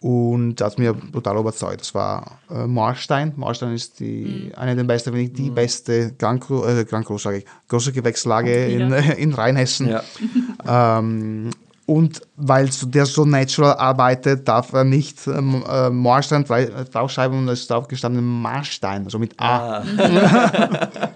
[0.00, 1.80] und das hat mir brutal überzeugt.
[1.80, 3.32] Das war äh, Marstein.
[3.36, 4.58] Marstein ist die, Mhm.
[4.58, 7.92] eine der besten, wenn nicht die beste Grand Cru, äh, Grand Cru, sage ich, große
[7.92, 9.88] Gewächslage in, in Rheinhessen.
[9.88, 10.98] Ja.
[10.98, 11.50] Ähm,
[11.92, 17.36] und weil der so natural arbeitet, darf er nicht ähm, äh, Marstein drei- äh, draufschreiben
[17.38, 19.78] und es ist drauf gestanden Marstein, also mit A.
[19.80, 19.84] Ah,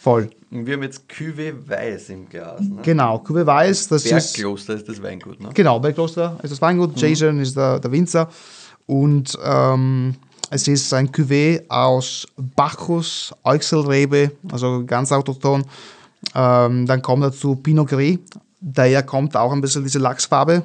[0.00, 0.30] Voll.
[0.52, 2.60] und wir haben jetzt Cuvée Weiß im Glas.
[2.60, 2.80] Ne?
[2.82, 4.34] Genau, Cuvée Weiß, das ist.
[4.34, 5.48] Bergkloster ist das Weingut, ne?
[5.54, 8.28] Genau, Bergkloster ist das Weingut, Jason ist der, der Winzer.
[8.86, 10.14] Und ähm,
[10.50, 12.26] es ist ein Cuvée aus
[12.56, 15.64] Bacchus, Euchselrebe, also ganz autochton.
[16.34, 18.18] Ähm, dann kommt dazu Pinot Gris,
[18.68, 20.62] daher kommt auch ein bisschen diese Lachsfarbe.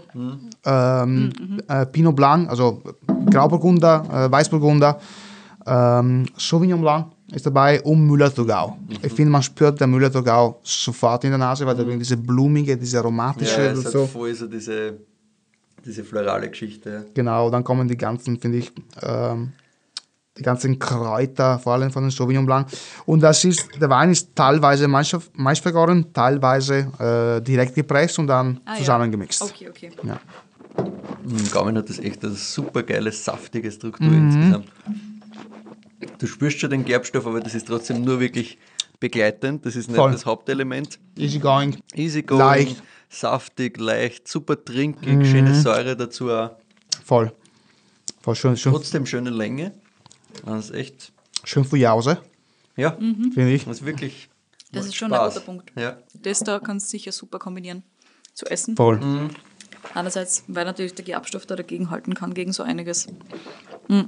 [0.65, 1.31] Ähm,
[1.67, 2.81] äh, Pinot Blanc, also
[3.29, 4.99] Grauburgunder, äh, Weißburgunder,
[5.67, 8.77] ähm, Sauvignon Blanc ist dabei und Müller-Thurgau.
[9.03, 12.75] Ich finde, man spürt der Müller-Thurgau sofort in der Nase, weil da irgendwie diese blumige,
[12.75, 14.05] diese aromatische Ja, und so.
[14.07, 14.97] voll so diese,
[15.85, 17.05] diese florale Geschichte.
[17.13, 18.71] Genau, dann kommen die ganzen, finde ich,
[19.03, 19.53] ähm,
[20.37, 22.67] die ganzen Kräuter, vor allem von den Sauvignon Blanc.
[23.05, 28.59] Und das ist, der Wein ist teilweise Maische- Maisvergoren, teilweise äh, direkt gepresst und dann
[28.65, 28.77] Ah, ja.
[28.79, 29.41] zusammengemixt.
[29.41, 29.91] Okay, okay.
[30.03, 30.19] Ja.
[31.25, 34.29] Im Gaumen hat das echt eine super geile, saftige Struktur Mhm.
[34.29, 34.67] insgesamt.
[36.17, 38.57] Du spürst schon den Gerbstoff, aber das ist trotzdem nur wirklich
[38.99, 39.65] begleitend.
[39.65, 40.11] Das ist nicht Voll.
[40.11, 40.97] das Hauptelement.
[41.17, 41.77] Easy going.
[41.93, 42.83] Easy going, Leicht.
[43.09, 45.25] saftig, leicht, super trinkig, Mhm.
[45.25, 46.51] schöne Säure dazu auch.
[47.03, 47.33] Voll.
[48.21, 49.73] Voll schön, schön, Trotzdem schöne Länge.
[50.45, 51.11] Das ist echt,
[51.43, 52.19] schön für Jause,
[52.75, 53.65] ja, finde ich.
[53.65, 54.29] das ist wirklich.
[54.71, 55.33] Das ist schon ein Spaß.
[55.33, 55.71] guter Punkt.
[55.77, 55.97] Ja.
[56.13, 57.83] Das da kannst du sicher super kombinieren.
[58.33, 58.77] Zu essen.
[58.77, 58.99] Voll.
[59.93, 63.07] Einerseits, weil natürlich der Gerbstoff da dagegen halten kann, gegen so einiges.
[63.89, 64.01] Mm.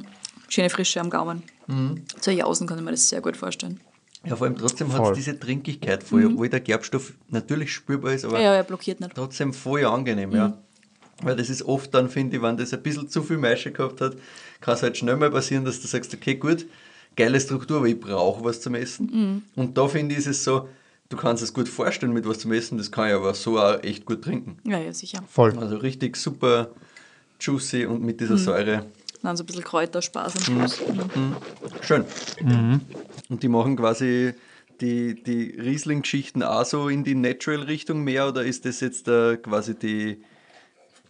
[0.47, 1.43] Schöne Frische am Gaumen.
[1.67, 2.03] Mhm.
[2.21, 3.80] Zu Jausen kann ich mir das sehr gut vorstellen.
[4.24, 8.24] ja, vor allem trotzdem hat es diese Trinkigkeit voll, obwohl der Gerbstoff natürlich spürbar ist,
[8.24, 9.15] aber Ja, er blockiert nicht.
[9.15, 10.57] trotzdem voll angenehm, ja.
[11.24, 13.99] Weil das ist oft dann, finde ich, wenn das ein bisschen zu viel Maische gehabt
[14.01, 14.15] hat,
[14.64, 16.66] kann es halt schnell mal passieren, dass du sagst, okay, gut,
[17.18, 19.43] geile Struktur, aber ich brauche was zum Essen.
[19.55, 20.70] Und da finde ich, ist es so,
[21.09, 23.84] du kannst es gut vorstellen mit was zum Essen, das kann ich aber so auch
[23.84, 24.57] echt gut trinken.
[24.64, 25.22] Ja, ja, sicher.
[25.28, 25.57] Voll.
[25.59, 26.70] Also richtig super
[27.41, 28.86] juicy und mit dieser Säure.
[29.22, 30.82] Dann so ein bisschen Kräuterspaß am Schluss.
[31.14, 31.36] Mhm.
[31.82, 32.05] Schön.
[33.30, 34.34] Und die machen quasi
[34.80, 39.76] die, die Riesling-Geschichten auch so in die Natural-Richtung mehr oder ist das jetzt äh, quasi
[39.76, 40.24] die,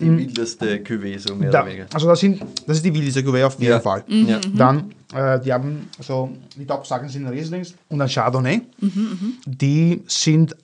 [0.04, 1.86] die wildeste Cuvée, so mehr Da, oder weniger?
[1.94, 3.80] also das, sind, das ist die wildeste Cuvée auf jeden Ja.
[3.80, 4.04] Fall.
[4.08, 4.40] Ja.
[4.56, 8.62] Dann, äh, die haben, also die Top-Sachen sind Rieslings und ein Chardonnay.
[9.46, 10.56] Die sind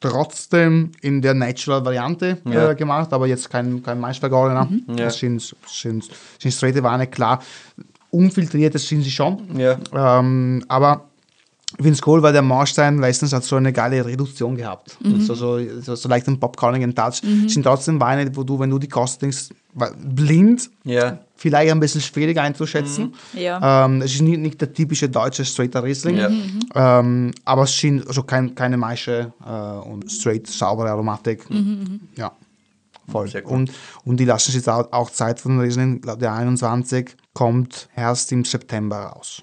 [0.00, 2.70] trotzdem in der Natural-Variante Ja.
[2.70, 4.68] äh, gemacht, aber jetzt kein, kein Maisvergorener.
[4.88, 4.94] Ja.
[4.96, 6.04] Das sind, sind,
[6.38, 7.40] sind straighte Weine, klar.
[8.10, 9.38] Unfiltrierte sind sie schon.
[9.92, 11.08] Ähm, aber
[11.76, 14.96] ich finde es cool, weil der Marstein meistens hat so eine geile Reduktion gehabt.
[15.20, 17.20] So, so, so, so leicht einen popcornigen Touch.
[17.48, 19.48] Sind trotzdem Weine, wo du, wenn du die kostest, denkst,
[19.98, 23.12] blind, Ja, vielleicht ein bisschen schwierig einzuschätzen.
[23.32, 23.86] Ja.
[23.86, 26.30] Ähm, es ist nicht, nicht der typische deutsche straighter Riesling, Ja.
[27.00, 31.44] ähm, aber es sind also kein, keine Maische äh, und straight saubere Aromatik.
[32.16, 32.30] Ja,
[33.10, 33.28] voll.
[33.28, 33.52] Sehr cool.
[33.52, 33.72] Und,
[34.04, 38.96] und die lassen sich auch, auch Zeit von Riesling, der 21 kommt erst im September
[38.98, 39.42] raus.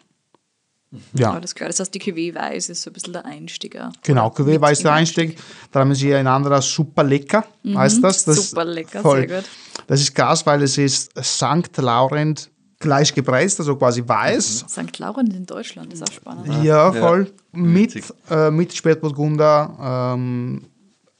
[1.13, 1.31] Ja.
[1.33, 1.69] Alles klar.
[1.69, 3.91] Das heißt, die Cuvée Weiß ist so ein bisschen der Einstieger.
[4.03, 5.37] Genau, Cuvée war jetzt der Einstieg.
[5.71, 8.25] Dann haben sie ein anderer Super Lecker, heißt das.
[8.25, 9.27] das Super lecker, voll.
[9.27, 9.49] sehr gut.
[9.87, 11.77] Das ist krass, weil es ist St.
[11.77, 14.65] Laurent gleich gepresst, also quasi weiß.
[14.67, 14.99] St.
[14.99, 16.47] Laurent in Deutschland ist auch spannend.
[16.47, 17.31] Ja, Ja, voll.
[17.53, 18.11] Mit, witzig.
[18.29, 20.63] äh, mit Spätburgunder, ähm,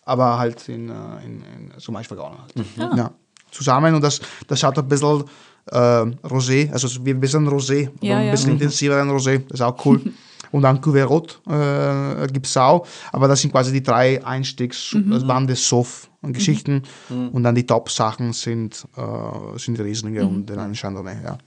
[0.04, 0.94] aber halt in, äh,
[1.24, 2.98] in, in so Maisvergauern halt.
[2.98, 3.12] Ja.
[3.52, 5.24] Zusammen und das, das schaut ein bisschen
[5.70, 10.02] Rosé, also wie ein bisschen Rosé, Ja, ein bisschen intensiveren Rosé, das ist auch cool.
[10.52, 14.94] Und dann Cuvée Rot äh, gibt es auch, aber das sind quasi die drei Einstiegs,
[15.10, 16.84] das waren die Sof-Geschichten
[17.32, 21.38] und dann die Top-Sachen sind, äh, sind die Rieslinge und den einen Chardonnay, ja.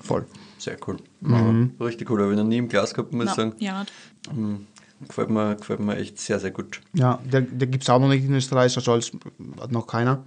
[0.00, 0.24] Voll.
[0.56, 0.96] sehr cool.
[1.22, 3.52] Aber Richtig cool, habe ich noch nie im Glas gehabt, muss ich sagen.
[3.58, 3.84] ja,
[4.32, 4.60] nicht.
[5.06, 6.80] Gefällt mir, gefällt mir echt sehr, sehr gut.
[6.94, 9.12] Ja, der, der gibt es auch noch nicht in Österreich, also als,
[9.60, 10.24] hat noch keiner.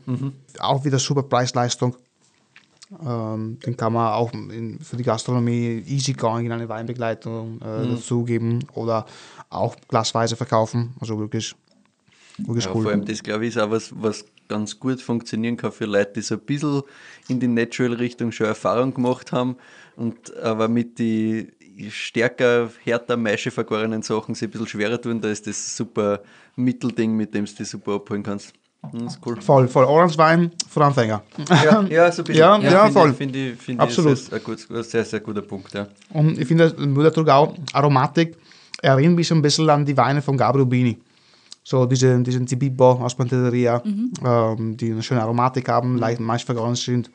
[0.60, 1.96] Auch wieder super Preis-Leistung.
[2.92, 7.88] Ähm, den kann man auch in, für die Gastronomie easy going in eine Weinbegleitung äh,
[7.88, 9.06] dazugeben oder
[9.50, 10.96] auch glasweise verkaufen.
[11.00, 11.56] Also wirklich,
[12.40, 12.84] wirklich Ja, cool.
[12.84, 16.14] Vor allem das, glaube ich, ist auch was, was ganz gut funktionieren kann für Leute,
[16.16, 16.82] die so ein bisschen
[17.28, 19.58] in die Natural-Richtung schon Erfahrung gemacht haben
[19.96, 21.52] und aber mit die
[21.90, 25.22] stärker, härter, Maische vergorenen Sachen sich ein bisschen schwerer tun.
[25.22, 26.22] Da ist das super
[26.56, 28.54] Mittelding, mit dem du die super abholen kannst.
[28.82, 29.42] Das ist cool.
[29.42, 29.84] Voll, voll.
[29.84, 31.22] Orangewein für Anfänger.
[31.50, 32.36] Ja, ja so ein bisschen.
[32.36, 33.12] Ja, ja, finde voll.
[33.12, 34.14] Ich, finde ich, finde Absolut.
[34.14, 35.74] Ich, ist ein, gut, ein sehr, sehr guter Punkt.
[35.74, 35.88] Ja.
[36.14, 38.38] Und ich finde, Müller auch Aromatik
[38.82, 40.98] erinnert mich ein bisschen an die Weine von Gabriel Bini.
[41.64, 46.76] So diese, diesen Zibibo aus Pantelleria, ähm, die eine schöne Aromatik haben, leicht meist vergoren
[46.76, 47.12] sind,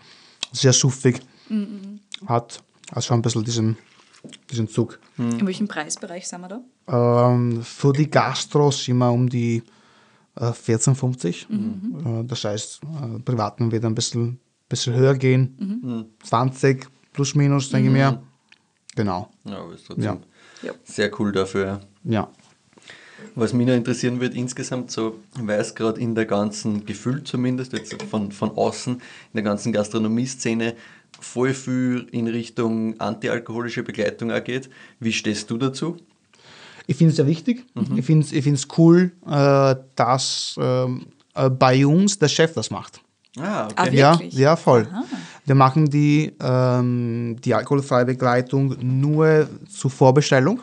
[0.52, 1.20] sehr suffig.
[2.26, 2.62] Hat
[2.92, 3.76] also ein bisschen diesen,
[4.50, 4.98] diesen Zug.
[5.16, 7.30] In welchem Preisbereich sind wir da?
[7.32, 9.62] Ähm, für die Gastros sind wir um die
[10.36, 11.48] äh, 14, 50.
[11.50, 16.06] Äh, das heißt, äh, Privaten wird ein bisschen, bisschen höher gehen.
[16.22, 18.22] 20 plus minus, denke ich mir.
[18.96, 19.30] Genau.
[19.44, 20.20] Ja, aber ist trotzdem
[20.62, 20.72] Ja.
[20.84, 21.80] Sehr cool dafür.
[22.04, 22.30] Ja.
[23.34, 27.72] Was mich noch interessieren würde, insgesamt so, weil es gerade in der ganzen, gefühlt zumindest,
[27.72, 29.00] jetzt von, von außen, in
[29.32, 30.74] der ganzen Gastronomie-Szene
[31.20, 34.70] voll viel in Richtung antialkoholische Begleitung auch geht.
[35.00, 35.96] Wie stehst du dazu?
[36.86, 37.64] Ich finde es sehr wichtig.
[37.96, 42.70] Ich finde es ich find's cool, äh, dass ähm, äh, bei uns der Chef das
[42.70, 43.00] macht.
[43.38, 43.92] Ah, Ah, okay.
[43.92, 44.34] wie- Ja, Wirklich?
[44.34, 44.86] ja, voll.
[45.46, 50.60] Wir machen die, ähm, die alkoholfreie Begleitung nur zur Vorbestellung.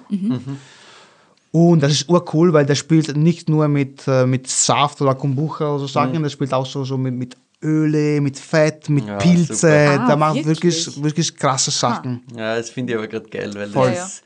[1.52, 5.70] Und das ist urcool, weil der spielt nicht nur mit, äh, mit Saft oder Kombucha
[5.72, 9.18] oder so Sachen, der spielt auch so, so mit, mit Öle, mit Fett, mit Ja,
[9.18, 9.70] Pilze.
[10.00, 10.86] Ah, der macht wirklich?
[10.88, 12.22] wirklich, wirklich krasse Sachen.
[12.36, 13.92] Ja, das finde ich aber gerade geil, weil Voll.
[13.92, 14.22] das,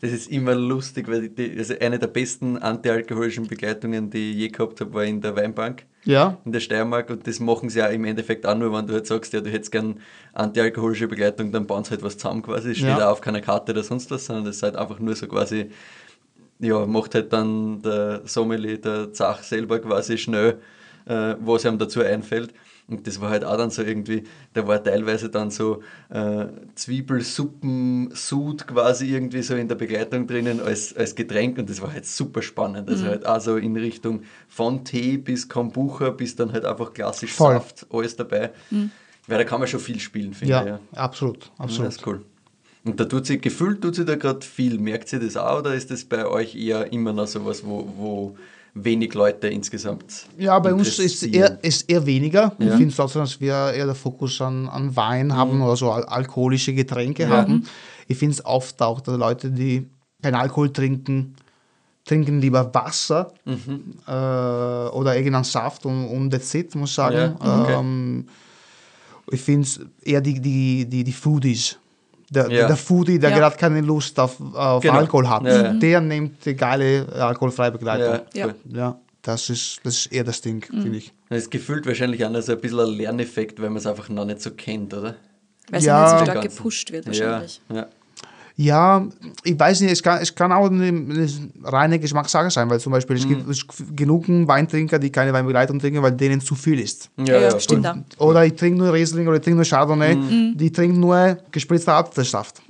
[0.00, 4.48] das ist immer lustig, weil die, also eine der besten antialkoholischen Begleitungen, die ich je
[4.48, 7.86] gehabt habe, war in der Weinbank Ja, in der Steiermark und das machen sie ja
[7.88, 10.00] im Endeffekt auch nur, wenn du halt sagst, ja, du hättest gern
[10.32, 13.08] antialkoholische Begleitung, dann bauen sie halt was zusammen quasi, steht Ja.
[13.08, 15.70] auch auf keiner Karte oder sonst was, sondern das ist halt einfach nur so quasi,
[16.58, 20.60] ja, macht halt dann der Sommelier, der Zach selber quasi schnell,
[21.06, 22.52] äh, was ihm dazu einfällt.
[22.90, 28.66] Und das war halt auch dann so irgendwie, da war teilweise dann so äh, Zwiebelsuppen-Sud
[28.66, 32.42] quasi irgendwie so in der Begleitung drinnen als, als Getränk und das war halt super
[32.42, 32.88] spannend.
[32.88, 37.32] Also halt auch so in Richtung von Tee bis Kombucha bis dann halt einfach klassisch
[37.32, 37.54] Voll.
[37.54, 38.50] Saft, alles dabei.
[39.26, 40.68] Weil da kann man schon viel spielen, finde ja, ich.
[40.68, 40.80] Ja.
[40.94, 41.86] absolut, absolut.
[41.86, 42.24] das ist cool.
[42.84, 44.78] Und da tut sich, gefühlt tut sich da gerade viel.
[44.78, 48.36] Merkt sie das auch oder ist das bei euch eher immer noch sowas, wo, wo
[48.74, 52.52] wenig Leute insgesamt Ja, bei uns ist eher, ist eher weniger.
[52.58, 52.76] Ich Ja.
[52.76, 56.72] finde trotzdem, dass wir eher den Fokus an, an Wein haben oder so al alkoholische
[56.74, 57.32] Getränke Mhm.
[57.32, 57.38] Ja.
[57.38, 57.66] haben.
[58.06, 59.88] Ich finde es oft auch, dass Leute, die
[60.22, 61.34] keinen Alkohol trinken,
[62.04, 63.94] trinken lieber Wasser Mhm.
[64.06, 67.16] äh, oder irgendeinen Saft und, und that's it, muss ich sagen.
[67.16, 67.74] Ja, okay.
[67.78, 68.26] ähm,
[69.32, 71.76] ich finde es eher die, die, die, die Foodies.
[72.32, 72.66] Der, Ja.
[72.68, 73.38] der Foodie, der Ja.
[73.38, 74.94] gerade keine Lust auf, auf Genau.
[74.94, 75.72] Alkohol hat, Ja, ja.
[75.72, 78.24] der nimmt die geile alkoholfreie Begleitung.
[78.34, 78.98] Ja, Ja.
[79.22, 81.12] das ist, das ist eher das Ding, finde ich.
[81.28, 84.08] Das ist gefühlt wahrscheinlich auch noch so ein bisschen ein Lerneffekt, weil man es einfach
[84.08, 85.16] noch nicht so kennt, oder?
[85.70, 86.02] Weil es Ja.
[86.02, 87.60] nicht so stark gepusht wird Ja, wahrscheinlich.
[87.72, 87.86] ja.
[88.56, 89.06] Ja,
[89.44, 91.28] ich weiß nicht, es kann, es kann auch eine, eine
[91.64, 95.78] reine Geschmackssache sein, weil zum Beispiel es gibt es gibt genug Weintrinker, die keine Weinbegleitung
[95.78, 97.10] trinken, weil denen zu viel ist.
[97.16, 97.96] Ja, ja, stimmt auch.
[98.18, 102.60] Oder ich trinke nur Riesling oder ich trinke nur Chardonnay, die trinken nur gespritzter Apfelsaft.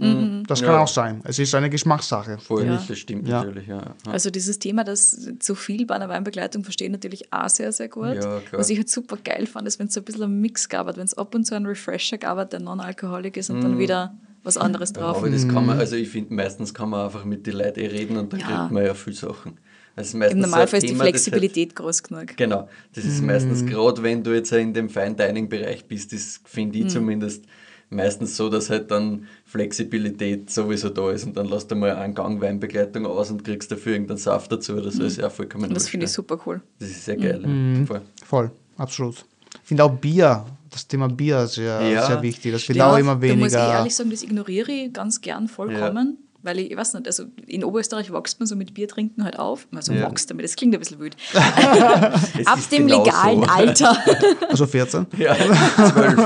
[0.47, 0.79] Das kann Ja.
[0.81, 1.21] auch sein.
[1.25, 2.39] Es ist eine Geschmackssache.
[2.39, 2.81] Voll, Ja.
[2.87, 3.43] das stimmt Ja.
[3.43, 3.79] natürlich, ja.
[3.79, 3.95] ja.
[4.13, 8.07] Also dieses Thema, das zu viel bei einer Weinbegleitung verstehen natürlich auch sehr, sehr gut.
[8.15, 8.41] Ja, klar.
[8.53, 10.87] Was ich halt super geil fand, ist, wenn es so ein bisschen ein Mix gab,
[10.97, 14.57] wenn es ab und zu ein Refresher gab, der non-alkoholik ist und dann wieder was
[14.57, 15.19] anderes drauf.
[15.19, 17.87] Aber das kann man, also ich finde, meistens kann man einfach mit den Leuten eh
[17.87, 18.47] reden und dann Ja.
[18.47, 19.59] kriegt man ja viel Sachen.
[19.97, 22.37] Das ist meistens Im so ein Normalfall ist die Thema, das halt- Flexibilität groß genug.
[22.37, 23.27] Genau, das ist Mhm.
[23.27, 26.87] meistens gerade, wenn du jetzt in dem Fine Dining Bereich bist, das finde Mhm.
[26.87, 27.45] ich zumindest
[27.91, 32.15] meistens so, dass halt dann Flexibilität sowieso da ist und dann lässt du mal einen
[32.15, 35.75] Gang Weinbegleitung aus und kriegst dafür irgendeinen Saft dazu oder so, ist ja vollkommen Und
[35.75, 36.15] das finde ich ja.
[36.15, 36.61] super cool.
[36.79, 37.41] Das ist sehr geil.
[37.45, 37.81] Mhm.
[37.81, 37.87] Ja.
[37.87, 38.01] Voll.
[38.25, 39.25] Voll, absolut.
[39.55, 42.53] Ich finde auch Bier, das Thema Bier sehr, Ja, sehr wichtig.
[42.53, 42.83] Das wird stimmt.
[42.83, 43.73] auch immer Da muss ich weniger.
[43.75, 46.19] ehrlich sagen, das ignoriere ich ganz gern vollkommen.
[46.43, 49.39] Weil ich, ich weiß nicht, also in Oberösterreich wächst man so mit Bier trinken halt
[49.39, 49.69] auf.
[49.75, 50.11] Also Ja.
[50.11, 51.15] wächst damit, das klingt ein bisschen wild.
[51.35, 53.47] Es Ab dem genau legalen so.
[53.51, 53.99] Alter.
[54.49, 55.07] Also 14.
[55.19, 56.17] Ja, zwölf.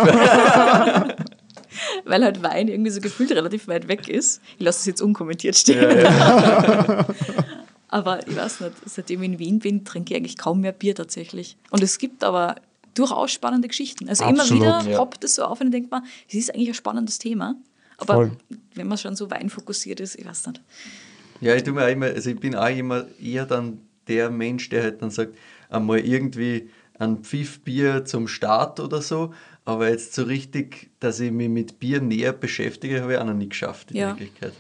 [2.05, 4.41] weil halt Wein irgendwie so gefühlt relativ weit weg ist.
[4.59, 6.07] Ich lasse das jetzt unkommentiert stehen.
[7.89, 10.95] aber ich weiß nicht, seitdem ich in Wien bin, trinke ich eigentlich kaum mehr Bier
[10.95, 11.57] tatsächlich.
[11.71, 12.57] Und es gibt aber
[12.95, 14.09] durchaus spannende Geschichten.
[14.09, 14.97] Also immer Absolut, wieder ja.
[14.99, 17.57] poppt es so auf und ich denke mal, es ist eigentlich ein spannendes Thema.
[17.99, 18.33] Aber Voll.
[18.75, 20.61] wenn man schon so weinfokussiert ist, ich weiß nicht.
[21.41, 24.69] Ja, ich tue mir auch immer, also ich bin auch immer eher dann der Mensch,
[24.69, 25.37] der halt dann sagt,
[25.69, 29.35] einmal irgendwie ein Pfiff Bier zum Start oder so,
[29.65, 33.35] aber jetzt so richtig, dass ich mich mit Bier näher beschäftige, habe ich auch noch
[33.35, 34.09] nie geschafft in Ja.
[34.09, 34.53] Wirklichkeit.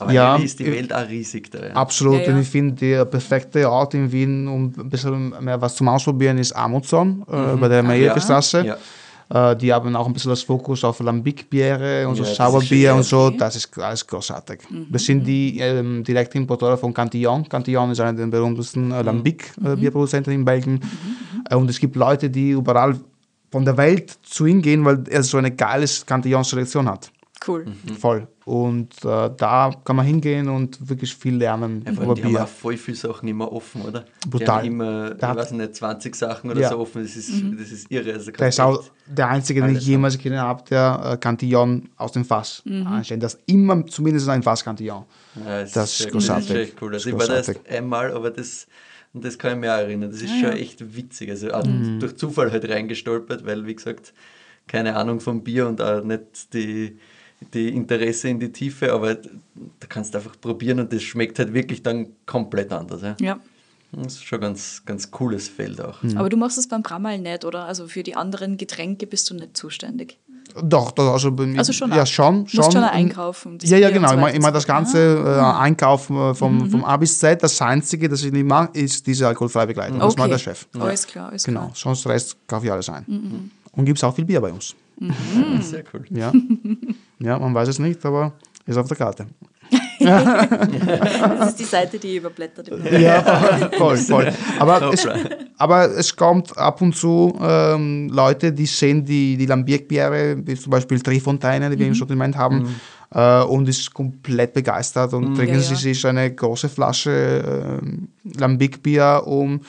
[0.00, 1.58] Aber Ja, ist die ich- Welt auch riesig da.
[1.66, 1.72] Ja.
[1.74, 2.20] Absolut.
[2.20, 2.34] Ja, ja.
[2.34, 6.38] Und ich finde, der perfekte Ort in Wien, um ein bisschen mehr was zum Ausprobieren,
[6.38, 7.82] ist Amazon, äh, bei der.
[7.82, 7.90] Mhm.
[8.64, 8.76] Ja.
[9.32, 12.36] Äh, die haben auch ein bisschen das Fokus auf Lambic-Biere und so Ja, das ist
[12.38, 13.26] Sauerbier und so.
[13.26, 13.36] okay.
[13.38, 14.60] Das ist alles großartig.
[14.90, 17.48] Das sind die ähm, Direktimporteure von Cantillon.
[17.48, 20.80] Cantillon ist einer der berühmtesten äh, Lambic-Bierproduzenten in Belgien.
[21.48, 22.96] Äh, und es gibt Leute, die überall
[23.52, 27.10] von der Welt zu ihm gehen, weil er so eine geile Cantillon-Selektion hat.
[27.46, 27.66] Cool.
[28.00, 28.26] Voll.
[28.50, 32.22] Und äh, da kann man hingehen und wirklich viel lernen Ja, vor über allem, die
[32.24, 32.42] haben Bier.
[32.42, 34.04] auch voll viele Sachen immer offen, oder?
[34.24, 34.58] Die Brutal.
[34.58, 36.70] haben immer, Der ich weiß nicht, 20 Sachen oder Ja.
[36.70, 37.02] so offen.
[37.04, 38.12] Das ist, das ist irre.
[38.14, 42.10] Also Der ist auch der einzige, den ich jemals gesehen habe, der äh, Cantillon aus
[42.10, 43.22] dem Fass einstellt.
[43.22, 45.04] Das ist immer zumindest ein Fass Cantillon.
[45.36, 46.48] Ja, Das ist sehr- großartig.
[46.48, 46.90] Das ist echt cool.
[46.90, 48.66] Das Also ist ich war da erst einmal, aber das,
[49.12, 50.10] und das kann ich mir auch erinnern.
[50.10, 51.30] Das ist schon echt witzig.
[51.30, 52.00] Also auch Mhm.
[52.00, 54.12] durch Zufall halt reingestolpert, weil, wie gesagt,
[54.66, 56.98] keine Ahnung vom Bier und auch nicht die,
[57.54, 61.52] die Interesse in die Tiefe, aber da kannst du einfach probieren und das schmeckt halt
[61.54, 63.02] wirklich dann komplett anders.
[63.02, 63.16] Ja.
[63.20, 63.38] Ja.
[63.92, 66.00] Das ist schon ganz, ganz cooles Feld auch.
[66.02, 66.16] Mhm.
[66.16, 67.64] Aber du machst es beim Brammal nicht, oder?
[67.64, 70.16] Also für die anderen Getränke bist du nicht zuständig.
[70.62, 72.44] Doch, doch also, bei mir- Also schon ja, schon.
[72.46, 74.08] Du musst schon einkaufen, Ja, ja, genau.
[74.08, 77.42] so ich meine ich mein, das ganze äh, Einkaufen äh, vom, vom A bis Z,
[77.42, 79.98] das Einzige, das ich nicht mache, ist diese alkoholfreie Begleitung.
[79.98, 80.30] Das macht Okay.
[80.30, 80.66] der Chef.
[80.78, 81.72] Alles klar, alles Genau, klar.
[81.74, 83.50] sonst Rest kaufe ich alles ein.
[83.72, 84.74] Und gibt es auch viel Bier bei uns.
[85.60, 86.04] Sehr cool.
[86.10, 86.32] Ja.
[87.18, 88.32] ja, man weiß es nicht, aber
[88.66, 89.26] ist auf der Karte.
[90.00, 92.70] Das ist die Seite, die überblättert.
[92.98, 94.32] Ja, voll, voll.
[94.58, 95.06] Aber, No es,
[95.58, 100.70] aber es kommt ab und zu ähm, Leute, die sehen die, die Lambic-Biere, wie zum
[100.70, 102.74] Beispiel Trifontaine, die wir im Sortiment haben,
[103.10, 105.80] äh, und ist komplett begeistert und trinken Ja, sie ja.
[105.80, 109.60] sich eine große Flasche äh, Lambic-Bier um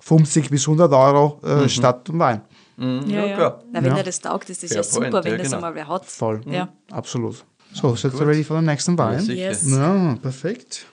[0.00, 2.42] 50 bis 100 Euro äh, statt Wein.
[2.80, 3.36] Mhm, Ja, ja, ja.
[3.36, 3.64] klar.
[3.72, 3.94] Na, wenn Ja.
[3.98, 5.56] dir das taugt, ist das Fair ja super, point, wenn ja, das genau.
[5.58, 6.06] einmal wer hat.
[6.06, 6.40] Voll.
[6.46, 6.68] Ja.
[6.90, 7.44] Absolut.
[7.72, 9.20] So, seid ihr ready für den nächsten Ja, Wein?
[9.20, 9.50] sicher.
[9.50, 9.70] Yes.
[9.70, 10.86] Ja, perfekt.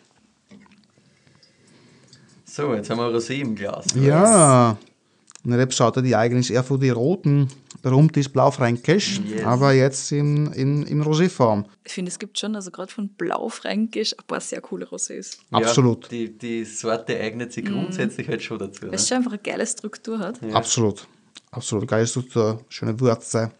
[2.45, 3.85] So, jetzt haben wir Rosé im Glas.
[3.95, 4.77] Ja,
[5.45, 7.47] eine Rebsorte, die eigentlich eher für die Roten
[7.81, 9.45] berühmt ist, Blaufränkisch, Yes.
[9.45, 11.65] aber jetzt in, in, in Roséform.
[11.85, 15.37] Ich finde, es gibt schon, also gerade von Blaufränkisch, ein paar sehr coole Rosés.
[15.51, 16.03] Absolut.
[16.05, 18.83] Ja, die, die Sorte eignet sich grundsätzlich halt schon dazu.
[18.83, 18.95] Weil Ne?
[18.95, 20.39] es schon einfach eine geile Struktur hat.
[20.51, 21.07] Absolut.
[21.51, 21.87] Absolut.
[21.87, 23.51] Geile Struktur, schöne Würze.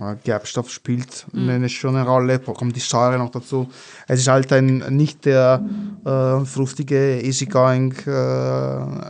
[0.00, 1.48] Äh, Gerbstoff spielt Mhm.
[1.48, 3.68] eine schöne Rolle, da kommt die Säure noch dazu.
[4.06, 5.62] Es ist halt ein, nicht der
[6.04, 8.10] äh, fruchtige, easygoing äh,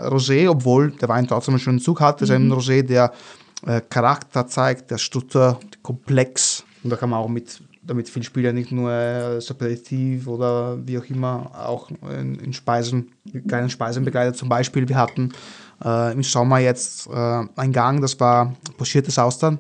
[0.09, 2.23] Rosé, obwohl der Wein trotzdem einen schönen Zug hat.
[2.23, 2.53] Es ist Mhm.
[2.53, 3.13] ein Rosé, der
[3.67, 6.65] äh, Charakter zeigt, der Struktur, komplex.
[6.85, 8.95] Und da kann man auch mit, damit viel spielen, nicht nur äh,
[9.35, 13.11] als Aperitif oder wie auch immer, auch in, in Speisen,
[13.49, 14.37] kleinen Speisen begleitet.
[14.37, 15.33] Zum Beispiel, wir hatten
[15.85, 19.59] äh, im Sommer jetzt äh, ein Gang, das war pochiertes Austern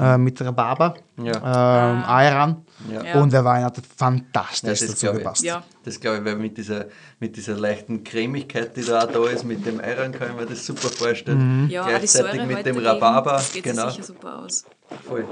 [0.00, 1.32] äh, mit Rhabarber, Ja.
[1.36, 2.56] ähm, Ayran.
[2.92, 3.02] Ja.
[3.04, 3.20] Ja.
[3.20, 5.12] Und der Wein hat Ja, fantastisch das dazu ich.
[5.14, 5.42] gepasst.
[5.42, 5.64] Ja.
[5.84, 6.84] Das glaube ich, weil mit dieser,
[7.18, 10.46] mit dieser leichten Cremigkeit, die da auch da ist, mit dem Eiran kann ich mir
[10.46, 11.66] das super vorstellen.
[11.68, 13.32] Die Gleichzeitig mit dem Rhabarber.
[13.32, 13.86] Das geht Genau.
[13.86, 14.64] sich sicher super aus.
[15.08, 15.24] Voll.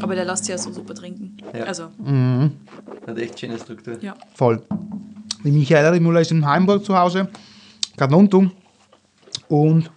[0.00, 1.36] Aber der lässt sich ja so super trinken.
[1.52, 1.64] Ja.
[1.64, 1.88] Also,
[3.06, 3.98] Hat echt schöne Struktur.
[4.00, 4.14] ja.
[4.34, 4.62] Voll.
[5.44, 7.28] Die Michaela Rimula ist in Heimburg zu Hause,
[7.98, 8.50] Kanuntum.
[9.48, 9.90] Und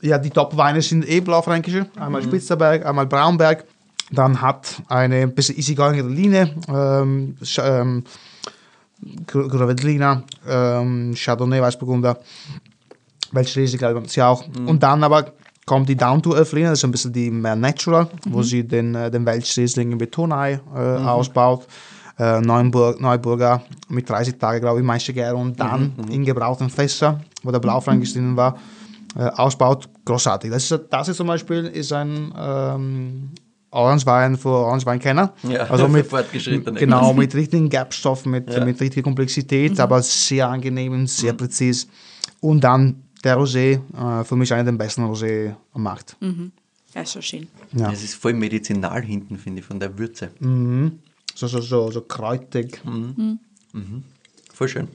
[0.00, 1.86] ja, die Top-Weine sind eh blaufränkische.
[1.98, 3.64] Einmal Spitzerberg, einmal Braunberg.
[4.10, 8.04] Dann hat eine ein bisschen easygoingere Linie, ähm, ähm,
[9.26, 12.18] Gr- Grovedliner, ähm, Chardonnay, Weißburgunder,
[13.32, 14.44] Welschriesling, glaube ich, sie auch.
[14.66, 15.32] Und dann aber
[15.64, 19.24] kommt die Down-to-Earth-Linie, das ist ein bisschen die mehr Natural, wo sie den, äh, den
[19.24, 21.66] Welschriesling in Betonei äh, ausbaut.
[22.22, 27.20] Äh, Neuenburg, Neuburger mit 30 Tage, glaube ich, meiste Gäre und dann in gebrauchten Fässer,
[27.42, 28.58] wo der Blaufränkisch drin war,
[29.16, 29.88] äh, ausbaut.
[30.04, 30.50] Großartig.
[30.52, 33.30] Das ist, das ist zum Beispiel ist ein ähm,
[33.72, 35.32] Orangewein für Orangewein-Kenner.
[35.42, 36.06] Ja, also mit,
[36.76, 38.64] genau, mit richtigen Gapstoff, mit, Ja.
[38.64, 41.88] mit richtiger Komplexität, aber sehr angenehm und sehr präzise.
[42.40, 46.16] Und dann der Rosé, äh, für mich einer der besten Rosé am Markt.
[46.94, 47.48] Ja, ist schon schön.
[47.72, 47.90] Ja.
[47.90, 50.30] Es ist voll medizinal hinten, finde ich, von der Würze.
[51.34, 52.80] So, so, so, so kräutig.
[54.52, 54.88] Voll schön.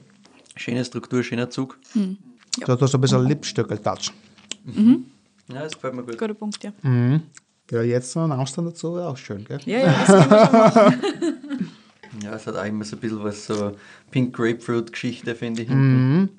[0.56, 1.78] Schöne Struktur, schöner Zug.
[1.94, 4.12] So, du hast ein bisschen Lipstöckel-Touch.
[5.48, 6.18] Ja, das gefällt mir gut.
[6.18, 6.72] Guter Punkt, ja.
[7.70, 9.60] Ja, jetzt noch ein Austern dazu wäre auch schön, gell?
[9.66, 11.02] Ja, ja, das schon machen.
[12.22, 13.72] Ja, es hat auch immer so ein bisschen was so
[14.10, 15.68] Pink Grapefruit-Geschichte, finde ich.
[15.68, 16.30] hinten.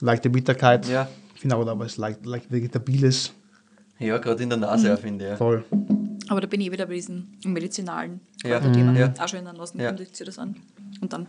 [0.00, 0.86] Leichte Bitterkeit.
[0.88, 1.08] Ja.
[1.34, 3.32] Ich finde aber, es ist leicht, leicht vegetabiles.
[4.00, 5.30] Ja, gerade in der Nase auch, finde ich.
[5.30, 5.36] Ja.
[5.36, 5.64] Voll.
[6.28, 8.60] Aber da bin ich wieder bei diesem medizinalen Ja.
[8.60, 8.92] Thema.
[8.98, 9.12] Ja.
[9.18, 9.92] Auch schon in der Nase Ja.
[9.92, 10.56] kommt sich das an.
[11.00, 11.26] Und dann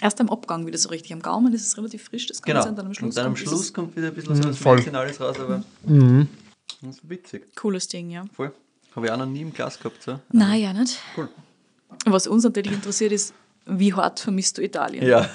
[0.00, 1.12] erst am Abgang wieder so richtig.
[1.12, 2.54] Am Gaumen ist es relativ frisch, das Genau.
[2.56, 2.70] Ganze.
[2.70, 4.58] Und dann am Schluss, dann am kommt Schluss dieses kommt wieder ein bisschen so was
[4.58, 4.76] voll.
[4.76, 7.54] Medizinales raus, aber das ist witzig.
[7.54, 8.24] Cooles Ding, ja.
[8.34, 8.52] Voll.
[8.96, 10.02] Habe ich auch noch nie im Glas gehabt.
[10.02, 10.18] So.
[10.32, 10.98] Nein, ja nicht.
[11.16, 11.28] Cool.
[12.06, 13.32] Was uns natürlich interessiert ist,
[13.66, 15.06] wie hart vermisst du Italien?
[15.06, 15.28] Ja.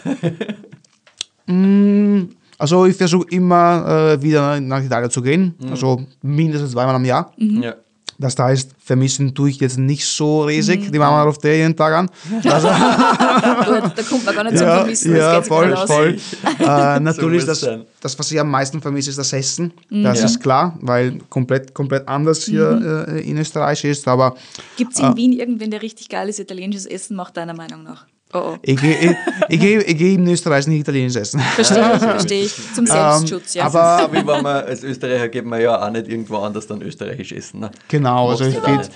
[2.58, 5.56] Also ich versuche immer äh, wieder nach Italien zu gehen.
[5.70, 7.34] Also mindestens zweimal am Jahr.
[7.38, 7.76] ja.
[8.18, 10.92] Das heißt, vermissen tue ich jetzt nicht so riesig.
[10.92, 12.10] Die Mama ruft der jeden Tag an.
[12.46, 16.18] Also, da kommt man gar nicht zum Vermissen, ja, voll, voll.
[16.60, 17.68] äh, natürlich, das,
[18.02, 19.74] das, was ich am meisten vermisse, ist das Essen.
[19.90, 20.26] Das Ja.
[20.26, 24.08] ist klar, weil komplett, komplett anders hier äh, in Österreich ist.
[24.08, 24.36] Aber
[24.78, 28.06] Gibt es in Wien irgendwen, der richtig geiles italienisches Essen macht, deiner Meinung nach?
[28.34, 28.58] Oh, oh.
[28.62, 29.16] ich gehe
[29.50, 31.40] ich, ich ich geh in Österreich nicht Italienisch essen.
[31.56, 32.56] Verstehe ich, verstehe ich.
[32.74, 33.66] Zum Selbstschutz, ja.
[33.66, 36.82] Aber So wie wenn man als Österreicher geht man ja auch nicht irgendwo anders dann
[36.82, 37.60] österreichisch essen.
[37.60, 37.72] Ne?
[37.88, 38.92] Genau, also ich nicht?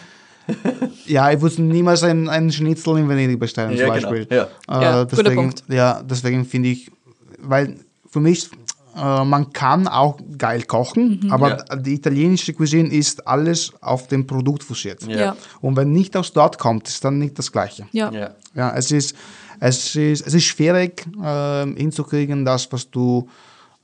[1.06, 4.28] ja, ich würde niemals einen, einen Schnitzel in Venedig bestellen Ja, zum genau, Beispiel.
[4.36, 4.44] ja.
[4.44, 5.64] Äh, Ja, guter deswegen, Punkt.
[5.68, 6.90] Ja, deswegen finde ich,
[7.40, 7.76] weil
[8.10, 8.50] für mich,
[8.98, 11.32] äh, man kann auch geil kochen, Mhm.
[11.32, 11.76] aber Ja.
[11.76, 15.04] die italienische Cuisine ist alles auf dem Produkt fokussiert.
[15.08, 15.36] Ja.
[15.62, 17.86] Und wenn nicht aus dort kommt, ist dann nicht das Gleiche.
[17.92, 18.12] ja.
[18.12, 18.32] Ja.
[18.56, 19.16] Ja, es ist,
[19.60, 23.28] es ist, es ist schwierig ähm, hinzukriegen, das, was du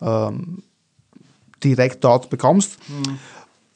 [0.02, 0.64] ähm,
[1.64, 2.78] direkt dort bekommst.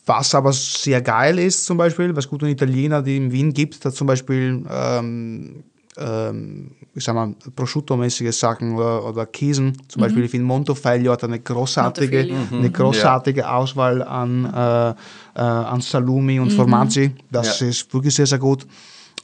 [0.06, 3.92] Was aber sehr geil ist, zum Beispiel, was gute Italiener, die in Wien gibt, da
[3.92, 5.64] zum Beispiel, ähm,
[5.98, 9.74] ähm, ich sag mal, Prosciutto-mäßige Sachen oder, oder Käsen.
[9.88, 12.58] Zum Beispiel, ich finde Montefiglio hat eine großartige, Montefiglio.
[12.60, 14.94] eine großartige Auswahl an, äh, äh,
[15.42, 17.12] an Salumi und Formaggi.
[17.32, 17.68] Das Ja.
[17.68, 18.66] ist wirklich sehr, sehr gut.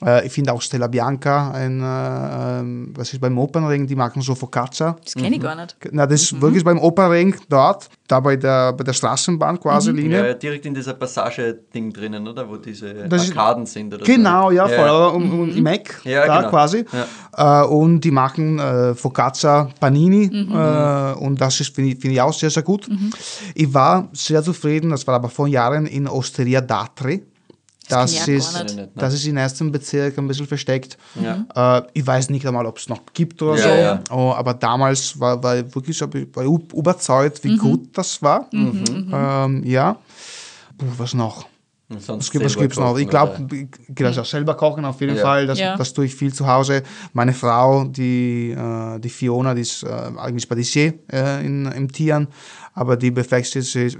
[0.05, 4.35] Äh, ich finde auch Stella Bianca, ein, äh, was ist beim Opernring, die machen so
[4.35, 4.95] Focaccia.
[5.03, 5.75] Das kenne ich gar nicht.
[5.91, 10.17] Na, das ist wirklich beim Opernring dort, da bei der, bei der Straßenbahn quasi Linie.
[10.19, 12.47] Ja, ja, direkt in dieser Passage-Ding drinnen, oder?
[12.49, 14.55] Wo diese Das ist- Arkaden sind oder Genau, so.
[14.57, 14.83] ja, voll.
[14.83, 15.13] Oder?
[15.13, 16.49] Um, um, Im Eck, Ja, da genau.
[16.49, 16.85] quasi.
[17.35, 22.21] Äh, und die machen äh, Focaccia Panini äh, und das ist, finde ich, finde ich
[22.21, 22.87] auch sehr, sehr gut.
[23.55, 27.21] Ich war sehr zufrieden, das war aber vor Jahren in Osteria d'Atri.
[27.89, 28.89] Das, auch ist, nicht.
[28.95, 30.97] Das ist im ersten Bezirk ein bisschen versteckt.
[31.21, 31.79] Ja.
[31.79, 33.69] Äh, ich weiß nicht einmal, ob es noch gibt oder Ja, so.
[33.69, 34.03] ja.
[34.11, 38.47] Oh, aber damals war, war ich wirklich war ich überzeugt, wie gut das war.
[38.53, 39.97] Ähm, ja.
[40.77, 41.45] Puh, was noch?
[42.07, 42.97] Was, gibt- gibt's noch?
[42.97, 45.21] Ich glaube, ich kann das auch selber kochen auf jeden Ja.
[45.21, 45.47] Fall.
[45.47, 45.75] Das, Ja.
[45.77, 46.83] das tue ich viel zu Hause.
[47.13, 49.87] Meine Frau, die, äh, die Fiona, die ist äh,
[50.17, 52.27] eigentlich Patissier äh, in, im Tieren,
[52.73, 53.97] aber die beflext jetzt, sie, sie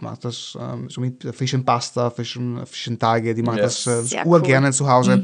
[0.00, 3.64] macht das ähm, so mit frischen Pasta, frischen, frischen Tage, die macht Ja.
[3.64, 5.22] das äh, urgerne zu Hause.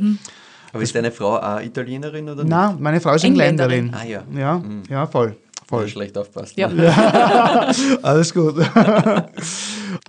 [0.72, 2.50] Aber ist deine Frau auch Italienerin oder nicht?
[2.50, 3.92] Na, meine Frau ist Engländerin.
[3.92, 4.22] Engländerin.
[4.32, 4.40] Ah, ja.
[4.40, 5.36] Ja, ja, voll.
[5.68, 5.82] voll.
[5.82, 6.56] Ja, schlecht aufpasst.
[6.56, 6.68] Ja.
[6.68, 6.92] Ne?
[8.02, 8.54] Alles gut.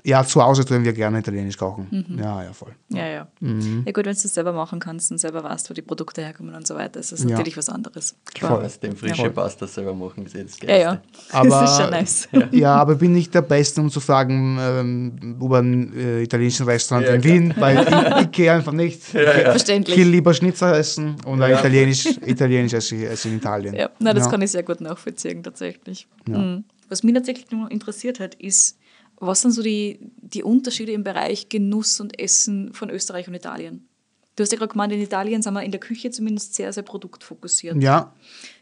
[0.04, 1.88] ja, zu Hause tun wir gerne italienisch kochen.
[1.90, 2.20] Mhm.
[2.20, 2.72] Ja, ja, voll.
[2.90, 3.28] Ja, ja.
[3.40, 3.84] Mhm.
[3.86, 6.54] Ja gut, wenn du das selber machen kannst und selber weißt, wo die Produkte herkommen
[6.56, 7.32] und so weiter, ist das Ja.
[7.32, 8.16] natürlich was anderes.
[8.40, 8.66] Voll.
[8.66, 9.30] Aus dem frische Ja.
[9.30, 10.94] Pasta selber machen ist jetzt das Ja, ja.
[10.96, 11.08] Geilste.
[11.32, 12.30] das Aber- ist schon nice.
[12.52, 16.66] Ja, aber ich bin nicht der Beste, um zu fragen ähm, über ein äh, italienisches
[16.66, 17.34] Restaurant Ja, in klar.
[17.34, 17.78] Wien, weil
[18.20, 19.00] ich, ich gehe einfach nicht.
[19.02, 19.96] Ich Verständlich.
[19.96, 21.50] gehe lieber Schnitzel essen und Ja.
[21.60, 23.74] italienisch, italienisch esse ich esse in Italien.
[23.76, 24.32] Ja, na, das Ja.
[24.32, 26.08] kann ich sehr gut nachvollziehen, tatsächlich.
[26.28, 26.64] Mhm.
[26.90, 28.78] Was mich tatsächlich nur interessiert hat, ist,
[29.22, 33.88] was sind so die, die Unterschiede im Bereich Genuss und Essen von Österreich und Italien?
[34.36, 36.84] Du hast ja gerade gemeint, in Italien sind wir in der Küche zumindest sehr, sehr
[36.84, 37.82] produktfokussiert.
[37.82, 38.14] Ja,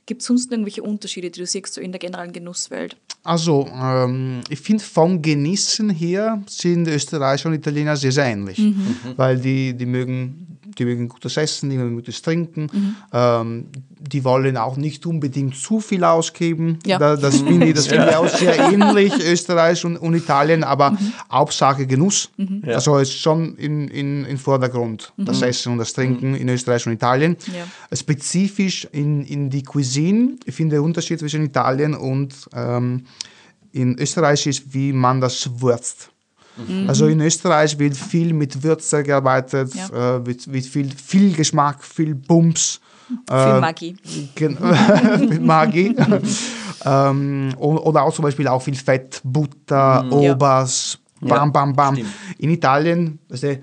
[0.10, 2.98] Gibt es sonst irgendwelche Unterschiede, die du siehst so in der generellen Genusswelt?
[3.24, 8.96] also ähm, ich finde vom Genießen her sind Österreicher und Italiener sehr, sehr ähnlich, Mhm.
[9.18, 10.46] weil die, die mögen
[10.78, 12.96] die mögen gutes Essen, die mögen gutes Trinken, Mhm.
[13.12, 13.66] ähm,
[14.00, 16.78] die wollen auch nicht unbedingt zu viel ausgeben.
[16.86, 16.98] Ja.
[17.00, 20.92] Da, das finde ich, das finde ich auch sehr ähnlich, Österreich und, und Italien, aber
[20.92, 21.12] Mhm.
[21.32, 22.30] Hauptsache Genuss.
[22.38, 22.76] Ja.
[22.76, 26.94] Also ist schon in, in, in Vordergrund das Essen und das Trinken in Österreich und
[26.94, 27.32] Italien.
[27.48, 27.54] Mhm.
[27.92, 27.98] Ja.
[27.98, 29.90] Spezifisch in, in die Cuisine,
[30.46, 33.06] ich finde der Unterschied zwischen Italien und ähm,
[33.72, 36.10] in Österreich ist, wie man das würzt.
[36.88, 40.18] Also in Österreich wird viel mit Würze gearbeitet, Ja.
[40.18, 42.82] äh, wird, wird viel, viel Geschmack, viel Bums.
[43.28, 43.96] Viel Äh, Magie.
[44.36, 44.58] Gen-
[45.30, 45.96] mit Magie.
[46.86, 50.10] ähm, oder auch zum Beispiel auch viel Fett, Butter, Ja.
[50.12, 51.96] Obers, Ja, bam, bam, bam.
[51.96, 52.10] stimmt.
[52.40, 53.60] In Italien, weißt du,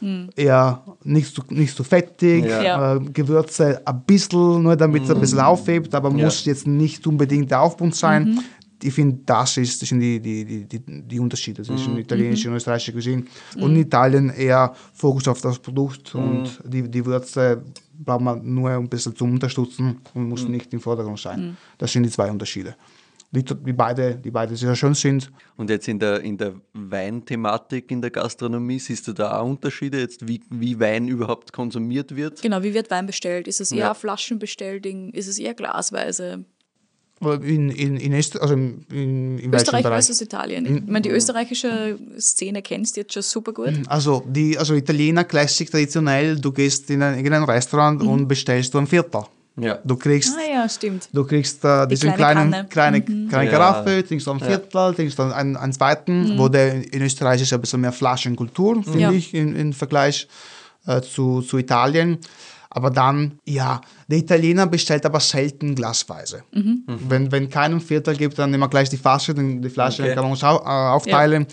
[0.00, 2.96] Olivenöl, eher nicht so, nicht so fettig, Ja.
[2.96, 6.24] Äh, Gewürze ein bisschen, nur damit es ein bisschen aufhebt, aber Ja.
[6.24, 8.40] muss jetzt nicht unbedingt der Aufbund sein.
[8.80, 12.92] Ich finde, das, ist, das sind die, die, die, die, Unterschiede zwischen italienischer und österreichischer
[12.92, 13.24] Cuisine.
[13.56, 17.60] Und in Italien eher Fokus auf das Produkt und die, die Würze
[17.98, 21.56] braucht man nur ein bisschen zum Unterstützen und muss nicht im Vordergrund sein.
[21.76, 22.76] Das sind die zwei Unterschiede.
[23.30, 25.30] Die, die, beide, die beide sehr schön sind.
[25.58, 30.00] Und jetzt in der, in der Weinthematik in der Gastronomie, siehst du da auch Unterschiede,
[30.00, 32.40] jetzt wie, wie Wein überhaupt konsumiert wird?
[32.40, 33.46] Genau, wie wird Wein bestellt?
[33.46, 33.94] Ist es eher Ja.
[33.94, 35.10] Flaschenbestellding?
[35.10, 36.46] Ist es eher glasweise?
[37.20, 40.64] In, in, in Österreich, also in, in, in Österreich versus Italien.
[40.64, 43.72] Ich meine, die österreichische Szene kennst du jetzt schon super gut.
[43.88, 48.78] Also, die, also Italiener Classic traditionell, du gehst in ein, irgendein Restaurant und bestellst du
[48.78, 49.24] ein Viertel.
[49.60, 49.78] Ja.
[49.84, 51.08] Du kriegst Ah ja, stimmt.
[51.12, 52.68] Du kriegst äh, diese kleine kleine, Kanne.
[52.68, 53.50] kleine, kleine Ja.
[53.58, 57.52] Karaffe, trinkst du ein Viertel, trinkst dann einen, einen zweiten, wo der in Österreich ist
[57.52, 59.10] ein bisschen mehr Flaschenkultur, finde Ja.
[59.12, 60.28] ich, im, im Vergleich
[60.86, 62.18] äh, zu, zu Italien.
[62.70, 66.42] Aber dann, ja, der Italiener bestellt aber selten glasweise.
[66.52, 70.14] Wenn, wenn keinen Viertel gibt, dann immer gleich die Flasche, dann die Flasche Okay.
[70.14, 71.46] kann man uns au, äh, aufteilen.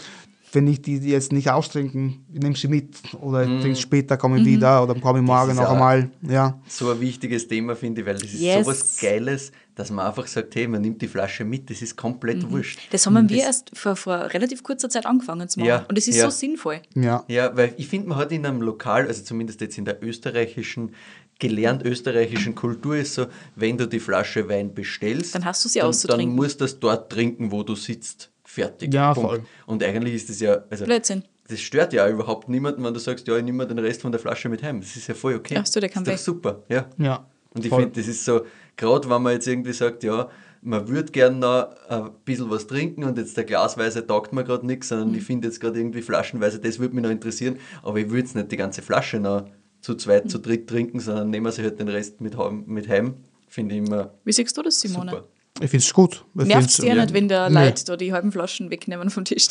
[0.56, 4.40] Wenn ich die, jetzt nicht austrinken, ich nehme sie mit oder ich trinke später, komme
[4.40, 6.10] ich wieder oder komme ich morgen noch einmal.
[6.22, 6.60] Ja.
[6.68, 8.66] So ein wichtiges Thema, finde ich, weil das ist Yes.
[8.66, 12.50] sowas Geiles, dass man einfach sagt, hey, man nimmt die Flasche mit, das ist komplett
[12.50, 12.80] wurscht.
[12.92, 15.68] Das haben wir erst vor, vor relativ kurzer Zeit angefangen zu machen.
[15.68, 16.24] Ja, Und es ist ja.
[16.24, 16.82] so sinnvoll.
[16.96, 17.26] Ja.
[17.28, 20.92] Ja, weil ich finde, man hat in einem Lokal, also zumindest jetzt in der österreichischen,
[21.40, 23.26] gelernt österreichischen Kultur ist so,
[23.56, 26.30] wenn du die Flasche Wein bestellst, Dann hast du sie dann, auszutrinken.
[26.30, 28.32] Dann musst du das dort trinken, wo du sitzt.
[28.46, 28.94] Fertig.
[28.94, 29.30] Ja, Punkt.
[29.30, 29.42] voll.
[29.66, 31.24] Und eigentlich ist das ja, also Blödsinn.
[31.48, 34.20] das stört ja überhaupt niemanden, wenn du sagst, ja, ich nehme den Rest von der
[34.20, 34.82] Flasche mit heim.
[34.82, 35.56] Das ist ja voll okay.
[35.56, 36.86] Ja, hast du, der kann das ist doch super, ja.
[36.98, 37.26] Ja.
[37.54, 38.42] Und ich finde, das ist so,
[38.76, 40.30] gerade wenn man jetzt irgendwie sagt, ja,
[40.62, 44.66] man würde gerne noch ein bisschen was trinken und jetzt der Glasweise taugt mir gerade
[44.66, 45.16] nichts, sondern Mhm.
[45.16, 48.36] ich finde jetzt gerade irgendwie Flaschenweise, das würde mich noch interessieren, aber ich würde jetzt
[48.36, 49.46] nicht die ganze Flasche noch
[49.82, 50.30] zu zweit, Mhm.
[50.30, 53.16] zu dritt trinken, sondern nehmen wir sich halt den Rest mit heim, mit heim.
[53.48, 55.12] finde ich immer Wie siehst du das, Simone?
[55.12, 55.28] super.
[55.62, 56.26] Ich finde es gut.
[56.34, 57.66] Nervt es dir nicht, wenn der Nee.
[57.66, 59.48] Leute da die halben Flaschen wegnehmen vom Tisch?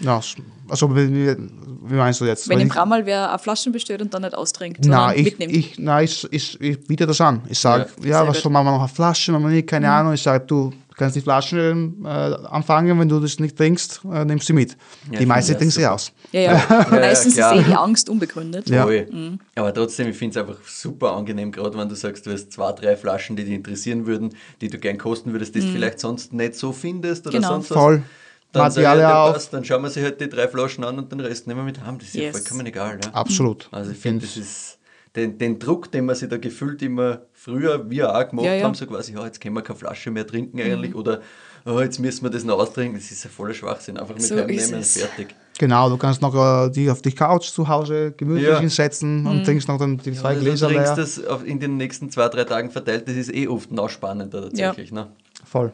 [0.00, 0.34] Ja, s-
[0.68, 1.34] also wie,
[1.88, 2.46] meinst du jetzt?
[2.48, 5.24] wenn Weil im Brammal wer eine Flaschen bestellt und dann nicht austrinkt, Nein, sondern ich,
[5.24, 5.56] mitnimmt.
[5.56, 7.40] ich, nein, ich, ich, ich biete das an.
[7.48, 8.42] Ich sage, Ja, ja, was gut.
[8.42, 10.12] soll man noch eine Flasche, wenn man nicht, keine Ahnung.
[10.12, 14.46] Ich sage, du kannst die Flaschen äh, anfangen, wenn du das nicht trinkst, äh, nimmst
[14.46, 14.76] sie mit.
[15.12, 16.12] Ja, die meisten trinken sie aus.
[16.32, 16.86] ja, ja.
[16.90, 18.68] Meistens ist eh die Angst unbegründet.
[18.68, 18.86] Ja.
[18.86, 19.38] Mhm.
[19.54, 22.72] Aber trotzdem, ich finde es einfach super angenehm, gerade wenn du sagst, du hast zwei,
[22.72, 26.32] drei Flaschen, die dich interessieren würden, die du gern kosten würdest, die du vielleicht sonst
[26.32, 27.42] nicht so findest oder Mhm.
[27.42, 27.54] Genau.
[27.54, 27.78] sonst was.
[27.78, 28.02] Voll.
[28.52, 29.34] Dann, sag ja, auf.
[29.34, 31.64] passt, dann schauen wir sich halt die drei Flaschen an und den Rest nehmen wir
[31.64, 31.98] mit heim.
[31.98, 32.38] Das ist ja Yes.
[32.38, 32.98] vollkommen egal.
[33.04, 33.10] Ja.
[33.12, 33.68] Absolut.
[33.70, 34.75] Also ich finde, das ist
[35.16, 38.64] den, den Druck, den man sich da gefühlt immer früher, wir auch gemacht Ja, ja.
[38.64, 41.20] haben, so quasi, ja, jetzt können wir keine Flasche mehr trinken eigentlich oder
[41.64, 42.98] oh, jetzt müssen wir das noch austrinken.
[42.98, 43.96] Das ist ein voller Schwachsinn.
[43.96, 45.34] Einfach mit So heimnehmen und fertig.
[45.58, 48.60] Genau, du kannst noch äh, die auf die Couch zu Hause gemütlich Ja.
[48.60, 49.26] hinsetzen Mhm.
[49.26, 51.04] und trinkst noch dann die zwei Also Gläser du trinkst leer.
[51.04, 54.42] das auf, in den nächsten zwei, drei Tagen verteilt, das ist eh oft noch spannender
[54.42, 54.92] tatsächlich.
[54.92, 55.08] Ne?
[55.44, 55.72] Voll.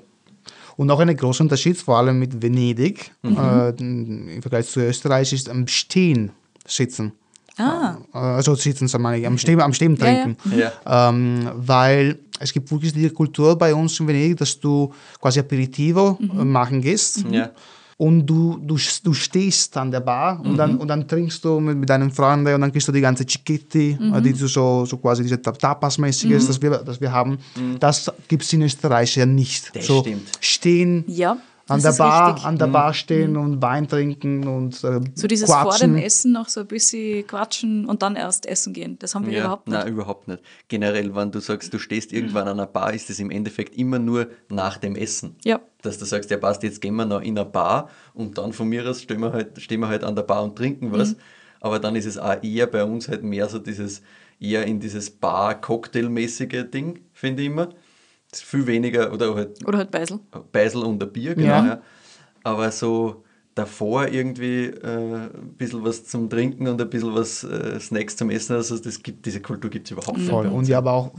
[0.77, 3.37] Und noch ein großer Unterschied, vor allem mit Venedig, Mhm.
[3.37, 6.31] äh, im Vergleich zu Österreich, ist am Stehen
[6.67, 7.13] sitzen.
[7.59, 10.23] Ah, Äh, also sitzen, sagen wir, am Stehen, am Stehen Ja, ja.
[10.25, 10.59] trinken.
[10.59, 11.09] Ja.
[11.11, 16.17] Ähm, weil es gibt wirklich die Kultur bei uns in Venedig, dass du quasi Aperitivo
[16.19, 16.41] Mhm.
[16.41, 17.25] äh, machen gehst.
[17.31, 17.51] Ja.
[17.99, 20.57] Und du, du, du stehst an der Bar und, Mhm.
[20.57, 23.25] dann, und dann trinkst du mit, mit deinen Freunden und dann kriegst du die ganze
[23.25, 24.15] Chiquetti, Mhm.
[24.15, 27.39] äh, die du so, so quasi diese Ta- Tapas-mäßiges, das, wir, das wir haben.
[27.79, 29.77] Das gibt es in Österreich ja nicht.
[29.77, 30.27] Das so stimmt.
[30.41, 31.37] stehen ja.
[31.73, 35.27] An das der ist Bar, an der Bar stehen und Wein trinken und äh, So
[35.27, 35.95] dieses vor quatschen.
[35.95, 38.97] dem Essen noch so ein bisschen quatschen und dann erst essen gehen.
[38.99, 39.79] Das haben wir Ja, überhaupt nicht.
[39.79, 40.43] Nein, überhaupt nicht.
[40.69, 43.99] Generell, wenn du sagst, du stehst irgendwann an einer Bar, ist es im Endeffekt immer
[43.99, 45.37] nur nach dem Essen.
[45.45, 45.61] Ja.
[45.83, 48.69] Dass du sagst, ja passt, jetzt gehen wir noch in eine Bar und dann von
[48.69, 50.93] mir aus stehen wir halt, stehen wir halt an der Bar und trinken Mhm.
[50.93, 51.17] was.
[51.61, 54.03] Aber dann ist es auch eher bei uns halt mehr so dieses,
[54.41, 57.69] eher in dieses Bar-Cocktail-mäßige Ding, finde ich immer.
[58.33, 60.19] Das viel weniger, oder halt Oder halt Beisel.
[60.51, 61.47] Beisel und ein Bier, genau.
[61.47, 61.67] Ja.
[61.67, 61.83] Ja.
[62.43, 63.23] Aber so
[63.55, 68.31] davor irgendwie äh, ein bisschen was zum Trinken und ein bisschen was äh, Snacks zum
[68.31, 70.31] Essen, also das gibt, diese Kultur gibt es überhaupt nicht.
[70.31, 70.45] Voll.
[70.45, 70.59] bei uns.
[70.61, 71.11] Und ja, aber auch,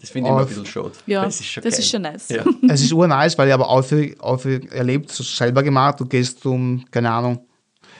[0.00, 0.92] Das finde ich immer ein bisschen schade.
[1.06, 2.28] Ja, es ist schon das ist schon nice.
[2.28, 2.44] Ja.
[2.68, 6.84] es ist urnice, weil ich aber häufig, häufig erlebt, so selber gemacht, du gehst um,
[6.90, 7.40] keine Ahnung,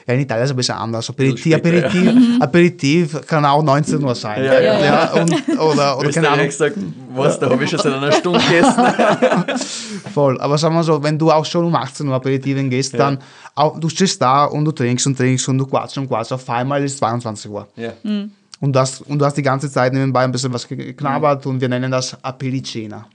[0.07, 1.09] ja, in Italien ist es ein bisschen anders.
[1.09, 4.43] Aperitif, später, Aperitif, Aperitif kann auch 19 Uhr sein.
[4.43, 5.13] Ja, ja, ja.
[5.13, 6.47] und, oder, oder keine Ahnung.
[6.47, 8.83] Österreich sagt, was, da habe ich schon seit einer Stunde gegessen.
[10.13, 10.39] Voll.
[10.39, 13.19] Aber sagen wir so, wenn du auch schon um 18 Uhr Aperitiven gehst, dann
[13.53, 16.31] auch, du stehst da und du trinkst und trinkst und du quatschst und quatschst.
[16.31, 17.67] Auf einmal ist es 22 Uhr.
[17.75, 17.91] ja.
[18.59, 21.69] Und, das, und du hast die ganze Zeit nebenbei ein bisschen was geknabbert und wir
[21.69, 23.05] nennen das Apericena.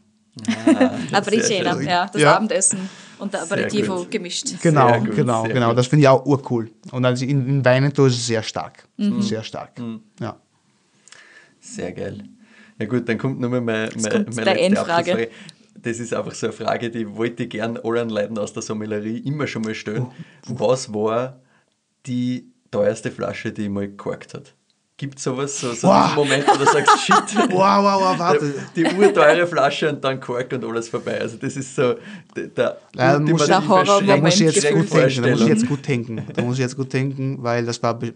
[1.11, 1.87] Apericena, schön.
[1.87, 2.37] ja, das Ja.
[2.37, 2.89] Abendessen
[3.23, 4.49] und der Aperitivo gemischt.
[4.63, 5.69] Genau, Sehr gut, genau, genau.
[5.69, 5.79] gut.
[5.79, 6.71] Das finde ich auch urcool.
[6.91, 8.89] Und also in, in Veneto ist es sehr stark.
[8.97, 9.81] Sehr stark.
[10.21, 10.41] Ja.
[11.61, 12.25] Sehr geil.
[12.79, 15.13] Ja gut, dann kommt nochmal meine, meine, kommt meine letzte Endfrage.
[15.13, 15.31] Abschlussfrage.
[15.81, 19.19] Das ist einfach so eine Frage, die wollte ich gern allen Leuten aus der Sommelerie
[19.19, 20.07] immer schon mal stellen.
[20.47, 21.41] Was war
[22.07, 24.55] die teuerste Flasche, die ich mal gekorkt hat?
[25.03, 26.15] Gibt es sowas, so, so Wow.
[26.15, 27.15] Moment, wo du sagst, shit,
[27.51, 28.55] Wow, wow, wow, warte.
[28.77, 31.21] die urteure Flasche und dann Kork und alles vorbei.
[31.21, 31.97] Also das ist so
[32.37, 35.23] der, der Ja, muss- Da muss ich jetzt gut denken.
[35.25, 36.27] Da muss ich jetzt gut denken.
[36.35, 38.13] Da muss ich jetzt gut denken, weil das war be-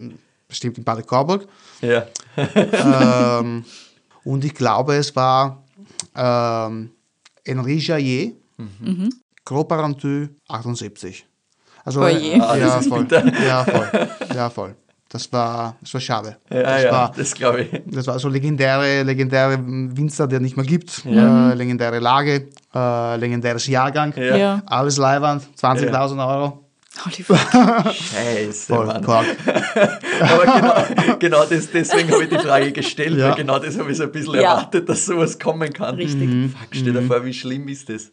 [0.47, 1.45] bestimmt in Bad Coburg.
[1.81, 2.05] Ja.
[2.37, 3.65] ähm,
[4.23, 5.61] und ich glaube, es war
[6.15, 6.91] ähm,
[7.45, 9.09] Henri Jaillet, Mhm.
[9.45, 11.25] Gros Parentu 78.
[11.85, 12.39] Also, Oh je.
[12.39, 13.07] Ah, ja, voll.
[13.45, 14.07] ja, voll.
[14.35, 14.75] Ja, voll.
[15.09, 16.37] Das war, das war schade.
[16.51, 17.81] Ja, das, ja, war, das glaube ich.
[17.85, 21.05] das war so legendäre, legendäre Winzer, der nicht mehr gibt.
[21.05, 24.13] Äh, legendäre Lage, äh, legendäres Jahrgang.
[24.17, 24.35] Ja.
[24.35, 24.61] Ja.
[24.65, 26.63] Alles Leihwand, 20.000 Euro.
[27.05, 27.37] Holy fuck.
[27.93, 29.05] Scheiße, Voll, Mann.
[29.05, 33.29] Aber genau, genau das, deswegen habe ich die Frage gestellt, Ja.
[33.29, 34.41] weil genau das habe ich so ein bisschen Ja.
[34.53, 35.95] erwartet, dass sowas kommen kann.
[35.95, 36.29] Richtig.
[36.51, 38.11] Fuck, stell dir vor, wie schlimm ist das?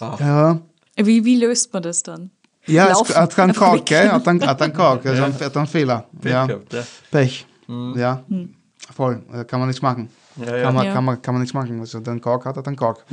[0.00, 0.60] Ah, Ja,
[1.06, 2.30] Wie, wie löst man das dann?
[2.66, 3.14] Ja es Laufen.
[3.16, 4.08] hat keinen Kork, gell?
[4.10, 6.06] Hat einen, hat einen Kork, also ein, hat einen Fehler.
[6.20, 6.46] Pech Ja.
[6.46, 6.82] gehabt, ja.
[7.10, 7.46] Pech.
[7.96, 8.22] Ja,
[8.94, 9.22] voll.
[9.32, 10.08] Äh, Kann man nichts machen.
[10.36, 10.62] Ja, ja.
[10.64, 10.92] Kann, man, Ja.
[10.94, 11.78] kann, man, kann man nichts machen.
[11.80, 13.04] Also den Kork hat er den Kork.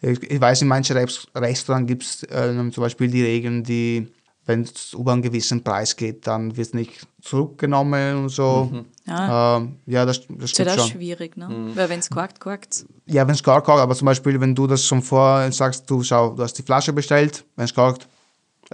[0.00, 4.08] Ich, ich weiß, in manchen Res- Restaurants gibt es äh, zum Beispiel die Regeln, die,
[4.46, 8.70] wenn es über einen gewissen Preis geht, dann wird es nicht zurückgenommen und so.
[9.06, 9.58] Ah.
[9.58, 10.90] Ähm, ja, das, das Das ist halt auch schon.
[10.98, 11.48] schwierig, ne?
[11.74, 14.66] Weil wenn es korkt, korkt Ja, wenn es Kork korkt, aber zum Beispiel, wenn du
[14.66, 18.06] das schon vorher sagst, du schau, du hast die Flasche bestellt, wenn es korkt, äh,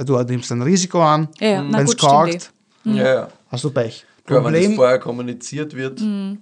[0.05, 1.29] du nimmst ein Risiko an.
[1.41, 1.63] Ja, ja.
[1.63, 2.53] Na Wenn es korkt,
[2.85, 3.29] Ja, ja.
[3.49, 4.05] hast du Pech.
[4.25, 6.41] Klar, wenn das Problem, vorher kommuniziert wird, dann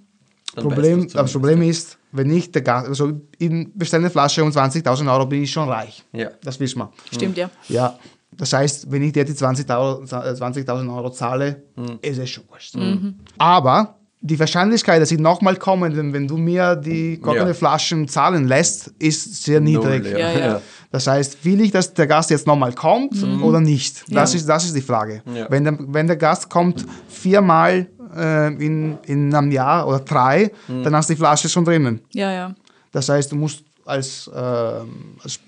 [0.55, 5.11] Problem, das Problem ist, wenn ich der Gast, also ich bestelle eine Flasche um 20.000
[5.11, 6.03] Euro, bin ich schon reich.
[6.13, 6.29] Ja.
[6.43, 6.91] Das wissen wir.
[7.11, 7.49] Stimmt, ja.
[7.69, 7.97] Ja,
[8.31, 10.05] das heißt, wenn ich dir die 20.000 Euro,
[10.35, 11.63] 20 Euro zahle,
[12.01, 12.75] ist es schon wurscht.
[13.37, 17.53] Aber die Wahrscheinlichkeit, dass sie nochmal kommen, wenn, wenn du mir die goldene Ja.
[17.53, 20.03] Flaschen zahlen lässt, ist sehr niedrig.
[20.03, 20.61] Null, Ja, ja.
[20.91, 24.03] Das heißt, will ich, dass der Gast jetzt nochmal kommt oder nicht?
[24.13, 24.37] Das, Ja.
[24.39, 25.21] ist, das ist die Frage.
[25.33, 25.47] Ja.
[25.49, 30.95] Wenn, der, wenn der Gast kommt viermal äh, in, in einem Jahr oder drei, dann
[30.95, 31.99] hast du die Flasche schon drinnen.
[32.13, 32.55] Ja, ja.
[32.91, 35.39] Das heißt, du musst als, ähm, als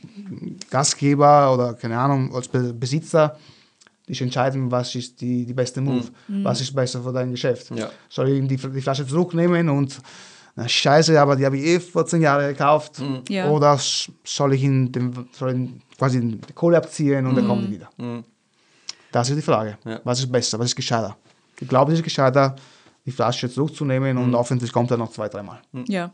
[0.69, 3.37] Gastgeber oder keine Ahnung, als Be Besitzer
[4.07, 6.05] dich entscheiden, was ist die, die beste Move,
[6.43, 7.69] was ist besser für dein Geschäft.
[7.75, 7.89] Ja.
[8.09, 9.99] Soll ich die, die Flasche zurücknehmen und
[10.59, 13.01] na, scheiße, aber die habe ich eh vor zehn Jahren gekauft.
[13.29, 13.49] Ja.
[13.49, 17.79] Oder soll ich ihn, dem, soll ihn quasi die Kohle abziehen und er kommt nicht
[17.79, 18.23] wieder?
[19.11, 19.77] Das ist die Frage.
[19.85, 20.01] Ja.
[20.03, 21.15] Was ist besser, was ist gescheiter?
[21.61, 22.57] Ich glaube, es ist gescheiter,
[23.05, 25.61] die Flasche zurückzunehmen und hoffentlich kommt er noch zwei, dreimal.
[25.87, 26.13] Ja.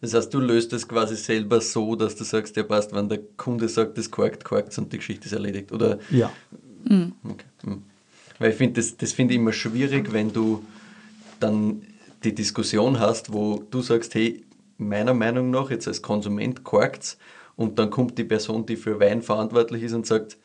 [0.00, 3.18] Das heißt, du löst es quasi selber so, dass du sagst, ja passt, wenn der
[3.36, 5.72] Kunde sagt, das korkt, korkt und die Geschichte ist erledigt.
[5.72, 6.30] Oder Ja.
[6.86, 7.76] Okay.
[8.38, 10.64] Weil ich finde, das, das finde ich immer schwierig, wenn du
[11.40, 11.82] dann
[12.24, 14.44] die Diskussion hast, wo du sagst, hey,
[14.76, 17.18] meiner Meinung nach, jetzt als Konsument korkt's
[17.56, 20.38] und dann kommt die Person, die für Wein verantwortlich ist und sagt,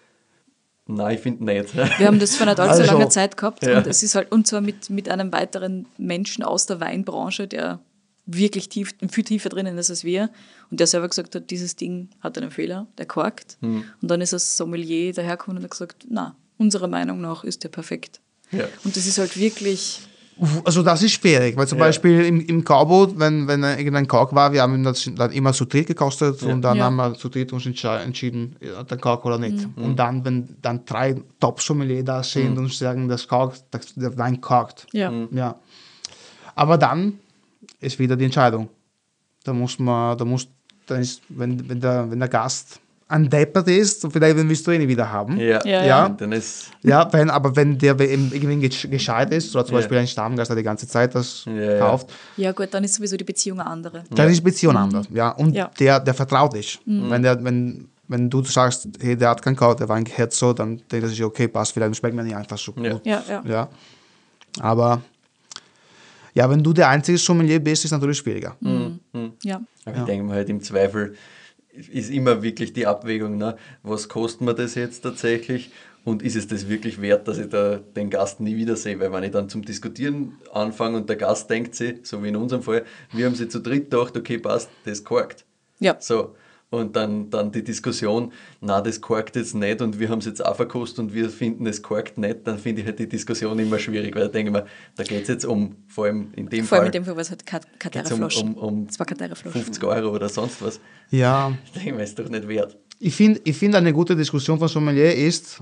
[0.88, 1.76] nein, ich finde nicht.
[2.00, 3.78] Wir haben das vor nicht allzu Also- langer Zeit gehabt Ja.
[3.78, 7.80] und es ist halt, und zwar mit, mit einem weiteren Menschen aus der Weinbranche, der
[8.28, 10.32] wirklich tief, viel tiefer drinnen ist als wir
[10.72, 13.58] und der selber gesagt hat, dieses Ding hat einen Fehler, der korkt.
[13.62, 13.84] Hm.
[14.02, 17.70] Und dann ist das Sommelier dahergekommen und hat gesagt, na, unserer Meinung nach ist der
[17.70, 18.22] perfekt.
[18.52, 18.66] Ja.
[18.84, 20.02] Und das ist halt wirklich,
[20.66, 21.86] Also das ist schwierig, weil zum Ja.
[21.86, 25.64] Beispiel im, im Cowboy, wenn, wenn irgendein Kork war, wir haben das dann immer zu
[25.66, 26.84] dritt gekostet und dann Ja.
[26.86, 29.66] haben wir zu dritt uns entschieden, ja, der Kork oder nicht.
[29.78, 34.42] Und dann, wenn dann drei Top-Sommelier da sind und sagen, das Kork, das, der Wein
[34.42, 34.88] korkt.
[34.92, 35.12] ja.
[35.32, 35.56] Ja.
[36.56, 37.20] Aber dann
[37.82, 38.70] ist wieder die Entscheidung.
[39.44, 40.48] Da muss man, da muss,
[40.88, 44.88] dann ist, wenn, wenn, der, wenn der Gast ein Deppert ist, vielleicht willst du ihn
[44.88, 45.38] wieder haben.
[45.40, 46.10] Ja, Ja, ja.
[46.10, 49.82] Dann ist, Ja, wenn, aber wenn der irgendwie gesch- gescheit ist, oder zum Ja.
[49.82, 53.16] Beispiel ein Stammgast, der die ganze Zeit das Ja, kauft, ja gut, dann ist sowieso
[53.16, 54.04] die Beziehung eine andere.
[54.10, 55.06] dann ist die Beziehung anders.
[55.12, 55.70] Ja, und Ja.
[55.80, 56.80] Der, der vertraut dich.
[56.86, 60.54] Wenn, der, wenn, wenn du sagst, hey, der hat keinen Kauf, der Wein gehört so,
[60.54, 63.02] dann denkt er sich, okay, passt, vielleicht schmeckt mir nicht einfach so gut.
[63.04, 63.44] Ja, ja.
[63.46, 63.70] Ja.
[64.62, 65.02] Aber
[66.34, 68.56] ja, wenn du der einzige Sommelier bist, ist es natürlich schwieriger.
[69.44, 69.62] ja.
[69.86, 71.16] aber ich denke mal halt im Zweifel
[71.76, 73.58] ist immer wirklich die Abwägung, ne?
[73.84, 75.72] was kostet mir das jetzt tatsächlich
[76.04, 79.00] und ist es das wirklich wert, dass ich da den Gast nie wiedersehe?
[79.00, 82.36] Weil wenn ich dann zum Diskutieren anfange und der Gast denkt sich, so wie in
[82.36, 85.46] unserem Fall, wir haben sie zu dritt gedacht, okay, passt, das korkt.
[85.80, 85.98] Ja.
[86.00, 86.36] So.
[86.76, 88.32] Und dann, dann die Diskussion,
[88.62, 91.66] na, das korkt jetzt nicht und wir haben es jetzt auch verkostet und wir finden,
[91.68, 94.54] es korkt nicht, dann finde ich halt die Diskussion immer schwierig, weil da denke ich
[94.54, 94.66] mir,
[94.96, 97.18] da geht es jetzt um, vor allem in dem Vor allem Fall, in dem Fall,
[97.18, 98.54] was halt geht's um, Flaschen.
[98.56, 99.52] um, um war Flaschen.
[99.52, 100.80] 50 Euro oder sonst was.
[101.12, 102.78] Ja, Ich denke mir, ist doch nicht wert.
[103.00, 105.62] ich finde, ich find eine gute Diskussion von Sommelier ist,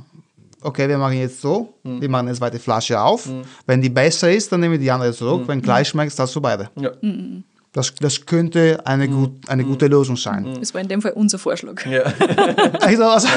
[0.61, 3.29] okay, wir machen jetzt so, wir machen eine zweite Flasche auf.
[3.65, 5.43] Wenn die besser ist, dann nehmen wir die andere zurück.
[5.47, 6.69] Wenn gleich schmeckt, hast du beide.
[6.75, 6.91] Ja.
[7.73, 10.57] Das, das könnte eine, gut, eine gute Lösung sein.
[10.59, 11.83] Das war in dem Fall unser Vorschlag.
[11.87, 12.03] Ja.
[12.79, 13.27] Also, also,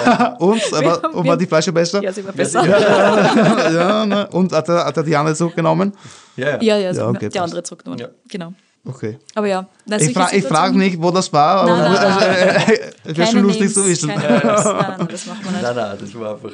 [0.41, 2.03] und, aber, und war die Flasche besser?
[2.03, 2.63] Ja, sie war besser.
[3.73, 4.29] ja, ne?
[4.29, 5.93] Und hat er, hat er die andere zurückgenommen?
[6.37, 7.39] Ja, Ja, ja, Ja, okay, die passt.
[7.39, 8.01] andere zurückgenommen.
[8.01, 8.09] Ja.
[8.29, 8.53] Genau.
[8.85, 9.19] Okay.
[9.35, 12.67] Aber ja, na, Ich, solche fra ich frage nicht, wo das war, aber
[13.05, 14.09] es wäre schon lustig Names, zu wissen.
[14.09, 15.63] Nein, nein, nein, das macht man nicht.
[15.63, 16.51] Nein, nein, das war einfach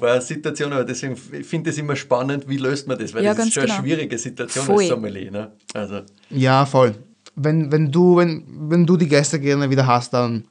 [0.00, 3.12] war eine Situation, aber deswegen ich finde ich es immer spannend, wie löst man das,
[3.14, 3.82] weil Ja, das ist schon eine genau.
[3.82, 4.80] schwierige Situation Voll.
[4.80, 5.30] als Sommelier.
[5.30, 5.50] Ne?
[5.74, 6.00] Also,
[6.30, 6.94] Ja, voll.
[7.36, 10.44] Wenn, wenn, du, wenn, wenn du die Gäste gerne wieder hast, dann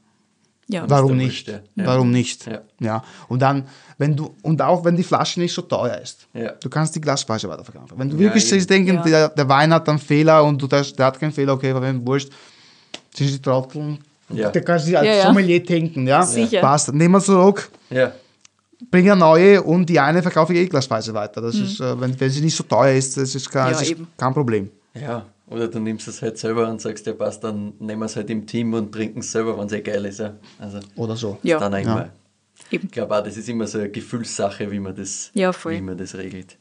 [0.67, 0.85] Ja.
[0.87, 1.47] Warum nicht?
[1.47, 1.59] Ja.
[1.75, 2.45] Warum nicht?
[2.45, 2.61] Ja.
[2.79, 3.03] Ja.
[3.27, 3.67] Und dann,
[3.97, 6.51] wenn du, und auch wenn die Flasche nicht so teuer ist, Ja.
[6.51, 7.97] du kannst die Glasflasche weiterverkaufen.
[7.97, 9.03] Wenn du wirklich Ja.
[9.03, 11.81] der, der Wein hat einen Fehler und du das, der hat keinen Fehler, okay, aber
[11.81, 12.29] wenn wurscht,
[13.15, 13.97] sind die Trotteln.
[14.31, 14.51] Ja.
[14.51, 15.23] Der kann sich als Ja, ja.
[15.25, 16.21] Sommelier denken, ja?
[16.23, 16.61] Sicher.
[16.61, 16.93] Passt.
[16.93, 18.11] Nehmen wir zurück, Ja,
[18.91, 21.41] bringe eine neue und die eine verkaufe ich eh glasweise weiter.
[21.41, 23.73] Das ist, äh, wenn, wenn sie nicht so teuer ist, das ist kein, Mhm.
[23.73, 24.69] Ja, das ist kein Problem.
[24.93, 25.25] ja.
[25.51, 28.29] Oder du nimmst es halt selber und sagst, ja passt, dann nehmen wir es halt
[28.29, 30.19] im Team und trinken es selber, wenn es eh geil ist.
[30.19, 30.35] Ja.
[30.59, 31.39] Also Oder so.
[31.41, 31.57] Ja.
[31.57, 32.09] dann auch immer.
[32.69, 32.85] Eben.
[32.85, 35.73] Ich glaube auch, das ist immer so eine Gefühlssache, wie man das, Ja, voll.
[35.73, 36.55] wie man das regelt.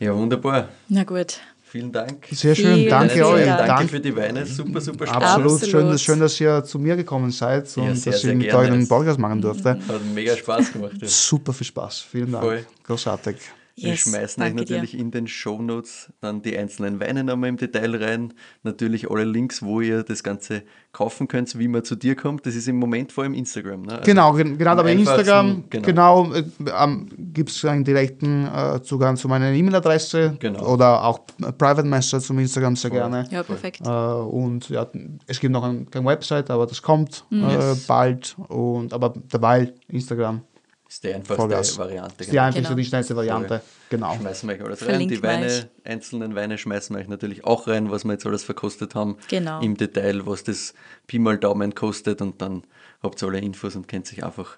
[0.00, 0.68] Ja, wunderbar.
[0.90, 1.40] Na gut.
[1.70, 2.26] Vielen Dank.
[2.30, 3.44] Sehr schön, Vielen, danke vielen euch.
[3.44, 3.58] Dank.
[3.58, 5.24] Danke Dank- für die Weine, super, super spannend.
[5.24, 5.70] Absolut, Absolut.
[5.70, 8.38] Schön, dass, schön, dass ihr zu mir gekommen seid und Ja, sehr, dass sehr ich
[8.38, 9.70] mit euch einen Podcast machen durfte.
[9.70, 9.80] Hat
[10.14, 10.92] mega Spaß gemacht.
[11.00, 11.08] Ja.
[11.08, 12.00] Super viel Spaß.
[12.10, 12.44] Vielen Dank.
[12.44, 12.66] Voll.
[12.84, 13.36] Großartig.
[13.80, 14.74] Wir Yes, schmeißen euch danke dir.
[14.76, 18.34] natürlich in den Shownotes dann die einzelnen Weine nochmal im Detail rein.
[18.62, 22.44] Natürlich alle Links, wo ihr das Ganze kaufen könnt, wie man zu dir kommt.
[22.46, 23.82] Das ist im Moment vor allem Instagram.
[23.82, 23.92] Ne?
[23.92, 26.42] Also Genau, gen- genau, aber Instagram, genau, äh,
[26.76, 30.66] ähm, gibt es einen direkten äh, Zugang zu meiner E-Mail-Adresse Genau.
[30.74, 33.26] oder auch äh, Private Message zum Instagram sehr gerne.
[33.30, 33.80] Ja, perfekt.
[33.86, 34.86] Äh, und ja,
[35.26, 37.44] es gibt noch ein, keine Website, aber das kommt Mhm.
[37.44, 37.86] äh, Yes.
[37.86, 38.36] bald.
[38.48, 40.42] Und, aber dabei Instagram
[40.88, 41.78] ist die einfachste Vollgas.
[41.78, 42.14] Variante.
[42.24, 42.74] ist die einfachste, Genau.
[42.76, 43.60] die schnellste Variante.
[43.90, 44.14] Genau.
[44.16, 44.88] Schmeißen wir euch alles rein.
[44.88, 45.66] Verlinken Die Weine, euch.
[45.84, 49.16] einzelnen Weine schmeißen wir euch natürlich auch rein, was wir jetzt alles verkostet haben.
[49.28, 49.60] Genau.
[49.60, 50.74] Im Detail, was das
[51.06, 52.62] Pi mal Daumen kostet und dann
[53.02, 54.56] habt ihr alle Infos und könnt sich einfach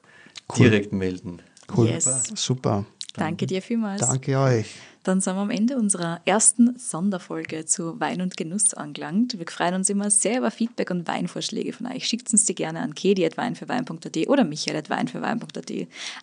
[0.56, 1.42] direkt melden.
[1.76, 1.88] Cool.
[1.88, 2.32] Yes.
[2.34, 2.84] Super.
[3.14, 4.00] Danke dir vielmals.
[4.00, 4.74] Danke euch.
[5.02, 9.38] Dann sind wir am Ende unserer ersten Sonderfolge zu Wein und Genuss angelangt.
[9.38, 12.06] Wir freuen uns immer sehr über Feedback und Weinvorschläge von euch.
[12.06, 15.72] Schickt uns die gerne an kedi.weinfürwein.at oder michael.weinfürwein.at.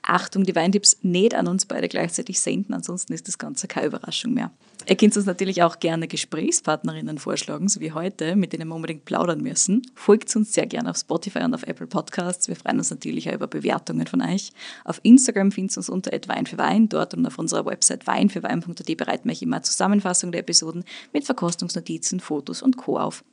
[0.03, 4.33] Achtung, die Weintipps nicht an uns beide gleichzeitig senden, ansonsten ist das Ganze keine Überraschung
[4.33, 4.51] mehr.
[4.87, 9.05] Ihr könnt uns natürlich auch gerne Gesprächspartnerinnen vorschlagen, so wie heute, mit denen wir unbedingt
[9.05, 9.81] plaudern müssen.
[9.95, 12.47] Folgt uns sehr gerne auf Spotify und auf Apple Podcasts.
[12.47, 14.53] Wir freuen uns natürlich auch über Bewertungen von euch.
[14.85, 16.87] Auf Instagram findet ihr uns unter Wein für Wein.
[16.89, 20.83] Dort und auf unserer Website weinfürwein.at bereiten wir euch immer eine Zusammenfassung der Episoden
[21.13, 22.99] mit Verkostungsnotizen, Fotos und Co.
[22.99, 23.23] auf.